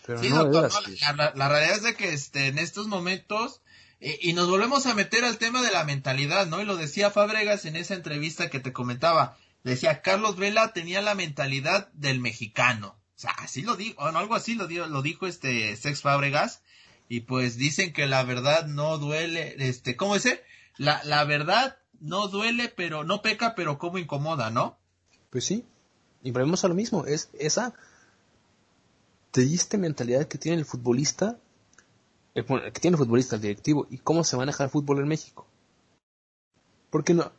Pero 0.07 0.23
no 0.23 0.45
doctor, 0.45 0.73
la, 1.17 1.49
realidad 1.49 1.77
es 1.77 1.83
de 1.83 1.95
que 1.95 2.13
este, 2.13 2.49
en 2.49 2.59
estos 2.59 2.89
momentos, 2.89 3.61
eh, 4.01 4.19
y 4.23 4.33
nos 4.33 4.49
volvemos 4.49 4.87
a 4.87 4.95
meter 4.95 5.25
al 5.25 5.39
tema 5.39 5.63
de 5.63 5.71
la 5.71 5.85
mentalidad, 5.85 6.47
¿no? 6.47 6.61
Y 6.61 6.65
lo 6.65 6.77
decía 6.77 7.11
Fábregas 7.13 7.65
en 7.65 7.77
esa 7.77 7.95
entrevista 7.95 8.51
que 8.51 8.59
te 8.59 8.73
comentaba. 8.73 9.37
Decía, 9.63 10.03
Carlos 10.03 10.37
Vela 10.37 10.73
tenía 10.73 11.01
la 11.01 11.15
mentalidad 11.15 11.93
del 11.93 12.19
mexicano. 12.19 12.97
O 13.15 13.21
sea, 13.21 13.31
así 13.33 13.63
lo 13.63 13.77
dijo, 13.77 14.01
o 14.03 14.11
no, 14.11 14.19
algo 14.19 14.35
así 14.35 14.55
lo, 14.55 14.67
lo 14.67 15.03
dijo 15.03 15.27
este 15.27 15.77
Sex 15.77 16.01
Fábregas 16.01 16.63
y 17.11 17.23
pues 17.23 17.57
dicen 17.57 17.93
que 17.93 18.07
la 18.07 18.23
verdad 18.23 18.69
no 18.69 18.97
duele, 18.97 19.57
este, 19.59 19.97
¿cómo 19.97 20.15
dice? 20.15 20.45
La, 20.77 21.03
la 21.03 21.25
verdad 21.25 21.77
no 21.99 22.29
duele, 22.29 22.69
pero 22.69 23.03
no 23.03 23.21
peca, 23.21 23.57
pero 23.57 23.79
como 23.79 23.99
incomoda, 23.99 24.51
¿no? 24.51 24.79
Pues 25.29 25.45
sí, 25.45 25.67
y 26.23 26.31
volvemos 26.31 26.65
a 26.65 26.69
lo 26.69 26.75
mismo, 26.75 27.07
es 27.07 27.29
esa 27.33 27.75
triste 29.33 29.77
mentalidad 29.77 30.29
que 30.29 30.39
tiene 30.39 30.59
el 30.59 30.65
futbolista, 30.65 31.37
que 32.33 32.81
tiene 32.81 32.95
el 32.95 33.03
futbolista, 33.03 33.35
el 33.35 33.43
directivo, 33.43 33.89
y 33.91 33.99
cómo 33.99 34.23
se 34.23 34.37
maneja 34.37 34.63
el 34.63 34.71
fútbol 34.71 35.01
en 35.01 35.09
México. 35.09 35.49
Porque 36.91 37.13
no, 37.13 37.33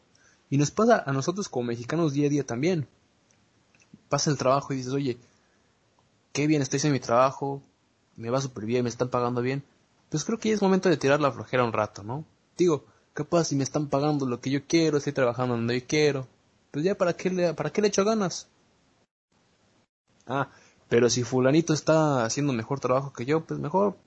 y 0.49 0.57
nos 0.57 0.71
pasa 0.71 1.01
a 1.05 1.13
nosotros 1.13 1.47
como 1.47 1.67
mexicanos 1.67 2.11
día 2.11 2.27
a 2.27 2.29
día 2.29 2.45
también. 2.45 2.89
Pasa 4.09 4.31
el 4.31 4.37
trabajo 4.37 4.73
y 4.73 4.77
dices, 4.77 4.91
oye, 4.91 5.17
qué 6.33 6.45
bien 6.45 6.61
estoy 6.61 6.81
en 6.83 6.91
mi 6.91 6.99
trabajo, 6.99 7.61
me 8.15 8.29
va 8.29 8.41
súper 8.41 8.65
bien, 8.65 8.83
me 8.83 8.89
están 8.89 9.09
pagando 9.09 9.41
bien, 9.41 9.63
pues 10.09 10.25
creo 10.25 10.37
que 10.37 10.49
ya 10.49 10.55
es 10.55 10.61
momento 10.61 10.89
de 10.89 10.97
tirar 10.97 11.21
la 11.21 11.31
flojera 11.31 11.63
un 11.63 11.73
rato, 11.73 12.03
¿no? 12.03 12.25
Digo, 12.57 12.85
¿qué 13.15 13.23
pasa 13.23 13.45
si 13.45 13.55
me 13.55 13.63
están 13.63 13.87
pagando 13.87 14.25
lo 14.25 14.41
que 14.41 14.49
yo 14.49 14.65
quiero, 14.67 14.97
estoy 14.97 15.13
trabajando 15.13 15.55
donde 15.55 15.79
yo 15.79 15.87
quiero? 15.87 16.27
Pues 16.71 16.85
ya, 16.85 16.95
¿para 16.95 17.13
qué 17.13 17.29
le, 17.29 17.53
para 17.53 17.71
qué 17.71 17.81
le 17.81 17.87
echo 17.87 18.05
ganas? 18.05 18.47
Ah, 20.27 20.49
pero 20.89 21.09
si 21.09 21.23
fulanito 21.23 21.73
está 21.73 22.25
haciendo 22.25 22.53
mejor 22.53 22.79
trabajo 22.79 23.13
que 23.13 23.25
yo, 23.25 23.45
pues 23.45 23.59
mejor 23.59 23.97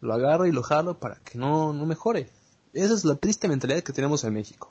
lo 0.00 0.14
agarro 0.14 0.46
y 0.46 0.52
lo 0.52 0.62
jalo 0.62 0.98
para 0.98 1.16
que 1.16 1.38
no, 1.38 1.72
no 1.72 1.86
mejore. 1.86 2.30
Esa 2.72 2.94
es 2.94 3.04
la 3.04 3.16
triste 3.16 3.48
mentalidad 3.48 3.82
que 3.82 3.92
tenemos 3.92 4.22
en 4.24 4.34
México. 4.34 4.70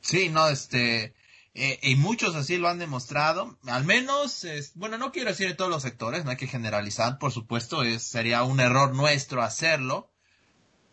Sí, 0.00 0.28
no, 0.28 0.48
este, 0.48 1.14
eh, 1.54 1.78
y 1.82 1.96
muchos 1.96 2.34
así 2.36 2.56
lo 2.56 2.68
han 2.68 2.78
demostrado. 2.78 3.58
Al 3.66 3.84
menos, 3.84 4.46
bueno, 4.74 4.98
no 4.98 5.12
quiero 5.12 5.30
decir 5.30 5.48
en 5.48 5.56
todos 5.56 5.70
los 5.70 5.82
sectores, 5.82 6.24
no 6.24 6.30
hay 6.30 6.36
que 6.36 6.46
generalizar, 6.46 7.18
por 7.18 7.32
supuesto, 7.32 7.82
es, 7.82 8.02
sería 8.02 8.42
un 8.44 8.60
error 8.60 8.94
nuestro 8.94 9.42
hacerlo. 9.42 10.10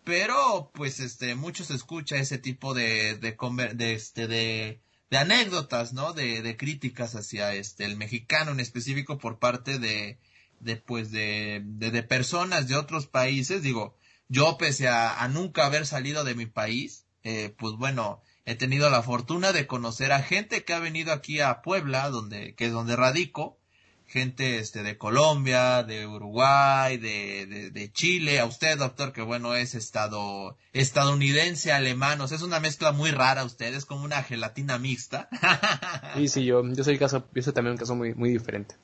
Pero, 0.03 0.71
pues, 0.73 0.99
este, 0.99 1.33
muchos 1.35 1.71
escucha 1.71 2.17
ese 2.17 2.37
tipo 2.37 2.77
este, 2.77 4.27
de, 4.27 4.81
de 5.09 5.17
anécdotas, 5.17 5.93
¿no? 5.93 6.13
De, 6.13 6.43
de 6.43 6.57
críticas 6.57 7.15
hacia 7.15 7.53
este, 7.55 7.85
el 7.85 7.97
mexicano 7.97 8.51
en 8.51 8.59
específico 8.59 9.17
por 9.17 9.39
parte 9.39 9.79
de, 9.79 10.19
de 10.59 10.75
pues, 10.77 11.11
de, 11.11 11.61
de, 11.63 12.03
personas 12.03 12.67
de 12.67 12.75
otros 12.75 13.07
países. 13.07 13.63
Digo, 13.63 13.97
yo 14.27 14.57
pese 14.59 14.87
a, 14.87 15.23
a 15.23 15.27
nunca 15.27 15.65
haber 15.65 15.87
salido 15.87 16.23
de 16.23 16.35
mi 16.35 16.45
país, 16.45 17.05
eh, 17.23 17.55
pues 17.57 17.73
bueno, 17.73 18.21
he 18.45 18.55
tenido 18.55 18.89
la 18.89 19.01
fortuna 19.01 19.51
de 19.51 19.67
conocer 19.67 20.11
a 20.11 20.21
gente 20.21 20.63
que 20.63 20.73
ha 20.73 20.79
venido 20.79 21.11
aquí 21.11 21.39
a 21.39 21.61
Puebla, 21.61 22.09
donde, 22.09 22.53
que 22.55 22.67
es 22.67 22.71
donde 22.71 22.95
radico, 22.95 23.57
gente 24.05 24.59
este 24.59 24.83
de 24.83 24.97
Colombia, 24.97 25.83
de 25.83 26.05
Uruguay, 26.05 26.97
de, 26.97 27.71
de, 27.71 27.91
Chile, 27.91 28.39
a 28.39 28.45
usted 28.45 28.77
doctor 28.77 29.11
que 29.13 29.23
bueno 29.23 29.55
es 29.55 29.73
estado 29.73 30.57
estadounidense, 30.73 31.71
alemán, 31.71 32.21
o 32.21 32.27
sea, 32.27 32.37
es 32.37 32.43
una 32.43 32.59
mezcla 32.59 32.91
muy 32.91 33.09
rara 33.09 33.43
usted, 33.43 33.73
es 33.73 33.85
como 33.85 34.05
una 34.05 34.21
gelatina 34.21 34.77
mixta. 34.77 35.27
sí, 36.15 36.27
sí, 36.27 36.45
yo, 36.45 36.63
yo 36.71 36.83
soy 36.83 36.99
caso, 36.99 37.27
yo 37.33 37.41
soy 37.41 37.53
también 37.53 37.73
un 37.73 37.79
caso 37.79 37.95
muy, 37.95 38.13
muy 38.13 38.29
diferente. 38.29 38.75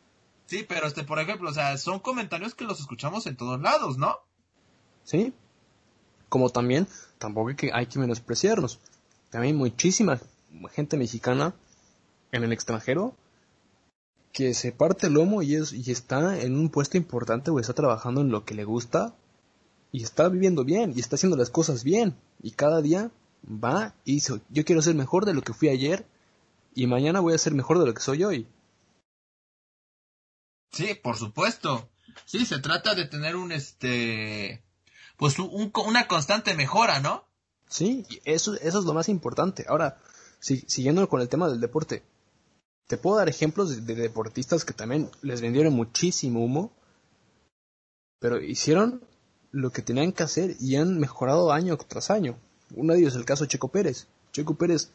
Sí, 0.48 0.66
pero 0.68 0.88
este, 0.88 1.04
por 1.04 1.20
ejemplo, 1.20 1.50
o 1.50 1.54
sea, 1.54 1.78
son 1.78 2.00
comentarios 2.00 2.56
que 2.56 2.66
los 2.66 2.80
escuchamos 2.80 3.26
en 3.28 3.38
todos 3.38 3.62
lados, 3.62 3.98
¿no? 3.98 4.18
Sí. 5.04 5.34
Como 6.28 6.50
también, 6.50 6.88
tampoco 7.20 7.50
hay 7.50 7.56
que, 7.56 7.72
hay 7.72 7.86
que 7.86 8.00
menospreciarnos. 8.00 8.80
También 9.32 9.56
muchísima 9.56 10.20
gente 10.72 10.98
mexicana 10.98 11.56
en 12.32 12.44
el 12.44 12.52
extranjero 12.52 13.16
que 14.34 14.54
se 14.54 14.72
parte 14.72 15.08
el 15.08 15.14
lomo 15.14 15.42
y, 15.42 15.56
es, 15.56 15.74
y 15.74 15.90
está 15.92 16.40
en 16.40 16.58
un 16.58 16.70
puesto 16.70 16.98
importante 16.98 17.50
o 17.50 17.60
está 17.60 17.74
trabajando 17.74 18.22
en 18.22 18.30
lo 18.30 18.46
que 18.46 18.54
le 18.54 18.66
gusta 18.66 19.16
y 19.92 20.04
está 20.04 20.30
viviendo 20.30 20.64
bien 20.64 20.94
y 20.96 21.00
está 21.00 21.16
haciendo 21.16 21.38
las 21.38 21.50
cosas 21.50 21.84
bien 21.84 22.16
y 22.44 22.52
cada 22.52 22.82
día 22.82 23.10
va 23.46 23.94
y 24.06 24.16
dice 24.16 24.42
yo 24.50 24.64
quiero 24.66 24.82
ser 24.82 24.96
mejor 24.96 25.26
de 25.26 25.34
lo 25.34 25.42
que 25.42 25.54
fui 25.54 25.70
ayer 25.70 26.06
y 26.76 26.88
mañana 26.88 27.20
voy 27.20 27.34
a 27.34 27.38
ser 27.38 27.54
mejor 27.54 27.80
de 27.80 27.86
lo 27.86 27.94
que 27.94 28.02
soy 28.02 28.24
hoy. 28.24 28.48
Sí, 30.72 30.94
por 31.02 31.18
supuesto. 31.18 31.90
Sí, 32.26 32.46
se 32.46 32.60
trata 32.60 32.96
de 32.96 33.06
tener 33.06 33.36
un 33.36 33.52
este 33.52 34.62
pues 35.18 35.40
un, 35.40 35.72
una 35.86 36.08
constante 36.08 36.54
mejora, 36.54 37.00
¿no? 37.00 37.26
Sí, 37.72 38.06
eso, 38.26 38.54
eso 38.56 38.80
es 38.80 38.86
lo 38.86 38.94
más 38.94 39.08
importante. 39.08 39.66
Ahora, 39.70 39.98
si, 40.40 40.58
siguiendo 40.68 41.08
con 41.08 41.22
el 41.22 41.30
tema 41.30 41.48
del 41.48 41.62
deporte, 41.62 42.04
te 42.88 42.98
puedo 42.98 43.16
dar 43.16 43.30
ejemplos 43.30 43.86
de, 43.86 43.96
deportistas 43.96 44.66
que 44.66 44.74
también 44.74 45.10
les 45.22 45.40
vendieron 45.40 45.74
muchísimo 45.74 46.44
humo, 46.44 46.74
pero 48.20 48.42
hicieron 48.42 49.02
lo 49.52 49.72
que 49.72 49.82
tenían 49.82 50.12
que 50.12 50.24
hacer 50.24 50.58
y 50.60 50.76
han 50.76 51.00
mejorado 51.00 51.54
año 51.54 51.78
tras 51.78 52.12
año. 52.12 52.36
Uno 52.76 52.92
de 52.92 53.00
ellos 53.00 53.14
es 53.14 53.20
el 53.20 53.26
caso 53.26 53.46
de 53.46 53.48
Checo 53.48 53.70
Pérez. 53.70 54.08
Checo 54.34 54.56
Pérez, 54.56 54.90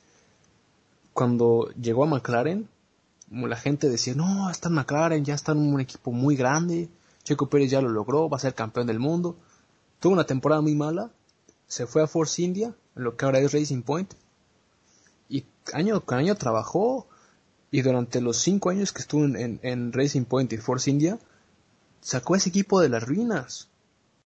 cuando 1.14 1.70
llegó 1.80 2.04
a 2.04 2.08
McLaren, 2.08 2.68
la 3.30 3.56
gente 3.56 3.88
decía, 3.88 4.14
no, 4.14 4.50
está 4.50 4.68
en 4.68 4.74
McLaren, 4.74 5.24
ya 5.24 5.34
está 5.34 5.52
en 5.52 5.72
un 5.72 5.80
equipo 5.80 6.12
muy 6.12 6.36
grande, 6.36 6.90
Checo 7.24 7.48
Pérez 7.48 7.70
ya 7.70 7.80
lo 7.80 7.88
logró, 7.88 8.28
va 8.28 8.36
a 8.36 8.40
ser 8.40 8.54
campeón 8.54 8.86
del 8.86 8.98
mundo. 8.98 9.38
Tuvo 9.98 10.12
una 10.12 10.26
temporada 10.26 10.60
muy 10.60 10.74
mala, 10.74 11.10
se 11.66 11.86
fue 11.86 12.02
a 12.02 12.06
Force 12.06 12.42
India, 12.42 12.74
en 12.94 13.04
lo 13.04 13.16
que 13.16 13.24
ahora 13.24 13.38
es 13.38 13.52
Racing 13.52 13.82
Point, 13.82 14.14
y 15.28 15.44
año 15.72 16.00
con 16.04 16.18
año 16.18 16.34
trabajó, 16.36 17.08
y 17.70 17.82
durante 17.82 18.20
los 18.20 18.38
cinco 18.38 18.70
años 18.70 18.92
que 18.92 19.00
estuvo 19.00 19.24
en, 19.24 19.92
Racing 19.92 20.24
Point 20.24 20.52
y 20.52 20.58
Force 20.58 20.90
India, 20.90 21.18
sacó 22.00 22.36
ese 22.36 22.48
equipo 22.48 22.80
de 22.80 22.88
las 22.88 23.06
ruinas. 23.06 23.68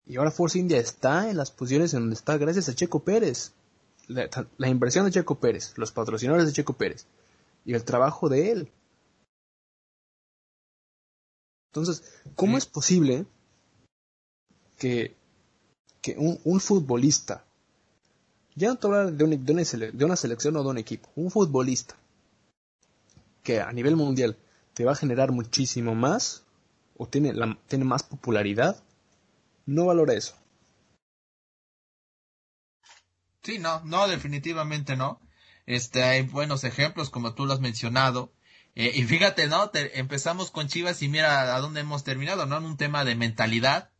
Y 0.06 0.16
ahora 0.16 0.32
Force 0.32 0.58
India 0.58 0.80
está 0.80 1.30
en 1.30 1.38
las 1.38 1.52
posiciones 1.52 1.94
en 1.94 2.02
donde 2.02 2.16
está 2.16 2.38
gracias 2.38 2.70
a 2.70 2.76
Checo 2.76 3.02
Pérez. 3.04 3.52
La, 4.08 4.70
inversión 4.70 5.06
de 5.06 5.12
Checo 5.12 5.36
Pérez, 5.36 5.74
los 5.76 5.92
patrocinadores 5.92 6.48
de 6.48 6.54
Checo 6.54 6.74
Pérez 6.74 7.08
y 7.66 7.74
el 7.74 7.84
trabajo 7.84 8.30
de 8.30 8.52
él. 8.52 8.72
Entonces, 11.74 12.04
¿cómo 12.36 12.58
es 12.58 12.66
posible 12.66 13.26
que, 14.78 15.18
un, 16.18 16.60
futbolista, 16.60 17.44
ya 18.56 18.70
no 18.70 18.78
te 18.78 18.88
hablar 18.88 19.14
de, 19.14 19.38
de 19.92 20.06
una 20.06 20.16
selección 20.16 20.56
o 20.56 20.64
de 20.64 20.70
un 20.70 20.78
equipo, 20.78 21.10
un 21.16 21.32
futbolista 21.32 21.96
que 23.44 23.62
a 23.62 23.72
nivel 23.72 23.96
mundial 23.96 24.38
te 24.74 24.86
va 24.86 24.92
a 24.92 24.96
generar 24.96 25.32
muchísimo 25.32 25.96
más 25.96 26.44
o 26.98 27.08
tiene, 27.08 27.34
la, 27.34 27.58
tiene 27.68 27.86
más 27.86 28.04
popularidad, 28.04 28.84
no 29.66 29.86
valora 29.86 30.14
eso. 30.14 30.36
Sí, 33.44 33.60
no, 33.60 33.82
no, 33.86 34.08
definitivamente 34.08 34.98
no. 34.98 35.22
Este, 35.66 36.04
hay 36.04 36.24
buenos 36.24 36.64
ejemplos, 36.64 37.10
como 37.10 37.34
tú 37.34 37.46
lo 37.46 37.54
has 37.54 37.60
mencionado. 37.60 38.34
Eh, 38.76 38.92
y 38.96 39.04
fíjate, 39.04 39.48
¿no? 39.48 39.72
empezamos 39.74 40.52
con 40.52 40.68
Chivas 40.68 41.02
y 41.02 41.08
mira 41.08 41.56
a 41.56 41.60
dónde 41.60 41.80
hemos 41.80 42.04
terminado, 42.04 42.46
¿no? 42.46 42.58
En 42.58 42.66
un 42.66 42.78
tema 42.78 43.06
de 43.06 43.16
mentalidad. 43.16 43.92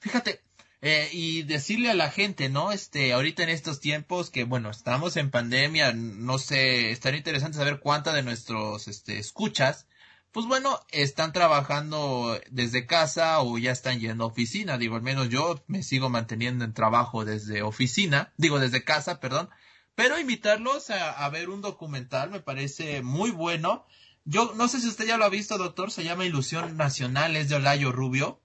Fíjate, 0.00 0.42
eh, 0.80 1.08
y 1.12 1.42
decirle 1.42 1.90
a 1.90 1.94
la 1.94 2.10
gente, 2.10 2.48
¿no? 2.48 2.70
Este, 2.72 3.12
ahorita 3.12 3.42
en 3.42 3.48
estos 3.48 3.80
tiempos 3.80 4.30
que, 4.30 4.44
bueno, 4.44 4.70
estamos 4.70 5.16
en 5.16 5.30
pandemia, 5.30 5.92
no 5.92 6.38
sé, 6.38 6.90
estaría 6.90 7.18
interesante 7.18 7.58
saber 7.58 7.80
cuánta 7.80 8.12
de 8.12 8.22
nuestros, 8.22 8.86
este, 8.86 9.18
escuchas, 9.18 9.86
pues 10.30 10.46
bueno, 10.46 10.78
están 10.92 11.32
trabajando 11.32 12.38
desde 12.50 12.86
casa 12.86 13.40
o 13.40 13.58
ya 13.58 13.72
están 13.72 13.98
yendo 13.98 14.24
a 14.24 14.28
oficina. 14.28 14.78
Digo, 14.78 14.96
al 14.96 15.02
menos 15.02 15.28
yo 15.30 15.64
me 15.66 15.82
sigo 15.82 16.10
manteniendo 16.10 16.64
en 16.64 16.74
trabajo 16.74 17.24
desde 17.24 17.62
oficina, 17.62 18.32
digo, 18.36 18.60
desde 18.60 18.84
casa, 18.84 19.20
perdón. 19.20 19.48
Pero 19.94 20.18
invitarlos 20.18 20.90
a, 20.90 21.10
a 21.24 21.28
ver 21.30 21.48
un 21.48 21.60
documental 21.60 22.30
me 22.30 22.40
parece 22.40 23.02
muy 23.02 23.30
bueno. 23.30 23.86
Yo 24.24 24.52
no 24.54 24.68
sé 24.68 24.80
si 24.80 24.88
usted 24.88 25.06
ya 25.06 25.16
lo 25.16 25.24
ha 25.24 25.30
visto, 25.30 25.58
doctor, 25.58 25.90
se 25.90 26.04
llama 26.04 26.26
Ilusión 26.26 26.76
Nacional, 26.76 27.34
es 27.34 27.48
de 27.48 27.56
Olayo 27.56 27.90
Rubio. 27.90 28.40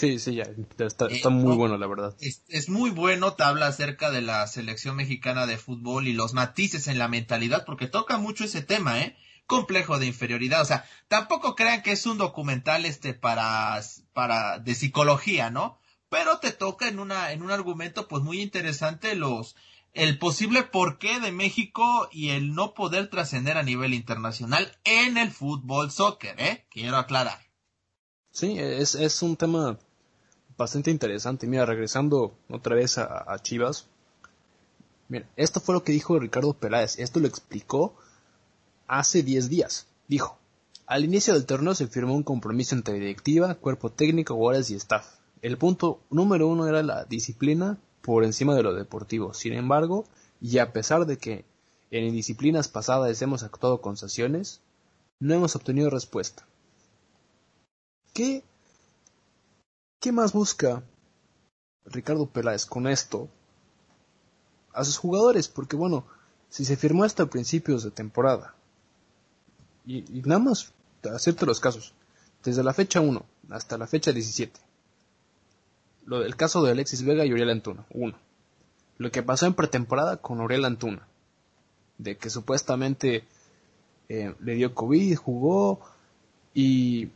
Sí, 0.00 0.18
sí, 0.18 0.36
ya, 0.36 0.44
está, 0.78 1.08
está 1.08 1.28
eh, 1.28 1.30
muy 1.30 1.54
bueno, 1.54 1.76
la 1.76 1.86
verdad. 1.86 2.16
Es, 2.20 2.70
muy 2.70 2.88
bueno, 2.88 3.34
te 3.34 3.42
habla 3.42 3.66
acerca 3.66 4.10
de 4.10 4.22
la 4.22 4.46
selección 4.46 4.96
mexicana 4.96 5.44
de 5.44 5.58
fútbol 5.58 6.08
y 6.08 6.14
los 6.14 6.32
matices 6.32 6.88
en 6.88 6.98
la 6.98 7.06
mentalidad, 7.06 7.66
porque 7.66 7.86
toca 7.86 8.16
mucho 8.16 8.44
ese 8.44 8.62
tema, 8.62 9.02
¿eh? 9.02 9.14
Complejo 9.44 9.98
de 9.98 10.06
inferioridad, 10.06 10.62
o 10.62 10.64
sea, 10.64 10.86
tampoco 11.08 11.54
crean 11.54 11.82
que 11.82 11.92
es 11.92 12.06
un 12.06 12.16
documental 12.16 12.86
este 12.86 13.12
para, 13.12 13.78
para, 14.14 14.58
de 14.58 14.74
psicología, 14.74 15.50
¿no? 15.50 15.78
Pero 16.08 16.38
te 16.38 16.52
toca 16.52 16.88
en 16.88 16.98
una, 16.98 17.32
en 17.32 17.42
un 17.42 17.50
argumento 17.50 18.08
pues 18.08 18.22
muy 18.22 18.40
interesante 18.40 19.14
los, 19.16 19.54
el 19.92 20.18
posible 20.18 20.62
porqué 20.62 21.20
de 21.20 21.30
México 21.30 22.08
y 22.10 22.30
el 22.30 22.54
no 22.54 22.72
poder 22.72 23.10
trascender 23.10 23.58
a 23.58 23.62
nivel 23.62 23.92
internacional 23.92 24.78
en 24.84 25.18
el 25.18 25.30
fútbol 25.30 25.90
soccer, 25.90 26.40
¿eh? 26.40 26.66
Quiero 26.70 26.96
aclarar. 26.96 27.38
Sí, 28.30 28.58
es, 28.58 28.94
es 28.94 29.20
un 29.20 29.36
tema 29.36 29.78
bastante 30.60 30.90
interesante. 30.90 31.46
Mira, 31.46 31.64
regresando 31.66 32.34
otra 32.48 32.76
vez 32.76 32.98
a, 32.98 33.36
Chivas. 33.42 33.86
Mira, 35.08 35.26
esto 35.36 35.58
fue 35.58 35.74
lo 35.74 35.82
que 35.82 35.92
dijo 35.92 36.18
Ricardo 36.18 36.52
Peláez. 36.52 36.98
Esto 36.98 37.18
lo 37.18 37.26
explicó 37.26 37.96
hace 38.86 39.22
10 39.22 39.48
días. 39.48 39.86
Dijo, 40.06 40.38
al 40.86 41.04
inicio 41.04 41.34
del 41.34 41.46
torneo 41.46 41.74
se 41.74 41.88
firmó 41.88 42.14
un 42.14 42.22
compromiso 42.22 42.74
entre 42.74 42.94
directiva, 42.94 43.54
cuerpo 43.54 43.90
técnico, 43.90 44.34
jugadores 44.34 44.70
y 44.70 44.74
staff. 44.76 45.06
El 45.42 45.56
punto 45.56 46.00
número 46.10 46.46
uno 46.46 46.68
era 46.68 46.82
la 46.82 47.04
disciplina 47.04 47.78
por 48.02 48.24
encima 48.24 48.54
de 48.54 48.62
lo 48.62 48.74
deportivo. 48.74 49.32
Sin 49.32 49.54
embargo, 49.54 50.04
y 50.40 50.58
a 50.58 50.72
pesar 50.72 51.06
de 51.06 51.16
que 51.16 51.44
en 51.90 52.12
disciplinas 52.12 52.68
pasadas 52.68 53.20
hemos 53.22 53.42
actuado 53.42 53.80
con 53.80 53.96
sanciones, 53.96 54.60
no 55.18 55.34
hemos 55.34 55.56
obtenido 55.56 55.90
respuesta. 55.90 56.46
¿Qué, 58.12 58.44
qué 60.00 60.12
más 60.12 60.32
busca 60.32 60.82
Ricardo 61.84 62.26
Peláez 62.26 62.66
con 62.66 62.88
esto 62.88 63.28
a 64.72 64.84
sus 64.84 64.98
jugadores? 64.98 65.48
Porque 65.48 65.76
bueno, 65.76 66.04
si 66.48 66.64
se 66.64 66.76
firmó 66.76 67.04
hasta 67.04 67.26
principios 67.26 67.84
de 67.84 67.90
temporada, 67.90 68.54
y, 69.86 70.02
nada 70.24 70.40
más 70.40 70.72
hacerte 71.14 71.46
los 71.46 71.60
casos, 71.60 71.92
desde 72.42 72.64
la 72.64 72.74
fecha 72.74 73.00
1 73.00 73.24
hasta 73.50 73.78
la 73.78 73.86
fecha 73.86 74.12
17, 74.12 74.58
lo 76.06 76.20
del 76.20 76.36
caso 76.36 76.62
de 76.62 76.72
Alexis 76.72 77.04
Vega 77.04 77.24
y 77.24 77.32
Uriel 77.32 77.50
Antuna, 77.50 77.84
uno. 77.90 78.16
Lo 78.98 79.10
que 79.10 79.22
pasó 79.22 79.46
en 79.46 79.54
pretemporada 79.54 80.18
con 80.18 80.40
Uriel 80.40 80.64
Antuna, 80.64 81.06
de 81.98 82.16
que 82.16 82.30
supuestamente 82.30 83.24
eh, 84.08 84.34
le 84.40 84.54
dio 84.54 84.74
COVID, 84.74 85.16
jugó 85.16 85.80
y 86.54 87.10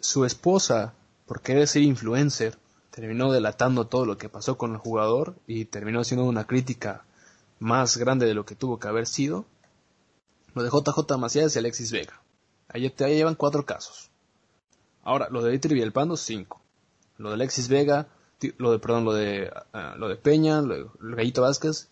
su 0.00 0.24
esposa, 0.24 0.94
por 1.26 1.40
querer 1.40 1.66
ser 1.66 1.82
influencer, 1.82 2.58
terminó 2.90 3.32
delatando 3.32 3.86
todo 3.86 4.06
lo 4.06 4.18
que 4.18 4.28
pasó 4.28 4.56
con 4.56 4.72
el 4.72 4.78
jugador 4.78 5.36
y 5.46 5.64
terminó 5.64 6.04
siendo 6.04 6.24
una 6.24 6.46
crítica 6.46 7.04
más 7.58 7.96
grande 7.96 8.26
de 8.26 8.34
lo 8.34 8.44
que 8.44 8.54
tuvo 8.54 8.78
que 8.78 8.88
haber 8.88 9.06
sido. 9.06 9.46
Lo 10.54 10.62
de 10.62 10.70
JJ 10.70 11.18
Macías 11.18 11.56
y 11.56 11.58
Alexis 11.58 11.90
Vega. 11.90 12.20
Ahí 12.68 12.88
te 12.90 13.14
llevan 13.14 13.34
cuatro 13.34 13.64
casos. 13.66 14.10
Ahora, 15.02 15.28
lo 15.30 15.42
de 15.42 15.50
Dieter 15.50 15.74
Villalpando, 15.74 16.16
cinco. 16.16 16.60
Lo 17.18 17.30
de 17.30 17.34
Alexis 17.34 17.68
Vega, 17.68 18.08
lo 18.58 18.72
de, 18.72 18.78
perdón, 18.78 19.04
lo 19.04 19.12
de, 19.12 19.50
ah, 19.72 19.94
lo 19.96 20.08
de 20.08 20.16
Peña, 20.16 20.60
lo 20.60 20.74
de 20.74 20.86
Gallito 21.00 21.42
Vázquez, 21.42 21.88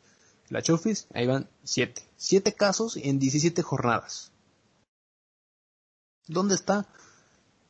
la 0.49 0.63
Chofis, 0.63 1.09
ahí 1.15 1.27
van 1.27 1.49
siete. 1.65 2.03
Siete 2.17 2.53
casos 2.55 2.97
en 2.97 3.19
17 3.19 3.63
jornadas. 3.63 4.31
¿Dónde 6.29 6.55
está 6.55 6.87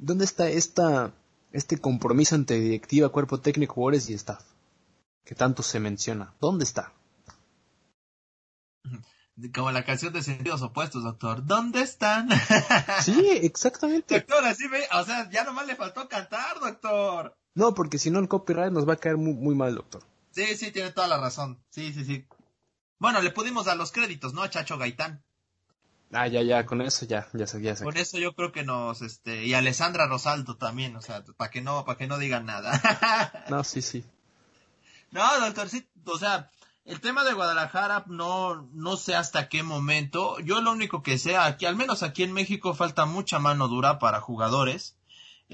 ¿Dónde 0.04 0.24
está 0.24 0.48
esta, 0.48 1.14
este 1.52 1.78
compromiso 1.78 2.34
entre 2.34 2.60
directiva, 2.60 3.10
cuerpo 3.10 3.40
técnico, 3.40 3.74
jugadores 3.74 4.08
y 4.10 4.14
staff? 4.14 4.44
Que 5.24 5.34
tanto 5.34 5.62
se 5.62 5.80
menciona. 5.80 6.34
¿Dónde 6.40 6.64
está? 6.64 6.92
Como 9.54 9.70
la 9.70 9.84
canción 9.84 10.12
de 10.12 10.22
sentidos 10.22 10.62
opuestos, 10.62 11.04
doctor. 11.04 11.44
¿Dónde 11.46 11.80
están? 11.82 12.28
Sí, 13.02 13.30
exactamente. 13.42 14.20
Doctor, 14.20 14.44
así 14.44 14.68
ve, 14.68 14.84
o 14.92 15.04
sea, 15.04 15.30
ya 15.30 15.44
nomás 15.44 15.66
le 15.66 15.76
faltó 15.76 16.08
cantar, 16.08 16.60
doctor. 16.60 17.34
No, 17.54 17.74
porque 17.74 17.98
si 17.98 18.10
no 18.10 18.18
el 18.18 18.28
copyright 18.28 18.72
nos 18.72 18.88
va 18.88 18.94
a 18.94 18.96
caer 18.96 19.16
muy, 19.16 19.34
muy 19.34 19.54
mal, 19.54 19.74
doctor. 19.74 20.02
Sí, 20.30 20.56
sí, 20.56 20.70
tiene 20.70 20.92
toda 20.92 21.08
la 21.08 21.18
razón. 21.18 21.62
Sí, 21.70 21.92
sí, 21.92 22.04
sí. 22.04 22.26
Bueno, 22.98 23.20
le 23.20 23.30
pudimos 23.30 23.66
dar 23.66 23.76
los 23.76 23.90
créditos, 23.92 24.32
¿no? 24.32 24.42
A 24.42 24.50
Chacho 24.50 24.78
Gaitán. 24.78 25.24
Ah, 26.12 26.26
ya, 26.26 26.42
ya, 26.42 26.66
con 26.66 26.82
eso 26.82 27.06
ya, 27.06 27.26
ya 27.32 27.46
sé, 27.46 27.62
ya 27.62 27.74
sé. 27.74 27.84
Con 27.84 27.96
eso 27.96 28.18
yo 28.18 28.34
creo 28.34 28.52
que 28.52 28.64
nos, 28.64 29.00
este, 29.00 29.46
y 29.46 29.54
Alessandra 29.54 30.06
Rosaldo 30.06 30.56
también, 30.56 30.94
o 30.94 31.00
sea, 31.00 31.24
para 31.36 31.50
que 31.50 31.62
no, 31.62 31.86
para 31.86 31.96
que 31.96 32.06
no 32.06 32.18
digan 32.18 32.44
nada. 32.44 32.72
no, 33.48 33.64
sí, 33.64 33.80
sí. 33.80 34.04
No, 35.10 35.22
doctor, 35.40 35.70
sí, 35.70 35.88
o 36.04 36.18
sea, 36.18 36.50
el 36.84 37.00
tema 37.00 37.24
de 37.24 37.32
Guadalajara 37.32 38.04
no, 38.08 38.68
no 38.72 38.96
sé 38.96 39.14
hasta 39.14 39.48
qué 39.48 39.62
momento. 39.62 40.38
Yo 40.40 40.60
lo 40.60 40.72
único 40.72 41.02
que 41.02 41.16
sé, 41.16 41.36
aquí, 41.36 41.64
al 41.64 41.76
menos 41.76 42.02
aquí 42.02 42.24
en 42.24 42.32
México, 42.32 42.74
falta 42.74 43.06
mucha 43.06 43.38
mano 43.38 43.68
dura 43.68 43.98
para 43.98 44.20
jugadores. 44.20 44.96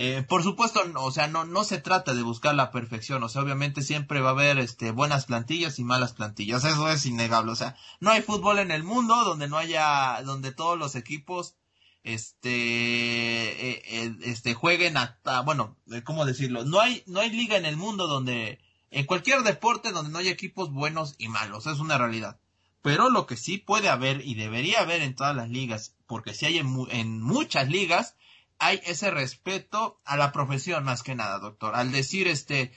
Eh, 0.00 0.22
por 0.22 0.44
supuesto, 0.44 0.80
o 0.94 1.10
sea, 1.10 1.26
no, 1.26 1.44
no 1.44 1.64
se 1.64 1.78
trata 1.78 2.14
de 2.14 2.22
buscar 2.22 2.54
la 2.54 2.70
perfección, 2.70 3.20
o 3.24 3.28
sea, 3.28 3.42
obviamente 3.42 3.82
siempre 3.82 4.20
va 4.20 4.28
a 4.28 4.32
haber 4.32 4.60
este, 4.60 4.92
buenas 4.92 5.26
plantillas 5.26 5.80
y 5.80 5.82
malas 5.82 6.12
plantillas, 6.12 6.62
eso 6.62 6.88
es 6.88 7.04
innegable, 7.04 7.50
o 7.50 7.56
sea, 7.56 7.74
no 7.98 8.12
hay 8.12 8.22
fútbol 8.22 8.60
en 8.60 8.70
el 8.70 8.84
mundo 8.84 9.16
donde 9.24 9.48
no 9.48 9.58
haya, 9.58 10.22
donde 10.22 10.52
todos 10.52 10.78
los 10.78 10.94
equipos, 10.94 11.56
este, 12.04 12.48
eh, 12.48 13.82
eh, 13.88 14.16
este, 14.22 14.54
jueguen 14.54 14.96
hasta, 14.96 15.40
bueno, 15.40 15.76
¿cómo 16.04 16.24
decirlo? 16.24 16.64
No 16.64 16.78
hay, 16.78 17.02
no 17.06 17.18
hay 17.18 17.30
liga 17.30 17.56
en 17.56 17.66
el 17.66 17.76
mundo 17.76 18.06
donde, 18.06 18.60
en 18.92 19.04
cualquier 19.04 19.42
deporte 19.42 19.90
donde 19.90 20.12
no 20.12 20.18
haya 20.18 20.30
equipos 20.30 20.70
buenos 20.70 21.16
y 21.18 21.26
malos, 21.26 21.66
es 21.66 21.80
una 21.80 21.98
realidad. 21.98 22.38
Pero 22.82 23.10
lo 23.10 23.26
que 23.26 23.36
sí 23.36 23.58
puede 23.58 23.88
haber 23.88 24.24
y 24.24 24.36
debería 24.36 24.78
haber 24.78 25.02
en 25.02 25.16
todas 25.16 25.34
las 25.34 25.48
ligas, 25.48 25.96
porque 26.06 26.34
si 26.34 26.46
hay 26.46 26.58
en 26.58 27.20
muchas 27.20 27.68
ligas, 27.68 28.14
hay 28.58 28.80
ese 28.84 29.10
respeto 29.10 30.00
a 30.04 30.16
la 30.16 30.32
profesión 30.32 30.84
más 30.84 31.02
que 31.02 31.14
nada, 31.14 31.38
doctor. 31.38 31.74
Al 31.74 31.92
decir 31.92 32.28
este, 32.28 32.72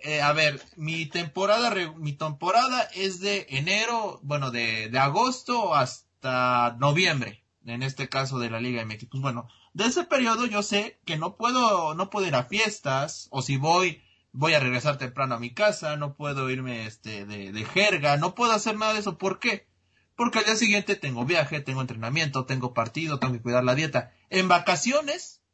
eh, 0.00 0.20
a 0.22 0.32
ver, 0.32 0.62
mi 0.76 1.06
temporada, 1.06 1.74
mi 1.96 2.12
temporada 2.12 2.82
es 2.94 3.20
de 3.20 3.46
enero, 3.50 4.20
bueno, 4.22 4.50
de, 4.50 4.88
de 4.88 4.98
agosto 4.98 5.74
hasta 5.74 6.76
noviembre, 6.78 7.44
en 7.66 7.82
este 7.82 8.08
caso 8.08 8.38
de 8.38 8.50
la 8.50 8.60
Liga 8.60 8.84
MX. 8.84 9.06
Pues 9.06 9.22
bueno, 9.22 9.48
de 9.74 9.86
ese 9.86 10.04
periodo 10.04 10.46
yo 10.46 10.62
sé 10.62 11.00
que 11.04 11.16
no 11.16 11.36
puedo, 11.36 11.94
no 11.94 12.10
puedo 12.10 12.26
ir 12.26 12.34
a 12.34 12.44
fiestas, 12.44 13.28
o 13.30 13.42
si 13.42 13.56
voy, 13.56 14.02
voy 14.32 14.54
a 14.54 14.60
regresar 14.60 14.98
temprano 14.98 15.34
a 15.34 15.40
mi 15.40 15.52
casa, 15.52 15.96
no 15.96 16.14
puedo 16.14 16.48
irme 16.48 16.86
este, 16.86 17.26
de, 17.26 17.52
de 17.52 17.64
jerga, 17.64 18.16
no 18.16 18.34
puedo 18.34 18.52
hacer 18.52 18.76
nada 18.76 18.94
de 18.94 19.00
eso. 19.00 19.18
¿Por 19.18 19.40
qué? 19.40 19.68
Porque 20.18 20.40
al 20.40 20.46
día 20.46 20.56
siguiente 20.56 20.96
tengo 20.96 21.24
viaje, 21.24 21.60
tengo 21.60 21.80
entrenamiento, 21.80 22.44
tengo 22.44 22.74
partido, 22.74 23.20
tengo 23.20 23.34
que 23.34 23.40
cuidar 23.40 23.62
la 23.62 23.76
dieta. 23.76 24.12
En 24.30 24.48
vacaciones 24.48 25.44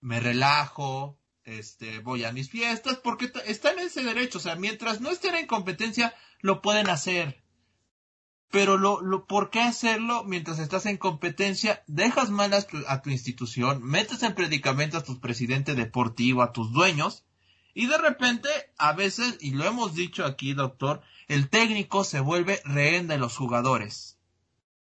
me 0.00 0.18
relajo, 0.18 1.20
este, 1.44 2.00
voy 2.00 2.24
a 2.24 2.32
mis 2.32 2.50
fiestas, 2.50 2.96
porque 2.96 3.30
están 3.46 3.78
en 3.78 3.86
ese 3.86 4.02
derecho. 4.02 4.38
O 4.38 4.40
sea, 4.40 4.56
mientras 4.56 5.00
no 5.00 5.08
estén 5.08 5.36
en 5.36 5.46
competencia, 5.46 6.12
lo 6.40 6.62
pueden 6.62 6.90
hacer. 6.90 7.44
Pero 8.50 8.76
lo, 8.76 9.02
lo, 9.02 9.28
¿por 9.28 9.50
qué 9.50 9.60
hacerlo 9.60 10.24
mientras 10.24 10.58
estás 10.58 10.84
en 10.86 10.96
competencia? 10.96 11.84
Dejas 11.86 12.30
mal 12.30 12.52
a 12.54 12.62
tu, 12.62 12.78
a 12.88 13.02
tu 13.02 13.10
institución, 13.10 13.84
metes 13.84 14.24
en 14.24 14.34
predicamento 14.34 14.98
a 14.98 15.04
tu 15.04 15.20
presidente 15.20 15.76
deportivo, 15.76 16.42
a 16.42 16.52
tus 16.52 16.72
dueños, 16.72 17.24
y 17.74 17.86
de 17.86 17.98
repente, 17.98 18.48
a 18.78 18.92
veces, 18.92 19.36
y 19.40 19.52
lo 19.52 19.64
hemos 19.64 19.94
dicho 19.94 20.24
aquí, 20.24 20.54
doctor, 20.54 21.02
el 21.28 21.48
técnico 21.48 22.04
se 22.04 22.20
vuelve 22.20 22.60
rehén 22.64 23.06
de 23.06 23.18
los 23.18 23.36
jugadores. 23.36 24.16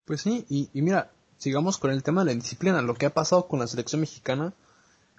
Pues 0.05 0.21
sí, 0.21 0.45
y, 0.49 0.69
mira, 0.81 1.11
sigamos 1.37 1.77
con 1.77 1.89
el 1.89 2.03
tema 2.03 2.23
de 2.23 2.31
la 2.31 2.39
disciplina. 2.39 2.81
Lo 2.83 2.93
que 2.93 3.07
ha 3.07 3.13
pasado 3.13 3.47
con 3.47 3.59
la 3.59 3.67
selección 3.67 4.01
mexicana, 4.01 4.53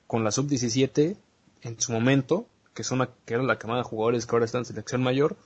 con 0.07 0.23
la 0.23 0.31
sub-17, 0.31 1.17
en 1.63 1.81
su 1.81 1.93
momento, 1.93 2.47
que, 2.75 2.85
son 2.85 3.09
que 3.25 3.35
era 3.35 3.43
la 3.43 3.59
camada 3.59 3.81
de 3.81 3.89
jugadores 3.89 4.27
que 4.27 4.37
ahora 4.37 4.45
están 4.45 4.61
en 4.61 4.67
selección 4.67 5.03
mayor, 5.03 5.37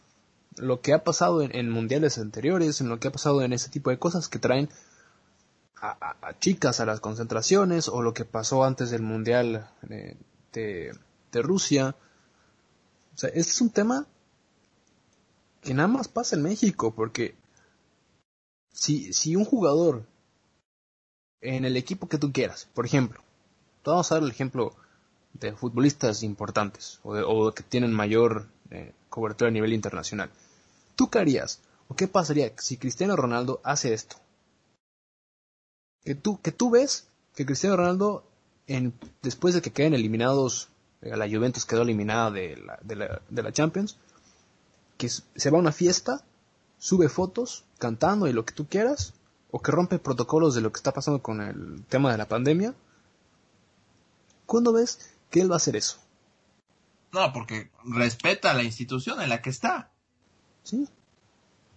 lo 0.56 0.82
que 0.82 0.92
ha 0.92 1.02
pasado 1.02 1.40
en, 1.42 1.70
mundiales 1.70 2.18
anteriores, 2.18 2.82
en 2.82 2.90
lo 2.90 3.00
que 3.00 3.08
ha 3.08 3.12
pasado 3.12 3.40
en 3.40 3.54
ese 3.54 3.70
tipo 3.70 3.88
de 3.88 3.98
cosas 3.98 4.28
que 4.28 4.38
traen 4.38 4.68
a, 5.80 6.34
chicas 6.40 6.80
a 6.80 6.84
las 6.84 7.00
concentraciones, 7.00 7.88
o 7.88 8.02
lo 8.02 8.12
que 8.12 8.26
pasó 8.26 8.64
antes 8.64 8.90
del 8.90 9.00
mundial 9.00 9.70
de, 9.80 10.18
de 10.52 11.42
Rusia. 11.42 11.96
O 13.14 13.18
sea, 13.18 13.28
este 13.30 13.52
es 13.52 13.60
un 13.60 13.70
tema 13.70 14.06
que 15.60 15.74
nada 15.74 15.88
más 15.88 16.08
pasa 16.08 16.36
en 16.36 16.42
México, 16.42 16.94
porque 16.94 17.34
si, 18.72 19.12
si 19.12 19.36
un 19.36 19.44
jugador 19.44 20.06
en 21.40 21.64
el 21.64 21.76
equipo 21.76 22.08
que 22.08 22.18
tú 22.18 22.32
quieras, 22.32 22.68
por 22.74 22.86
ejemplo, 22.86 23.20
vamos 23.84 24.10
a 24.10 24.16
dar 24.16 24.24
el 24.24 24.30
ejemplo 24.30 24.74
de 25.34 25.52
futbolistas 25.52 26.22
importantes 26.22 27.00
o, 27.02 27.52
que 27.52 27.62
tienen 27.62 27.92
mayor 27.92 28.48
eh, 28.70 28.92
cobertura 29.08 29.48
a 29.48 29.52
nivel 29.52 29.72
internacional. 29.72 30.30
¿Tú 30.96 31.08
qué 31.08 31.18
harías? 31.18 31.60
¿O 31.88 31.94
qué 31.94 32.08
pasaría 32.08 32.52
si 32.58 32.76
Cristiano 32.76 33.16
Ronaldo 33.16 33.60
hace 33.64 33.94
esto? 33.94 34.16
Que 36.02 36.14
tú, 36.14 36.40
que 36.40 36.52
tú 36.52 36.70
ves 36.70 37.08
que 37.34 37.46
Cristiano 37.46 37.76
Ronaldo, 37.76 38.24
en, 38.66 38.92
después 39.22 39.54
de 39.54 39.62
que 39.62 39.72
queden 39.72 39.94
eliminados, 39.94 40.68
la 41.00 41.28
Juventus 41.28 41.64
quedó 41.64 41.82
eliminada 41.82 42.30
de 42.30 42.56
la, 42.56 42.78
de 42.82 42.96
la, 42.96 43.22
de 43.28 43.42
la 43.42 43.52
Champions, 43.52 43.96
que 44.98 45.08
se 45.08 45.50
va 45.50 45.56
a 45.56 45.60
una 45.60 45.72
fiesta, 45.72 46.24
sube 46.78 47.08
fotos 47.08 47.64
cantando 47.78 48.26
y 48.26 48.32
lo 48.32 48.44
que 48.44 48.54
tú 48.54 48.66
quieras, 48.66 49.14
o 49.50 49.60
que 49.60 49.72
rompe 49.72 49.98
protocolos 49.98 50.54
de 50.54 50.60
lo 50.60 50.72
que 50.72 50.76
está 50.76 50.92
pasando 50.92 51.22
con 51.22 51.40
el 51.40 51.84
tema 51.88 52.12
de 52.12 52.18
la 52.18 52.28
pandemia, 52.28 52.74
¿cuándo 54.46 54.72
ves 54.72 55.10
que 55.30 55.40
él 55.40 55.50
va 55.50 55.54
a 55.54 55.56
hacer 55.56 55.76
eso? 55.76 55.98
No, 57.12 57.32
porque 57.32 57.70
respeta 57.84 58.54
la 58.54 58.62
institución 58.62 59.20
en 59.20 59.30
la 59.30 59.42
que 59.42 59.50
está. 59.50 59.90
Sí. 60.62 60.86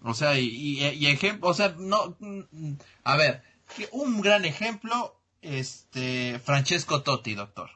O 0.03 0.13
sea, 0.13 0.37
y, 0.37 0.47
y, 0.47 1.07
ejemplo, 1.07 1.49
o 1.49 1.53
sea, 1.53 1.75
no, 1.77 2.17
a 3.03 3.15
ver, 3.15 3.41
un 3.91 4.21
gran 4.21 4.45
ejemplo, 4.45 5.15
este, 5.41 6.39
Francesco 6.39 7.01
Totti, 7.03 7.35
doctor. 7.35 7.69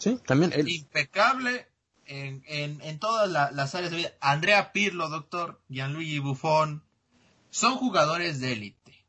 Sí, 0.00 0.18
también 0.26 0.52
él. 0.54 0.68
Impecable, 0.68 1.68
en, 2.06 2.42
en, 2.46 2.80
en 2.80 2.98
todas 2.98 3.30
las 3.30 3.74
áreas 3.74 3.90
de 3.90 3.98
vida. 3.98 4.10
Andrea 4.20 4.72
Pirlo, 4.72 5.10
doctor, 5.10 5.60
Gianluigi 5.68 6.18
Buffon, 6.18 6.82
son 7.50 7.76
jugadores 7.76 8.40
de 8.40 8.52
élite. 8.54 9.04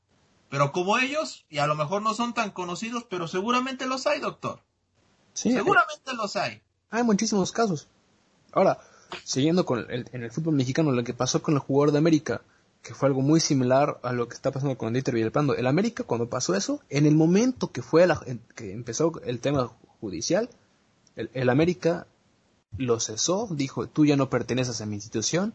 Pero 0.49 0.73
como 0.73 0.97
ellos, 0.97 1.45
y 1.49 1.59
a 1.59 1.65
lo 1.65 1.75
mejor 1.75 2.01
no 2.01 2.13
son 2.13 2.33
tan 2.33 2.51
conocidos, 2.51 3.05
pero 3.09 3.29
seguramente 3.29 3.87
los 3.87 4.05
hay, 4.05 4.19
doctor. 4.19 4.61
Sí, 5.33 5.53
seguramente 5.53 6.13
los 6.13 6.35
hay. 6.35 6.61
Hay 6.89 7.03
muchísimos 7.03 7.53
casos. 7.53 7.87
Ahora, 8.51 8.79
siguiendo 9.23 9.65
con 9.65 9.89
el, 9.89 10.09
en 10.11 10.23
el 10.23 10.31
fútbol 10.31 10.55
mexicano, 10.55 10.91
lo 10.91 11.05
que 11.05 11.13
pasó 11.13 11.41
con 11.41 11.53
el 11.53 11.61
jugador 11.61 11.93
de 11.93 11.99
América, 11.99 12.41
que 12.81 12.93
fue 12.93 13.07
algo 13.07 13.21
muy 13.21 13.39
similar 13.39 14.01
a 14.03 14.11
lo 14.11 14.27
que 14.27 14.35
está 14.35 14.51
pasando 14.51 14.77
con 14.77 14.91
Dieter 14.91 15.13
Villalpando. 15.13 15.55
El 15.55 15.67
América, 15.67 16.03
cuando 16.03 16.29
pasó 16.29 16.53
eso, 16.53 16.81
en 16.89 17.05
el 17.05 17.15
momento 17.15 17.71
que 17.71 17.81
fue 17.81 18.05
que 18.53 18.73
empezó 18.73 19.21
el 19.23 19.39
tema 19.39 19.71
judicial, 20.01 20.49
el, 21.33 21.49
América 21.49 22.07
lo 22.77 22.99
cesó, 22.99 23.47
dijo, 23.51 23.87
tú 23.87 24.05
ya 24.05 24.15
no 24.15 24.29
perteneces 24.29 24.81
a 24.81 24.85
mi 24.85 24.95
institución, 24.95 25.53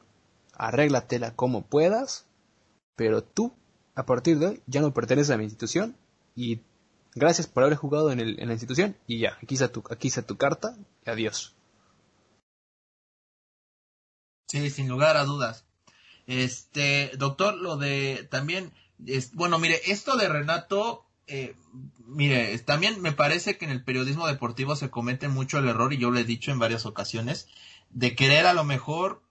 arréglatela 0.55 1.35
como 1.35 1.67
puedas, 1.67 2.27
pero 2.95 3.23
tú, 3.23 3.53
a 3.95 4.05
partir 4.05 4.39
de 4.39 4.47
hoy, 4.47 4.63
ya 4.67 4.81
no 4.81 4.95
perteneces 4.95 5.31
a 5.31 5.37
mi 5.37 5.45
institución 5.45 5.97
y 6.35 6.61
gracias 7.15 7.47
por 7.47 7.65
haber 7.65 7.77
jugado 7.77 8.11
en, 8.11 8.21
el, 8.21 8.41
en 8.41 8.49
la 8.49 8.55
institución 8.55 8.97
y 9.07 9.21
ya, 9.21 9.39
aquí 9.43 9.55
está 9.55 9.69
tu, 9.69 9.83
aquí 9.91 10.09
está 10.09 10.23
tu 10.23 10.37
carta 10.37 10.77
y 11.07 11.11
adiós. 11.11 11.55
Sí, 14.49 14.71
sin 14.71 14.89
lugar 14.89 15.17
a 15.17 15.25
dudas. 15.25 15.65
Este, 16.27 17.13
doctor, 17.17 17.55
lo 17.55 17.77
de 17.77 18.27
también, 18.31 18.73
es, 19.05 19.33
bueno, 19.35 19.59
mire, 19.59 19.81
esto 19.87 20.17
de 20.17 20.29
Renato 20.29 21.06
eh, 21.27 21.57
mire, 22.07 22.59
también 22.61 23.03
me 23.03 23.13
parece 23.13 23.59
que 23.59 23.65
en 23.65 23.71
el 23.71 23.85
periodismo 23.85 24.27
deportivo 24.27 24.77
se 24.77 24.91
comete 24.91 25.29
mucho 25.29 25.59
el 25.59 25.69
error, 25.69 25.93
y 25.93 25.99
yo 25.99 26.11
lo 26.11 26.19
he 26.19 26.25
dicho 26.25 26.53
en 26.53 26.59
varias 26.59 26.87
ocasiones, 26.87 27.49
de 27.91 28.15
querer 28.15 28.47
a 28.47 28.55
lo 28.55 28.65
mejor 28.65 29.23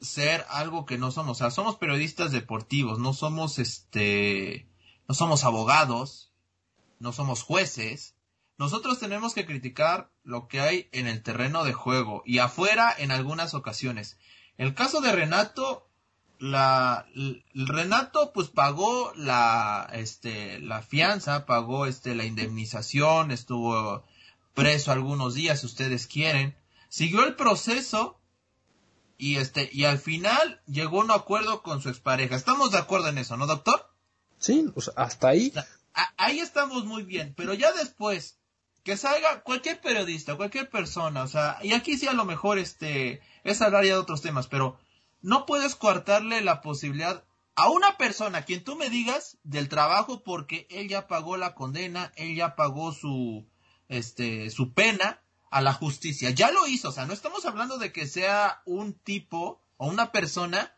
ser 0.00 0.44
algo 0.48 0.84
que 0.84 0.98
no 0.98 1.10
somos. 1.10 1.38
O 1.38 1.38
sea, 1.38 1.50
somos 1.50 1.76
periodistas 1.76 2.32
deportivos, 2.32 2.98
no 2.98 3.12
somos 3.12 3.58
este, 3.58 4.66
no 5.08 5.14
somos 5.14 5.44
abogados, 5.44 6.32
no 6.98 7.12
somos 7.12 7.42
jueces. 7.42 8.16
Nosotros 8.58 8.98
tenemos 8.98 9.34
que 9.34 9.46
criticar 9.46 10.10
lo 10.24 10.48
que 10.48 10.60
hay 10.60 10.88
en 10.92 11.06
el 11.06 11.22
terreno 11.22 11.64
de 11.64 11.72
juego 11.72 12.22
y 12.26 12.38
afuera 12.38 12.94
en 12.96 13.10
algunas 13.10 13.54
ocasiones. 13.54 14.18
El 14.58 14.74
caso 14.74 15.00
de 15.00 15.12
Renato 15.12 15.88
la 16.42 17.06
Renato 17.54 18.32
pues 18.32 18.48
pagó 18.48 19.12
la 19.14 19.88
este 19.92 20.58
la 20.58 20.82
fianza, 20.82 21.46
pagó 21.46 21.86
este 21.86 22.16
la 22.16 22.24
indemnización, 22.24 23.30
estuvo 23.30 24.04
preso 24.52 24.90
algunos 24.90 25.34
días 25.34 25.60
si 25.60 25.66
ustedes 25.66 26.08
quieren, 26.08 26.56
siguió 26.88 27.22
el 27.22 27.36
proceso 27.36 28.18
y 29.18 29.36
este 29.36 29.70
y 29.72 29.84
al 29.84 29.98
final 29.98 30.60
llegó 30.66 31.00
a 31.00 31.04
un 31.04 31.10
acuerdo 31.12 31.62
con 31.62 31.80
su 31.80 31.90
expareja. 31.90 32.34
Estamos 32.34 32.72
de 32.72 32.78
acuerdo 32.78 33.06
en 33.06 33.18
eso, 33.18 33.36
¿no, 33.36 33.46
doctor? 33.46 33.88
Sí, 34.38 34.66
pues 34.74 34.90
hasta 34.96 35.28
ahí. 35.28 35.52
ahí 36.16 36.40
estamos 36.40 36.84
muy 36.84 37.04
bien, 37.04 37.34
pero 37.36 37.54
ya 37.54 37.70
después 37.70 38.40
que 38.82 38.96
salga 38.96 39.42
cualquier 39.42 39.80
periodista, 39.80 40.34
cualquier 40.34 40.68
persona, 40.68 41.22
o 41.22 41.28
sea, 41.28 41.60
y 41.62 41.72
aquí 41.72 41.96
sí 41.96 42.08
a 42.08 42.14
lo 42.14 42.24
mejor 42.24 42.58
este 42.58 43.22
es 43.44 43.62
hablar 43.62 43.84
ya 43.84 43.92
de 43.92 44.00
otros 44.00 44.22
temas, 44.22 44.48
pero 44.48 44.80
no 45.22 45.46
puedes 45.46 45.74
coartarle 45.76 46.40
la 46.42 46.60
posibilidad 46.60 47.24
a 47.54 47.70
una 47.70 47.96
persona, 47.96 48.44
quien 48.44 48.64
tú 48.64 48.76
me 48.76 48.90
digas, 48.90 49.38
del 49.42 49.68
trabajo 49.68 50.22
porque 50.22 50.66
él 50.70 50.88
ya 50.88 51.06
pagó 51.06 51.36
la 51.36 51.54
condena, 51.54 52.12
él 52.16 52.34
ya 52.34 52.56
pagó 52.56 52.92
su, 52.92 53.46
este, 53.88 54.50
su 54.50 54.72
pena, 54.72 55.22
a 55.52 55.60
la 55.60 55.74
justicia. 55.74 56.30
Ya 56.30 56.50
lo 56.50 56.66
hizo, 56.66 56.88
o 56.88 56.92
sea, 56.92 57.06
no 57.06 57.12
estamos 57.12 57.44
hablando 57.44 57.78
de 57.78 57.92
que 57.92 58.06
sea 58.06 58.62
un 58.64 58.94
tipo 58.94 59.62
o 59.76 59.86
una 59.86 60.10
persona 60.10 60.74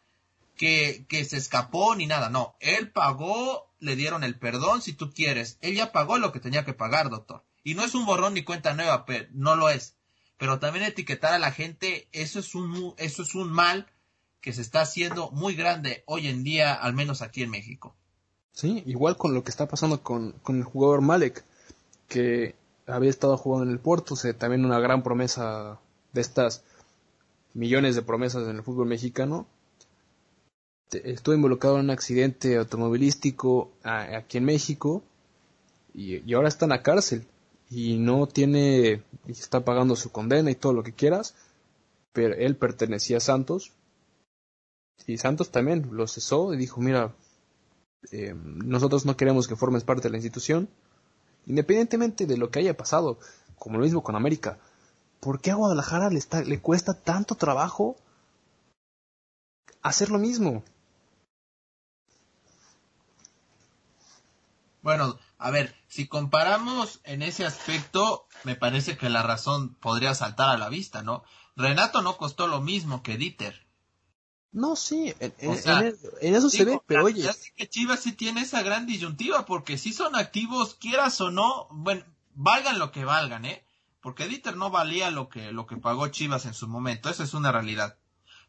que, 0.57 1.07
que 1.09 1.25
se 1.25 1.37
escapó 1.37 1.95
ni 1.95 2.07
nada, 2.07 2.29
no. 2.29 2.57
Él 2.59 2.91
pagó, 2.91 3.73
le 3.79 3.95
dieron 3.95 4.25
el 4.25 4.37
perdón 4.37 4.83
si 4.83 4.93
tú 4.93 5.13
quieres. 5.13 5.59
Él 5.61 5.77
ya 5.77 5.93
pagó 5.93 6.19
lo 6.19 6.33
que 6.33 6.41
tenía 6.41 6.65
que 6.65 6.75
pagar, 6.75 7.09
doctor. 7.09 7.45
Y 7.63 7.75
no 7.75 7.85
es 7.85 7.95
un 7.95 8.05
borrón 8.05 8.35
ni 8.35 8.43
cuenta 8.43 8.75
nueva, 8.75 9.05
pero 9.07 9.29
no 9.33 9.55
lo 9.55 9.71
es. 9.71 9.97
Pero 10.39 10.59
también 10.59 10.85
etiquetar 10.85 11.33
a 11.33 11.39
la 11.39 11.53
gente, 11.53 12.09
eso 12.11 12.41
es 12.41 12.57
un, 12.57 12.95
eso 12.99 13.23
es 13.23 13.37
un 13.37 13.53
mal 13.53 13.87
que 14.45 14.53
se 14.53 14.61
está 14.61 14.83
haciendo 14.83 15.31
muy 15.31 15.55
grande 15.55 16.03
hoy 16.05 16.27
en 16.27 16.45
día, 16.45 16.75
al 16.75 16.93
menos 16.93 17.23
aquí 17.23 17.43
en 17.43 17.49
México. 17.49 17.95
Sí, 18.53 18.83
igual 18.85 19.17
con 19.17 19.33
lo 19.33 19.43
que 19.43 19.51
está 19.51 19.67
pasando 19.67 20.03
con, 20.03 20.33
con 20.43 20.59
el 20.59 20.65
jugador 20.65 21.01
Malek, 21.01 21.43
que 22.09 22.55
había 22.87 23.09
estado 23.09 23.39
jugando 23.39 23.65
en 23.65 23.73
el 23.73 23.79
Porto, 23.79 24.15
también 24.37 24.67
una 24.67 24.79
gran 24.81 25.03
promesa 25.03 25.81
de 26.13 26.21
estas 26.21 26.63
millones 27.55 27.95
de 27.95 28.03
promesas 28.03 28.47
en 28.47 28.57
el 28.57 28.63
fútbol 28.63 28.87
mexicano. 28.87 29.47
Estuvo 30.91 31.35
involucrado 31.35 31.77
en 31.79 31.87
un 31.87 31.91
accidente 31.91 32.59
automovilístico 32.59 33.71
aquí 33.83 34.37
en 34.37 34.45
México 34.45 35.03
y, 35.95 36.35
ahora 36.35 36.49
está 36.49 36.67
en 36.67 36.71
la 36.73 36.83
cárcel 36.83 37.25
y 37.71 37.97
no 37.97 38.27
tiene, 38.27 39.03
y 39.27 39.33
está 39.33 39.65
pagando 39.65 39.97
su 39.97 40.13
condena 40.13 40.51
y 40.51 40.55
todo 40.55 40.75
lo 40.75 40.83
que 40.83 40.93
quieras, 40.93 41.35
pero 42.13 42.35
él 42.35 42.57
pertenecía 42.57 43.17
a 43.17 43.21
Santos 43.21 43.73
y 45.07 45.19
Santos 45.19 45.51
también 45.51 45.89
lo 45.93 46.07
cesó 46.07 46.55
y 46.55 46.57
dijo, 46.57 46.81
mira, 46.81 47.15
eh, 48.13 48.35
nosotros 48.35 49.05
no 49.07 49.17
queremos 49.17 49.49
que 49.49 49.57
formes 49.57 49.85
parte 49.85 50.05
de 50.05 50.11
la 50.11 50.17
institución, 50.17 50.69
Independientemente 51.47 52.27
de 52.27 52.39
lo 52.39 52.51
que 52.51 52.61
haya 52.61 52.77
pasado, 52.77 53.19
como 53.59 53.79
lo 53.79 53.85
mismo 53.85 54.03
con 54.03 54.17
América, 54.17 54.59
¿por 55.21 55.41
qué 55.41 55.51
a 55.51 55.57
Guadalajara 55.57 56.11
le, 56.11 56.19
está, 56.19 56.43
le 56.43 56.61
cuesta 56.61 56.95
tanto 56.95 57.35
trabajo 57.35 57.97
hacer 59.83 60.11
lo 60.11 60.19
mismo? 60.19 60.65
Bueno, 64.81 65.19
a 65.39 65.51
ver, 65.51 65.75
si 65.89 66.09
comparamos 66.09 67.01
en 67.05 67.23
ese 67.23 67.45
aspecto, 67.47 68.27
me 68.45 68.55
parece 68.55 68.97
que 68.97 69.09
la 69.09 69.23
razón 69.23 69.75
podría 69.75 70.15
saltar 70.15 70.51
a 70.51 70.59
la 70.59 70.69
vista, 70.69 71.03
¿no? 71.03 71.25
Renato 71.57 72.03
no 72.03 72.17
costó 72.17 72.47
lo 72.47 72.61
mismo 72.61 73.03
que 73.03 73.17
Dieter. 73.17 73.67
No, 74.55 74.77
sí, 74.77 75.13
en, 75.19 75.35
eso 76.21 76.49
se 76.49 76.65
ve, 76.65 76.81
pero 76.87 77.05
oye. 77.05 77.23
Ya 77.23 77.33
sé 77.33 77.53
que 77.57 77.69
Chivas 77.69 77.99
sí 77.99 78.13
tiene 78.13 78.43
esa 78.43 78.63
gran 78.63 78.87
disyuntiva, 78.87 79.47
porque 79.47 79.77
si 79.77 79.93
son 79.93 80.15
activos, 80.15 80.77
quieras 80.77 81.21
o 81.21 81.33
no, 81.33 81.67
bueno, 81.73 82.05
valgan 82.35 82.79
lo 82.79 82.93
que 82.93 83.05
valgan, 83.05 83.47
¿eh? 83.47 83.65
Porque 84.01 84.29
Dieter 84.29 84.57
no 84.57 84.71
valía 84.71 85.11
lo 85.11 85.29
que, 85.29 85.51
lo 85.51 85.67
que 85.67 85.77
pagó 85.77 86.07
Chivas 86.07 86.47
en 86.47 86.55
su 86.55 86.69
momento, 86.69 87.11
esa 87.11 87.25
es 87.25 87.35
una 87.35 87.51
realidad. 87.51 87.99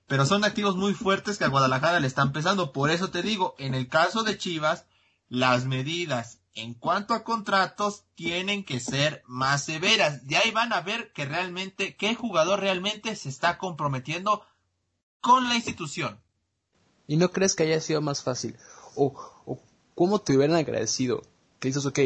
Pero 0.06 0.28
son 0.28 0.46
activos 0.46 0.76
muy 0.76 0.94
fuertes 0.94 1.40
que 1.40 1.46
a 1.46 1.50
Guadalajara 1.50 2.00
le 2.00 2.06
están 2.06 2.34
pesando, 2.34 2.72
por 2.72 2.92
eso 2.92 3.10
te 3.10 3.24
digo, 3.24 3.56
en 3.58 3.74
el 3.74 3.88
caso 3.88 4.22
de 4.22 4.38
Chivas, 4.38 4.86
las 5.28 5.66
medidas 5.66 6.38
en 6.54 6.76
cuanto 6.76 7.16
a 7.16 7.24
contratos 7.24 8.04
tienen 8.14 8.64
que 8.64 8.80
ser 8.80 9.24
más 9.26 9.64
severas. 9.64 10.28
De 10.28 10.38
ahí 10.38 10.52
van 10.52 10.72
a 10.72 10.82
ver 10.82 11.12
que 11.14 11.26
realmente, 11.26 11.96
qué 11.96 12.14
jugador 12.14 12.60
realmente 12.60 13.16
se 13.16 13.30
está 13.30 13.58
comprometiendo 13.58 14.46
con 15.26 15.50
la 15.50 15.56
institución. 15.56 16.20
¿Y 17.08 17.18
no 17.18 17.32
crees 17.32 17.56
que 17.56 17.64
haya 17.64 17.82
sido 17.82 18.00
más 18.00 18.22
fácil? 18.22 18.56
¿O, 18.94 19.12
cómo 19.96 20.20
te 20.20 20.38
hubieran 20.38 20.56
agradecido? 20.56 21.24
Que 21.60 21.70
dices, 21.70 21.84
ok, 21.88 22.00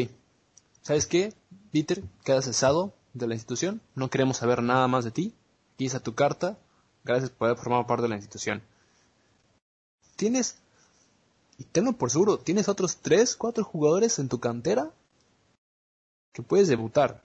¿sabes 0.80 1.04
qué? 1.04 1.34
Peter, 1.70 2.02
quedas 2.24 2.46
cesado 2.46 2.94
de 3.12 3.26
la 3.26 3.34
institución, 3.34 3.82
no 3.94 4.08
queremos 4.08 4.38
saber 4.38 4.62
nada 4.62 4.88
más 4.88 5.04
de 5.04 5.10
ti, 5.10 5.34
aquí 5.74 5.90
tu 6.02 6.14
carta, 6.14 6.58
gracias 7.04 7.28
por 7.28 7.48
haber 7.48 7.62
formado 7.62 7.86
parte 7.86 8.04
de 8.04 8.08
la 8.08 8.16
institución. 8.16 8.62
Tienes, 10.16 10.56
y 11.58 11.64
tenlo 11.64 11.92
por 11.92 12.10
seguro, 12.10 12.38
tienes 12.38 12.70
otros 12.70 12.96
3, 13.02 13.36
4 13.36 13.64
jugadores 13.64 14.18
en 14.18 14.30
tu 14.30 14.40
cantera 14.40 14.94
que 16.32 16.42
puedes 16.42 16.68
debutar. 16.68 17.22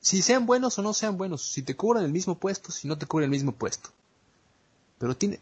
Si 0.00 0.20
sean 0.20 0.44
buenos 0.44 0.78
o 0.78 0.82
no 0.82 0.92
sean 0.92 1.16
buenos, 1.16 1.40
si 1.40 1.62
te 1.62 1.74
cubran 1.74 2.04
el 2.04 2.12
mismo 2.12 2.34
puesto, 2.34 2.70
si 2.70 2.86
no 2.86 2.98
te 2.98 3.06
cubren 3.06 3.24
el 3.24 3.30
mismo 3.30 3.52
puesto 3.52 3.88
pero 5.02 5.16
tiene, 5.16 5.40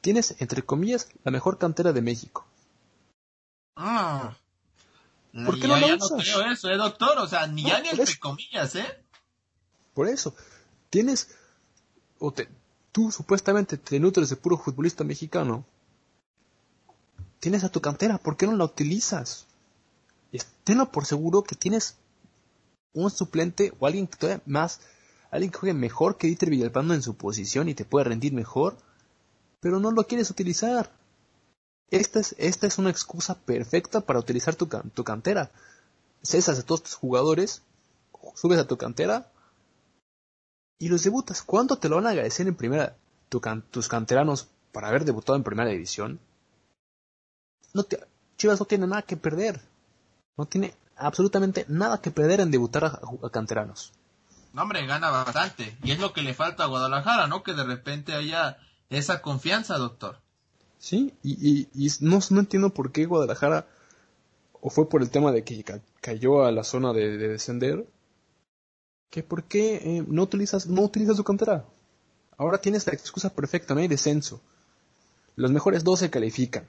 tienes, 0.00 0.34
entre 0.38 0.62
comillas, 0.62 1.10
la 1.24 1.30
mejor 1.30 1.58
cantera 1.58 1.92
de 1.92 2.00
México. 2.00 2.46
Ah. 3.76 4.34
¿Por 5.44 5.60
qué 5.60 5.68
no 5.68 5.76
lo 5.76 5.94
usas? 5.94 6.10
no 6.12 6.16
creo 6.16 6.50
eso, 6.50 6.70
¿eh, 6.70 6.78
doctor? 6.78 7.18
O 7.18 7.28
sea, 7.28 7.46
ni 7.48 7.64
ya 7.64 7.82
ni 7.82 7.90
entre 7.90 8.16
comillas, 8.18 8.74
¿eh? 8.76 8.86
Por 9.92 10.08
eso. 10.08 10.34
Tienes, 10.88 11.36
o 12.18 12.32
te, 12.32 12.48
tú 12.92 13.12
supuestamente 13.12 13.76
te 13.76 14.00
nutres 14.00 14.30
de 14.30 14.36
puro 14.36 14.56
futbolista 14.56 15.04
mexicano. 15.04 15.66
Tienes 17.40 17.62
a 17.62 17.68
tu 17.68 17.82
cantera, 17.82 18.16
¿por 18.16 18.38
qué 18.38 18.46
no 18.46 18.56
la 18.56 18.64
utilizas? 18.64 19.44
Tenlo 20.64 20.90
por 20.90 21.04
seguro 21.04 21.44
que 21.44 21.56
tienes 21.56 21.98
un 22.94 23.10
suplente 23.10 23.74
o 23.78 23.86
alguien 23.86 24.06
que 24.06 24.16
todavía 24.16 24.42
más 24.46 24.80
alguien 25.36 25.52
que 25.52 25.58
juegue 25.58 25.74
mejor 25.74 26.16
que 26.16 26.26
Dieter 26.26 26.50
Villalpando 26.50 26.94
en 26.94 27.02
su 27.02 27.14
posición 27.14 27.68
y 27.68 27.74
te 27.74 27.84
puede 27.84 28.04
rendir 28.04 28.32
mejor, 28.32 28.76
pero 29.60 29.80
no 29.80 29.90
lo 29.90 30.04
quieres 30.04 30.30
utilizar. 30.30 30.90
Esta 31.90 32.20
es, 32.20 32.34
esta 32.38 32.66
es 32.66 32.78
una 32.78 32.90
excusa 32.90 33.34
perfecta 33.34 34.00
para 34.00 34.18
utilizar 34.18 34.56
tu, 34.56 34.66
tu 34.66 35.04
cantera. 35.04 35.50
Cesas 36.22 36.58
a 36.58 36.62
todos 36.62 36.82
tus 36.82 36.94
jugadores, 36.94 37.62
subes 38.34 38.58
a 38.58 38.66
tu 38.66 38.76
cantera 38.76 39.30
y 40.78 40.88
los 40.88 41.04
debutas. 41.04 41.42
¿Cuánto 41.42 41.78
te 41.78 41.88
lo 41.88 41.96
van 41.96 42.06
a 42.06 42.10
agradecer 42.10 42.48
en 42.48 42.56
primera 42.56 42.96
tus 43.28 43.88
canteranos 43.88 44.48
para 44.72 44.88
haber 44.88 45.04
debutado 45.04 45.36
en 45.36 45.44
primera 45.44 45.70
división? 45.70 46.18
No 47.72 47.84
te, 47.84 48.00
Chivas 48.36 48.60
no 48.60 48.66
tiene 48.66 48.86
nada 48.86 49.02
que 49.02 49.16
perder. 49.16 49.60
No 50.36 50.46
tiene 50.46 50.74
absolutamente 50.96 51.64
nada 51.68 52.00
que 52.00 52.10
perder 52.10 52.40
en 52.40 52.50
debutar 52.50 52.84
a 52.84 53.30
canteranos. 53.30 53.92
No, 54.56 54.62
hombre, 54.62 54.86
gana 54.86 55.10
bastante. 55.10 55.76
Y 55.82 55.90
es 55.90 55.98
lo 55.98 56.14
que 56.14 56.22
le 56.22 56.32
falta 56.32 56.64
a 56.64 56.68
Guadalajara, 56.68 57.26
¿no? 57.26 57.42
Que 57.42 57.52
de 57.52 57.62
repente 57.62 58.14
haya 58.14 58.56
esa 58.88 59.20
confianza, 59.20 59.76
doctor. 59.76 60.22
Sí, 60.78 61.12
y, 61.22 61.68
y, 61.74 61.90
no, 62.00 62.20
no, 62.30 62.40
entiendo 62.40 62.70
por 62.72 62.90
qué 62.90 63.04
Guadalajara, 63.04 63.68
o 64.62 64.70
fue 64.70 64.88
por 64.88 65.02
el 65.02 65.10
tema 65.10 65.30
de 65.30 65.44
que 65.44 65.62
cayó 66.00 66.46
a 66.46 66.52
la 66.52 66.64
zona 66.64 66.94
de, 66.94 67.18
descender, 67.18 67.86
que 69.10 69.22
por 69.22 69.44
qué 69.44 69.74
eh, 69.76 70.04
no 70.08 70.22
utilizas 70.22 70.66
no 70.66 70.80
utilizas 70.80 71.18
su 71.18 71.24
cantera. 71.24 71.66
Ahora 72.38 72.56
tienes 72.56 72.86
la 72.86 72.94
excusa 72.94 73.28
perfecta, 73.28 73.74
no 73.74 73.80
hay 73.80 73.88
descenso. 73.88 74.40
Los 75.34 75.52
mejores 75.52 75.84
dos 75.84 75.98
se 75.98 76.08
califican. 76.08 76.66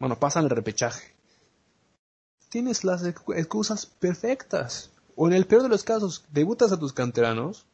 Bueno, 0.00 0.18
pasan 0.18 0.44
el 0.44 0.50
repechaje. 0.50 1.14
Tienes 2.48 2.82
las 2.82 3.04
excusas 3.04 3.84
perfectas. 3.84 4.93
O 5.16 5.28
en 5.28 5.34
el 5.34 5.46
peor 5.46 5.62
de 5.62 5.68
los 5.68 5.84
casos, 5.84 6.24
debutas 6.30 6.72
a 6.72 6.78
tus 6.78 6.92
canteranos 6.92 7.66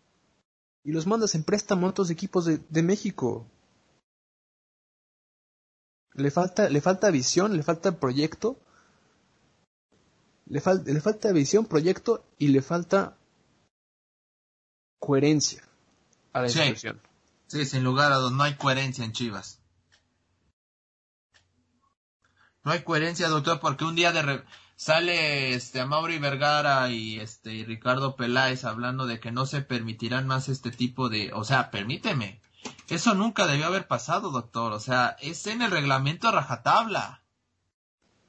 y 0.85 0.93
los 0.93 1.07
mandas 1.07 1.35
en 1.35 1.45
préstamo 1.45 1.87
a 1.87 1.91
otros 1.91 2.11
equipos 2.11 2.45
de, 2.45 2.83
México. 2.83 3.47
Le 6.15 6.31
falta, 6.31 6.69
le 6.69 6.81
falta 6.81 7.11
visión, 7.11 7.57
le 7.57 7.63
falta 7.63 7.99
proyecto. 7.99 8.59
Le, 10.47 10.63
le 10.85 11.01
falta 11.01 11.33
visión, 11.33 11.67
proyecto 11.67 12.25
y 12.39 12.49
le 12.49 12.61
falta 12.61 13.17
coherencia 14.99 15.63
a 16.33 16.41
la 16.41 16.47
institución. 16.49 17.01
Sí, 17.47 17.65
sin 17.65 17.83
lugar 17.83 18.13
a 18.13 18.17
donde 18.17 18.37
no 18.37 18.43
hay 18.45 18.55
coherencia 18.57 19.05
en 19.05 19.13
Chivas. 19.13 19.61
No 22.63 22.73
hay 22.73 22.85
coherencia, 22.85 23.29
doctor, 23.29 23.59
porque 23.61 23.85
un 23.85 23.97
día 23.97 24.13
de, 24.13 24.45
sale 24.81 25.53
este 25.53 25.85
Mauri 25.85 26.19
Vergara 26.19 26.89
y 26.89 27.21
este 27.21 27.53
y 27.53 27.65
Ricardo 27.67 28.17
Peláez 28.17 28.65
hablando 28.65 29.07
de 29.07 29.21
que 29.21 29.31
no 29.31 29.45
se 29.45 29.61
permitirán 29.61 30.27
más 30.27 30.49
este 30.49 30.71
tipo 30.71 31.11
de, 31.11 31.35
o 31.35 31.45
sea, 31.45 31.71
permíteme. 31.71 32.41
Eso 32.89 33.13
nunca 33.15 33.47
debió 33.47 33.67
haber 33.67 33.87
pasado, 33.87 34.31
doctor. 34.31 34.73
O 34.73 34.81
sea, 34.81 35.19
es 35.21 35.47
en 35.47 35.61
el 35.61 35.71
reglamento 35.71 36.33
rajatabla. 36.33 37.23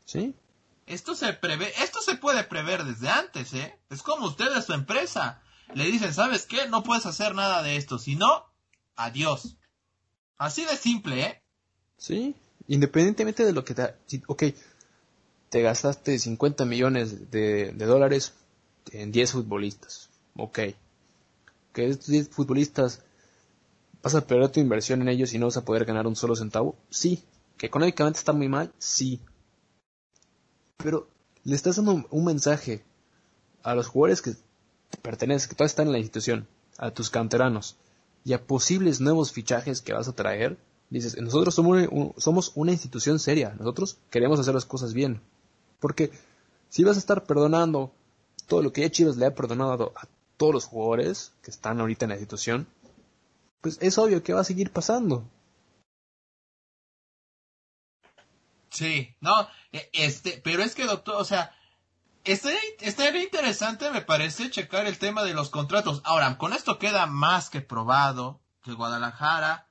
¿Sí? 0.03 0.35
Esto 0.87 1.15
se 1.15 1.31
prevé, 1.31 1.71
esto 1.81 2.01
se 2.01 2.15
puede 2.15 2.43
prever 2.43 2.83
desde 2.83 3.07
antes, 3.07 3.53
¿eh? 3.53 3.79
Es 3.89 4.03
como 4.03 4.27
usted 4.27 4.51
es 4.57 4.65
su 4.65 4.73
empresa. 4.73 5.41
Le 5.73 5.85
dicen, 5.85 6.13
¿sabes 6.13 6.45
qué? 6.45 6.67
No 6.67 6.83
puedes 6.83 7.05
hacer 7.05 7.33
nada 7.33 7.63
de 7.63 7.77
esto. 7.77 7.97
Si 7.97 8.17
no, 8.17 8.45
adiós. 8.97 9.55
Así 10.37 10.65
de 10.65 10.75
simple, 10.75 11.21
¿eh? 11.21 11.43
Sí, 11.95 12.35
independientemente 12.67 13.45
de 13.45 13.53
lo 13.53 13.63
que 13.63 13.73
te... 13.73 13.95
Ok, 14.27 14.43
te 15.51 15.61
gastaste 15.61 16.17
50 16.17 16.63
millones 16.63 17.29
de, 17.29 17.73
dólares 17.73 18.33
en 18.93 19.11
10 19.11 19.33
futbolistas. 19.33 20.09
Ok. 20.37 20.59
Que 21.73 21.87
estos 21.87 22.07
10 22.07 22.29
futbolistas 22.29 23.01
vas 24.01 24.15
a 24.15 24.25
perder 24.25 24.47
tu 24.47 24.61
inversión 24.61 25.01
en 25.01 25.09
ellos 25.09 25.33
y 25.33 25.39
no 25.39 25.47
vas 25.47 25.57
a 25.57 25.65
poder 25.65 25.83
ganar 25.83 26.07
un 26.07 26.15
solo 26.15 26.37
centavo. 26.37 26.77
Sí. 26.89 27.21
Que 27.57 27.65
económicamente 27.65 28.17
está 28.17 28.31
muy 28.31 28.47
mal. 28.47 28.71
Sí. 28.77 29.19
Pero 30.77 31.09
le 31.43 31.53
estás 31.53 31.75
dando 31.75 32.05
un 32.09 32.23
mensaje 32.23 32.81
a 33.61 33.75
los 33.75 33.87
jugadores 33.87 34.21
que 34.21 34.35
perteneces, 35.01 35.49
que 35.49 35.55
todavía 35.55 35.71
están 35.71 35.87
en 35.87 35.91
la 35.91 35.99
institución, 35.99 36.47
a 36.77 36.91
tus 36.91 37.09
canteranos 37.09 37.75
y 38.23 38.31
a 38.31 38.41
posibles 38.41 39.01
nuevos 39.01 39.33
fichajes 39.33 39.81
que 39.81 39.91
vas 39.91 40.07
a 40.07 40.13
traer, 40.13 40.57
dices, 40.89 41.19
nosotros 41.19 41.53
somos 41.53 41.87
una, 41.91 42.13
somos 42.15 42.53
una 42.55 42.71
institución 42.71 43.19
seria, 43.19 43.53
nosotros 43.59 43.97
queremos 44.09 44.39
hacer 44.39 44.53
las 44.53 44.65
cosas 44.65 44.93
bien. 44.93 45.19
Porque 45.81 46.11
si 46.69 46.85
vas 46.85 46.95
a 46.95 46.99
estar 46.99 47.25
perdonando 47.25 47.91
todo 48.47 48.61
lo 48.61 48.71
que 48.71 48.81
ya 48.81 48.89
Chivas 48.89 49.17
le 49.17 49.25
ha 49.25 49.35
perdonado 49.35 49.91
a 49.97 50.07
todos 50.37 50.53
los 50.53 50.65
jugadores 50.65 51.33
que 51.43 51.51
están 51.51 51.81
ahorita 51.81 52.05
en 52.05 52.09
la 52.09 52.15
institución, 52.15 52.67
pues 53.59 53.77
es 53.81 53.97
obvio 53.97 54.23
que 54.23 54.33
va 54.33 54.41
a 54.41 54.45
seguir 54.45 54.71
pasando. 54.71 55.25
Sí, 58.69 59.15
no, 59.19 59.47
e, 59.71 59.89
este, 59.93 60.39
pero 60.43 60.63
es 60.63 60.75
que 60.75 60.85
doctor, 60.85 61.15
o 61.15 61.25
sea, 61.25 61.53
estaría, 62.23 63.23
interesante, 63.23 63.91
me 63.91 64.01
parece, 64.01 64.49
checar 64.49 64.85
el 64.85 64.97
tema 64.97 65.23
de 65.23 65.33
los 65.33 65.49
contratos. 65.49 66.01
Ahora, 66.05 66.37
con 66.37 66.53
esto 66.53 66.79
queda 66.79 67.05
más 67.05 67.49
que 67.49 67.61
probado 67.61 68.39
que 68.63 68.73
Guadalajara, 68.73 69.67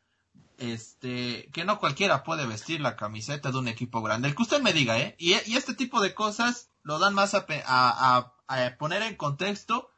este, 0.60 1.50
que 1.52 1.64
no 1.64 1.80
cualquiera 1.80 2.22
puede 2.22 2.46
vestir 2.46 2.80
la 2.80 2.96
camiseta 2.96 3.50
de 3.50 3.58
un 3.58 3.68
equipo 3.68 4.02
grande. 4.02 4.28
El 4.28 4.36
que 4.36 4.42
usted 4.42 4.62
me 4.62 4.72
diga, 4.72 4.98
¿eh? 4.98 5.16
Y, 5.18 5.32
este 5.32 5.74
tipo 5.74 6.00
de 6.00 6.14
cosas 6.14 6.70
lo 6.82 6.98
dan 6.98 7.14
más 7.14 7.34
a, 7.34 7.44
a, 7.66 8.34
a 8.46 8.76
poner 8.78 9.02
en 9.02 9.16
contexto, 9.16 9.90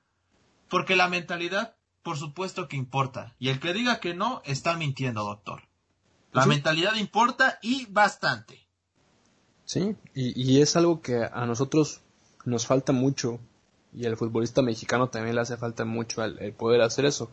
porque 0.69 0.97
la 0.97 1.09
mentalidad, 1.09 1.77
por 2.03 2.17
supuesto 2.17 2.69
que 2.69 2.77
importa. 2.77 3.37
Y 3.39 3.51
el 3.51 3.61
que 3.61 3.75
diga 3.75 4.01
que 4.01 4.15
no, 4.15 4.41
está 4.45 4.77
mintiendo, 4.77 5.25
doctor. 5.25 5.63
La 6.33 6.47
mentalidad 6.47 6.95
importa 6.95 7.59
y 7.61 7.85
bastante. 7.87 8.67
Sí, 9.65 9.97
y, 10.15 10.61
es 10.61 10.77
algo 10.77 11.03
que 11.03 11.25
a 11.25 11.47
nosotros 11.47 12.01
nos 12.45 12.67
falta 12.67 12.93
mucho 12.93 13.39
y 13.95 14.07
al 14.07 14.17
futbolista 14.17 14.63
mexicano 14.63 15.09
también 15.09 15.35
le 15.35 15.43
hace 15.43 15.57
falta 15.57 15.85
mucho 15.85 16.25
el, 16.25 16.53
poder 16.55 16.81
hacer 16.81 17.05
eso. 17.05 17.31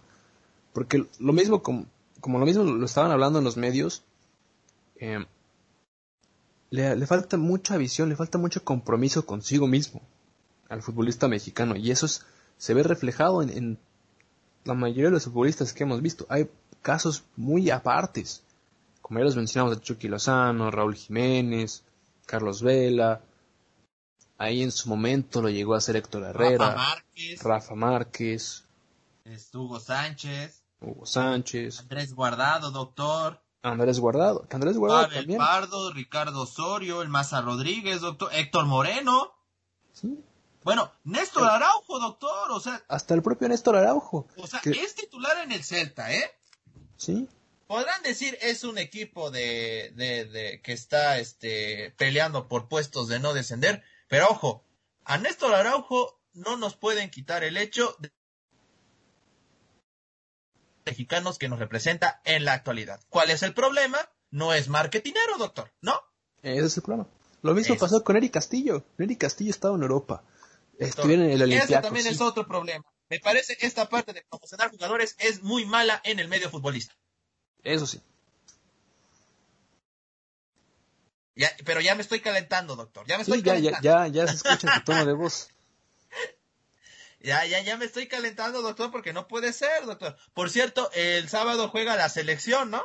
Porque 0.74 1.06
lo 1.20 1.34
mismo, 1.34 1.64
como, 1.64 1.86
como, 2.20 2.40
lo 2.40 2.46
mismo 2.46 2.64
lo 2.64 2.86
estaban 2.86 3.12
hablando 3.12 3.40
en 3.40 3.46
los 3.46 3.58
medios, 3.58 4.04
eh, 4.98 5.26
le, 6.70 7.08
falta 7.08 7.38
mucha 7.38 7.78
visión, 7.78 8.10
le 8.10 8.16
falta 8.16 8.38
mucho 8.38 8.64
compromiso 8.64 9.26
consigo 9.26 9.68
mismo 9.68 10.02
al 10.70 10.82
futbolista 10.82 11.28
mexicano. 11.28 11.76
Y 11.76 11.92
eso 11.92 12.08
se 12.58 12.74
ve 12.74 12.84
reflejado 12.84 13.42
en, 13.42 13.50
en, 13.50 13.80
la 14.66 14.74
mayoría 14.74 15.06
de 15.06 15.12
los 15.12 15.24
futbolistas 15.24 15.74
que 15.74 15.84
hemos 15.84 16.02
visto. 16.02 16.26
Hay 16.30 16.50
casos 16.82 17.24
muy 17.36 17.70
apartes, 17.70 18.44
como 19.02 19.20
ya 19.20 19.26
los 19.26 19.36
mencionamos 19.36 19.82
Chucky 19.82 20.08
Lozano, 20.08 20.70
Raúl 20.70 20.96
Jiménez, 20.96 21.84
Carlos 22.26 22.62
Vela. 22.62 23.22
Ahí 24.38 24.62
en 24.62 24.72
su 24.72 24.88
momento 24.88 25.42
lo 25.42 25.50
llegó 25.50 25.74
a 25.74 25.80
hacer 25.80 25.96
Héctor 25.96 26.24
Herrera. 26.24 26.70
Rafa 26.70 26.78
Márquez. 26.78 27.44
Rafa 27.44 27.76
Márquez. 27.76 28.64
Hugo 29.54 29.80
Sánchez. 29.80 30.59
Hugo 30.82 31.06
Sánchez. 31.06 31.82
Andrés 31.82 32.14
Guardado, 32.14 32.72
doctor. 32.72 33.42
Andrés 33.62 34.00
Guardado. 34.00 34.48
Andrés 34.52 34.78
Guardado 34.78 35.04
Pavel 35.04 35.18
también. 35.18 35.40
Pardo, 35.40 35.92
Ricardo 35.92 36.42
Osorio, 36.42 37.02
el 37.02 37.10
Maza 37.10 37.42
Rodríguez, 37.42 38.02
doctor. 38.02 38.30
Héctor 38.34 38.66
Moreno. 38.66 39.34
Sí. 39.94 40.24
Bueno, 40.64 40.92
Néstor 41.04 41.44
Araujo, 41.46 42.00
doctor, 42.00 42.52
o 42.52 42.60
sea. 42.60 42.84
Hasta 42.88 43.14
el 43.14 43.22
propio 43.22 43.50
Néstor 43.50 43.76
Araujo. 43.76 44.28
O 44.38 44.48
sea, 44.48 44.62
es 44.64 44.96
titular 44.96 45.38
en 45.44 45.52
el 45.52 45.64
Celta, 45.64 46.14
¿eh? 46.14 46.32
Sí 46.98 47.28
podrán 47.70 48.02
decir 48.02 48.36
es 48.42 48.64
un 48.64 48.80
equipo 48.80 49.30
de, 49.30 49.92
de, 49.96 50.60
que 50.64 50.74
está 50.74 51.20
este, 51.20 51.94
peleando 52.00 52.48
por 52.48 52.68
puestos 52.68 53.08
de 53.08 53.20
no 53.20 53.36
descender, 53.36 53.84
pero 54.08 54.28
ojo, 54.28 54.66
a 55.06 55.20
Néstor 55.20 55.54
Araujo 55.54 56.20
no 56.34 56.58
nos 56.58 56.76
pueden 56.76 57.12
quitar 57.12 57.44
el 57.44 57.58
hecho 57.58 57.96
de 58.00 58.12
mexicanos 60.90 61.38
que 61.38 61.50
nos 61.50 61.60
representa 61.60 62.22
en 62.26 62.46
la 62.46 62.54
actualidad. 62.54 63.00
¿Cuál 63.10 63.30
es 63.30 63.44
el 63.44 63.54
problema? 63.54 63.98
No 64.32 64.54
es 64.54 64.68
marketinero, 64.70 65.38
doctor, 65.38 65.72
¿no? 65.82 65.94
Ese 66.42 66.66
es 66.66 66.78
el 66.78 66.84
problema. 66.84 67.08
Lo 67.42 67.54
mismo 67.54 67.78
pasó 67.78 68.04
con 68.04 68.18
Eric 68.18 68.34
Castillo. 68.34 68.84
Eric 68.98 69.20
Castillo 69.20 69.52
estaba 69.52 69.76
en 69.76 69.84
Europa. 69.84 70.24
Estuvieron 70.78 71.26
en 71.26 71.32
el 71.32 71.42
Olympiacos. 71.44 71.72
Ese 71.72 71.82
también 71.82 72.08
es 72.08 72.22
otro 72.22 72.48
problema. 72.48 72.84
Me 73.10 73.20
parece 73.20 73.56
que 73.56 73.66
esta 73.66 73.88
parte 73.90 74.14
de 74.14 74.24
promocionar 74.30 74.72
jugadores 74.72 75.16
es 75.20 75.42
muy 75.42 75.66
mala 75.66 76.02
en 76.04 76.20
el 76.20 76.28
medio 76.28 76.50
futbolista. 76.50 76.96
Eso 77.64 77.88
sí. 77.88 78.02
Ya, 81.36 81.50
pero 81.66 81.82
ya 81.82 81.96
me 81.96 82.02
estoy 82.02 82.20
calentando, 82.20 82.76
doctor. 82.76 83.06
Ya 83.08 83.18
me 83.18 83.24
estoy 83.24 83.42
ya, 83.42 83.54
calentando. 83.54 83.84
Ya, 83.84 84.08
ya, 84.08 84.26
ya 84.26 84.28
se 84.28 84.36
escucha 84.36 84.74
tu 84.76 84.84
tono 84.92 85.06
de 85.06 85.14
voz. 85.14 85.50
Ya, 87.22 87.46
ya, 87.46 87.62
ya 87.62 87.78
me 87.78 87.86
estoy 87.86 88.08
calentando, 88.08 88.62
doctor, 88.62 88.92
porque 88.92 89.14
no 89.14 89.28
puede 89.28 89.52
ser, 89.52 89.86
doctor. 89.86 90.16
Por 90.34 90.50
cierto, 90.50 90.90
el 90.94 91.28
sábado 91.28 91.70
juega 91.70 91.96
la 91.96 92.10
selección, 92.10 92.72
¿no? 92.72 92.82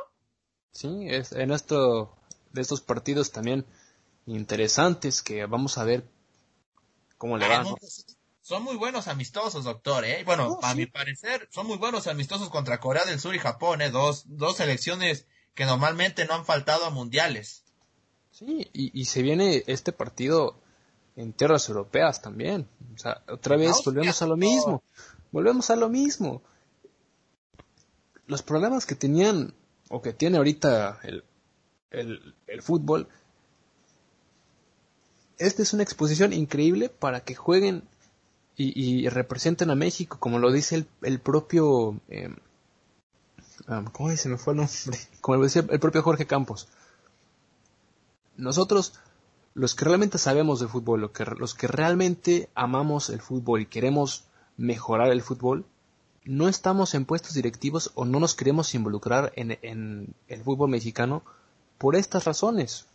Sí, 0.71 1.07
es 1.09 1.31
en 1.31 1.51
esto, 1.51 2.17
de 2.51 2.61
estos 2.61 2.81
partidos 2.81 3.31
también 3.31 3.65
interesantes 4.25 5.21
que 5.21 5.45
vamos 5.45 5.77
a 5.77 5.85
ver 5.85 6.05
cómo 7.17 7.37
le 7.37 7.47
van. 7.47 7.65
Son 8.41 8.61
muy 8.61 8.75
buenos 8.75 9.07
amistosos, 9.07 9.63
doctor, 9.63 10.05
¿eh? 10.05 10.23
Bueno, 10.23 10.59
a 10.61 10.75
mi 10.75 10.85
parecer, 10.85 11.49
son 11.51 11.65
muy 11.65 11.77
buenos 11.77 12.05
amistosos 12.05 12.49
contra 12.49 12.79
Corea 12.79 13.03
del 13.03 13.19
Sur 13.19 13.33
y 13.33 13.39
Japón, 13.39 13.81
¿eh? 13.81 13.89
Dos, 13.89 14.25
dos 14.27 14.57
selecciones 14.57 15.25
que 15.55 15.65
normalmente 15.65 16.25
no 16.25 16.35
han 16.35 16.45
faltado 16.45 16.85
a 16.85 16.91
mundiales. 16.91 17.63
Sí, 18.29 18.69
y, 18.73 19.05
se 19.05 19.21
viene 19.21 19.63
este 19.65 19.93
partido 19.93 20.61
en 21.15 21.33
tierras 21.33 21.67
europeas 21.69 22.21
también. 22.21 22.67
O 22.93 22.97
sea, 22.97 23.21
otra 23.27 23.57
vez 23.57 23.81
volvemos 23.85 24.21
a 24.21 24.27
lo 24.27 24.37
mismo. 24.37 24.83
Volvemos 25.31 25.69
a 25.69 25.75
lo 25.75 25.89
mismo. 25.89 26.41
Los 28.27 28.41
problemas 28.41 28.85
que 28.85 28.95
tenían, 28.95 29.53
o 29.89 30.01
que 30.01 30.13
tiene 30.13 30.37
ahorita 30.37 30.99
el, 31.03 31.23
el, 31.91 32.35
el 32.47 32.61
fútbol, 32.61 33.07
esta 35.37 35.61
es 35.61 35.73
una 35.73 35.83
exposición 35.83 36.33
increíble 36.33 36.89
para 36.89 37.21
que 37.21 37.35
jueguen 37.35 37.83
y, 38.57 39.09
representan 39.09 39.69
a 39.69 39.75
México, 39.75 40.17
como 40.19 40.39
lo 40.39 40.51
dice 40.51 40.75
el, 40.75 40.87
el 41.01 41.19
propio... 41.19 41.99
Eh, 42.07 42.33
¿Cómo 43.91 44.09
dice? 44.09 44.29
Me 44.29 44.37
fue 44.37 44.53
el 44.53 44.57
nombre. 44.57 44.75
Como 45.21 45.37
lo 45.37 45.43
decía 45.43 45.65
el 45.69 45.79
propio 45.79 46.03
Jorge 46.03 46.27
Campos. 46.27 46.67
Nosotros, 48.37 48.93
los 49.55 49.73
que 49.73 49.85
realmente 49.85 50.17
sabemos 50.17 50.59
de 50.59 50.67
fútbol, 50.67 50.99
los 50.99 51.11
que, 51.11 51.23
los 51.25 51.55
que 51.55 51.67
realmente 51.67 52.49
amamos 52.55 53.09
el 53.09 53.21
fútbol 53.21 53.61
y 53.61 53.65
queremos 53.65 54.25
mejorar 54.57 55.09
el 55.11 55.21
fútbol, 55.21 55.65
no 56.25 56.49
estamos 56.49 56.93
en 56.93 57.05
puestos 57.05 57.33
directivos 57.33 57.91
o 57.95 58.03
no 58.03 58.19
nos 58.19 58.35
queremos 58.35 58.75
involucrar 58.75 59.31
en, 59.37 59.57
en 59.61 60.13
el 60.27 60.43
fútbol 60.43 60.69
mexicano 60.69 61.23
por 61.77 61.95
estas 61.95 62.25
razones. 62.25 62.85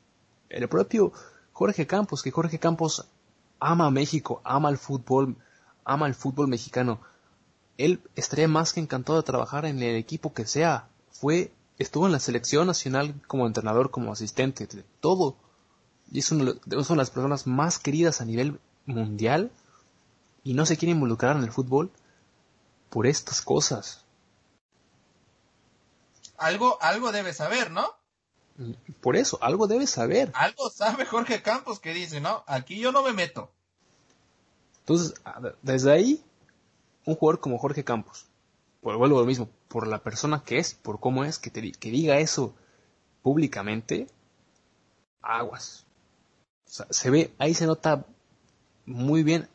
El 0.50 0.68
propio 0.68 1.12
Jorge 1.52 1.86
Campos, 1.86 2.22
que 2.22 2.30
Jorge 2.30 2.58
Campos 2.58 3.06
ama 3.58 3.86
a 3.86 3.90
México, 3.90 4.42
ama 4.44 4.68
el 4.68 4.76
fútbol, 4.76 5.36
ama 5.84 6.06
el 6.08 6.14
fútbol 6.14 6.48
mexicano. 6.48 7.00
Él 7.78 8.02
estaría 8.16 8.48
más 8.48 8.74
que 8.74 8.80
encantado 8.80 9.18
de 9.18 9.24
trabajar 9.24 9.64
en 9.64 9.82
el 9.82 9.96
equipo 9.96 10.34
que 10.34 10.44
sea. 10.44 10.88
Fue, 11.10 11.52
estuvo 11.78 12.04
en 12.04 12.12
la 12.12 12.20
selección 12.20 12.66
nacional 12.66 13.14
como 13.26 13.46
entrenador, 13.46 13.90
como 13.90 14.12
asistente, 14.12 14.66
de 14.66 14.84
todo. 15.00 15.36
Y 16.12 16.18
es 16.18 16.30
una 16.32 16.52
de 16.64 16.96
las 16.96 17.10
personas 17.10 17.46
más 17.46 17.78
queridas 17.78 18.20
a 18.20 18.24
nivel 18.24 18.60
mundial 18.86 19.50
y 20.42 20.54
no 20.54 20.66
se 20.66 20.76
quiere 20.76 20.92
involucrar 20.92 21.36
en 21.36 21.44
el 21.44 21.52
fútbol 21.52 21.90
por 22.88 23.06
estas 23.06 23.42
cosas. 23.42 24.04
Algo, 26.36 26.78
algo 26.80 27.12
debe 27.12 27.32
saber, 27.32 27.70
¿no? 27.70 27.86
Por 29.00 29.16
eso, 29.16 29.38
algo 29.40 29.66
debe 29.66 29.86
saber. 29.86 30.32
Algo 30.34 30.70
sabe 30.70 31.06
Jorge 31.06 31.42
Campos 31.42 31.80
que 31.80 31.94
dice, 31.94 32.20
¿no? 32.20 32.44
Aquí 32.46 32.78
yo 32.78 32.92
no 32.92 33.02
me 33.02 33.12
meto. 33.12 33.50
Entonces, 34.80 35.14
desde 35.62 35.92
ahí, 35.92 36.24
un 37.04 37.14
jugador 37.14 37.40
como 37.40 37.58
Jorge 37.58 37.84
Campos, 37.84 38.26
pues 38.80 38.96
vuelvo 38.96 39.18
a 39.18 39.20
lo 39.20 39.26
mismo, 39.26 39.48
por 39.68 39.86
la 39.86 40.02
persona 40.02 40.42
que 40.42 40.58
es, 40.58 40.74
por 40.74 41.00
cómo 41.00 41.24
es, 41.24 41.38
que, 41.38 41.50
te, 41.50 41.72
que 41.72 41.90
diga 41.90 42.18
eso 42.18 42.54
públicamente, 43.22 44.08
aguas. 45.22 45.86
Se 46.70 47.10
ve, 47.10 47.32
ahí 47.38 47.54
se 47.54 47.66
nota 47.66 48.06
muy 48.86 49.22
bien 49.22 49.48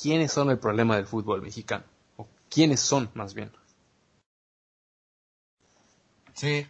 quiénes 0.00 0.32
son 0.32 0.50
el 0.50 0.58
problema 0.58 0.96
del 0.96 1.06
fútbol 1.06 1.42
mexicano, 1.42 1.84
o 2.16 2.26
quiénes 2.48 2.80
son 2.80 3.10
más 3.14 3.34
bien. 3.34 3.52
Sí, 6.34 6.66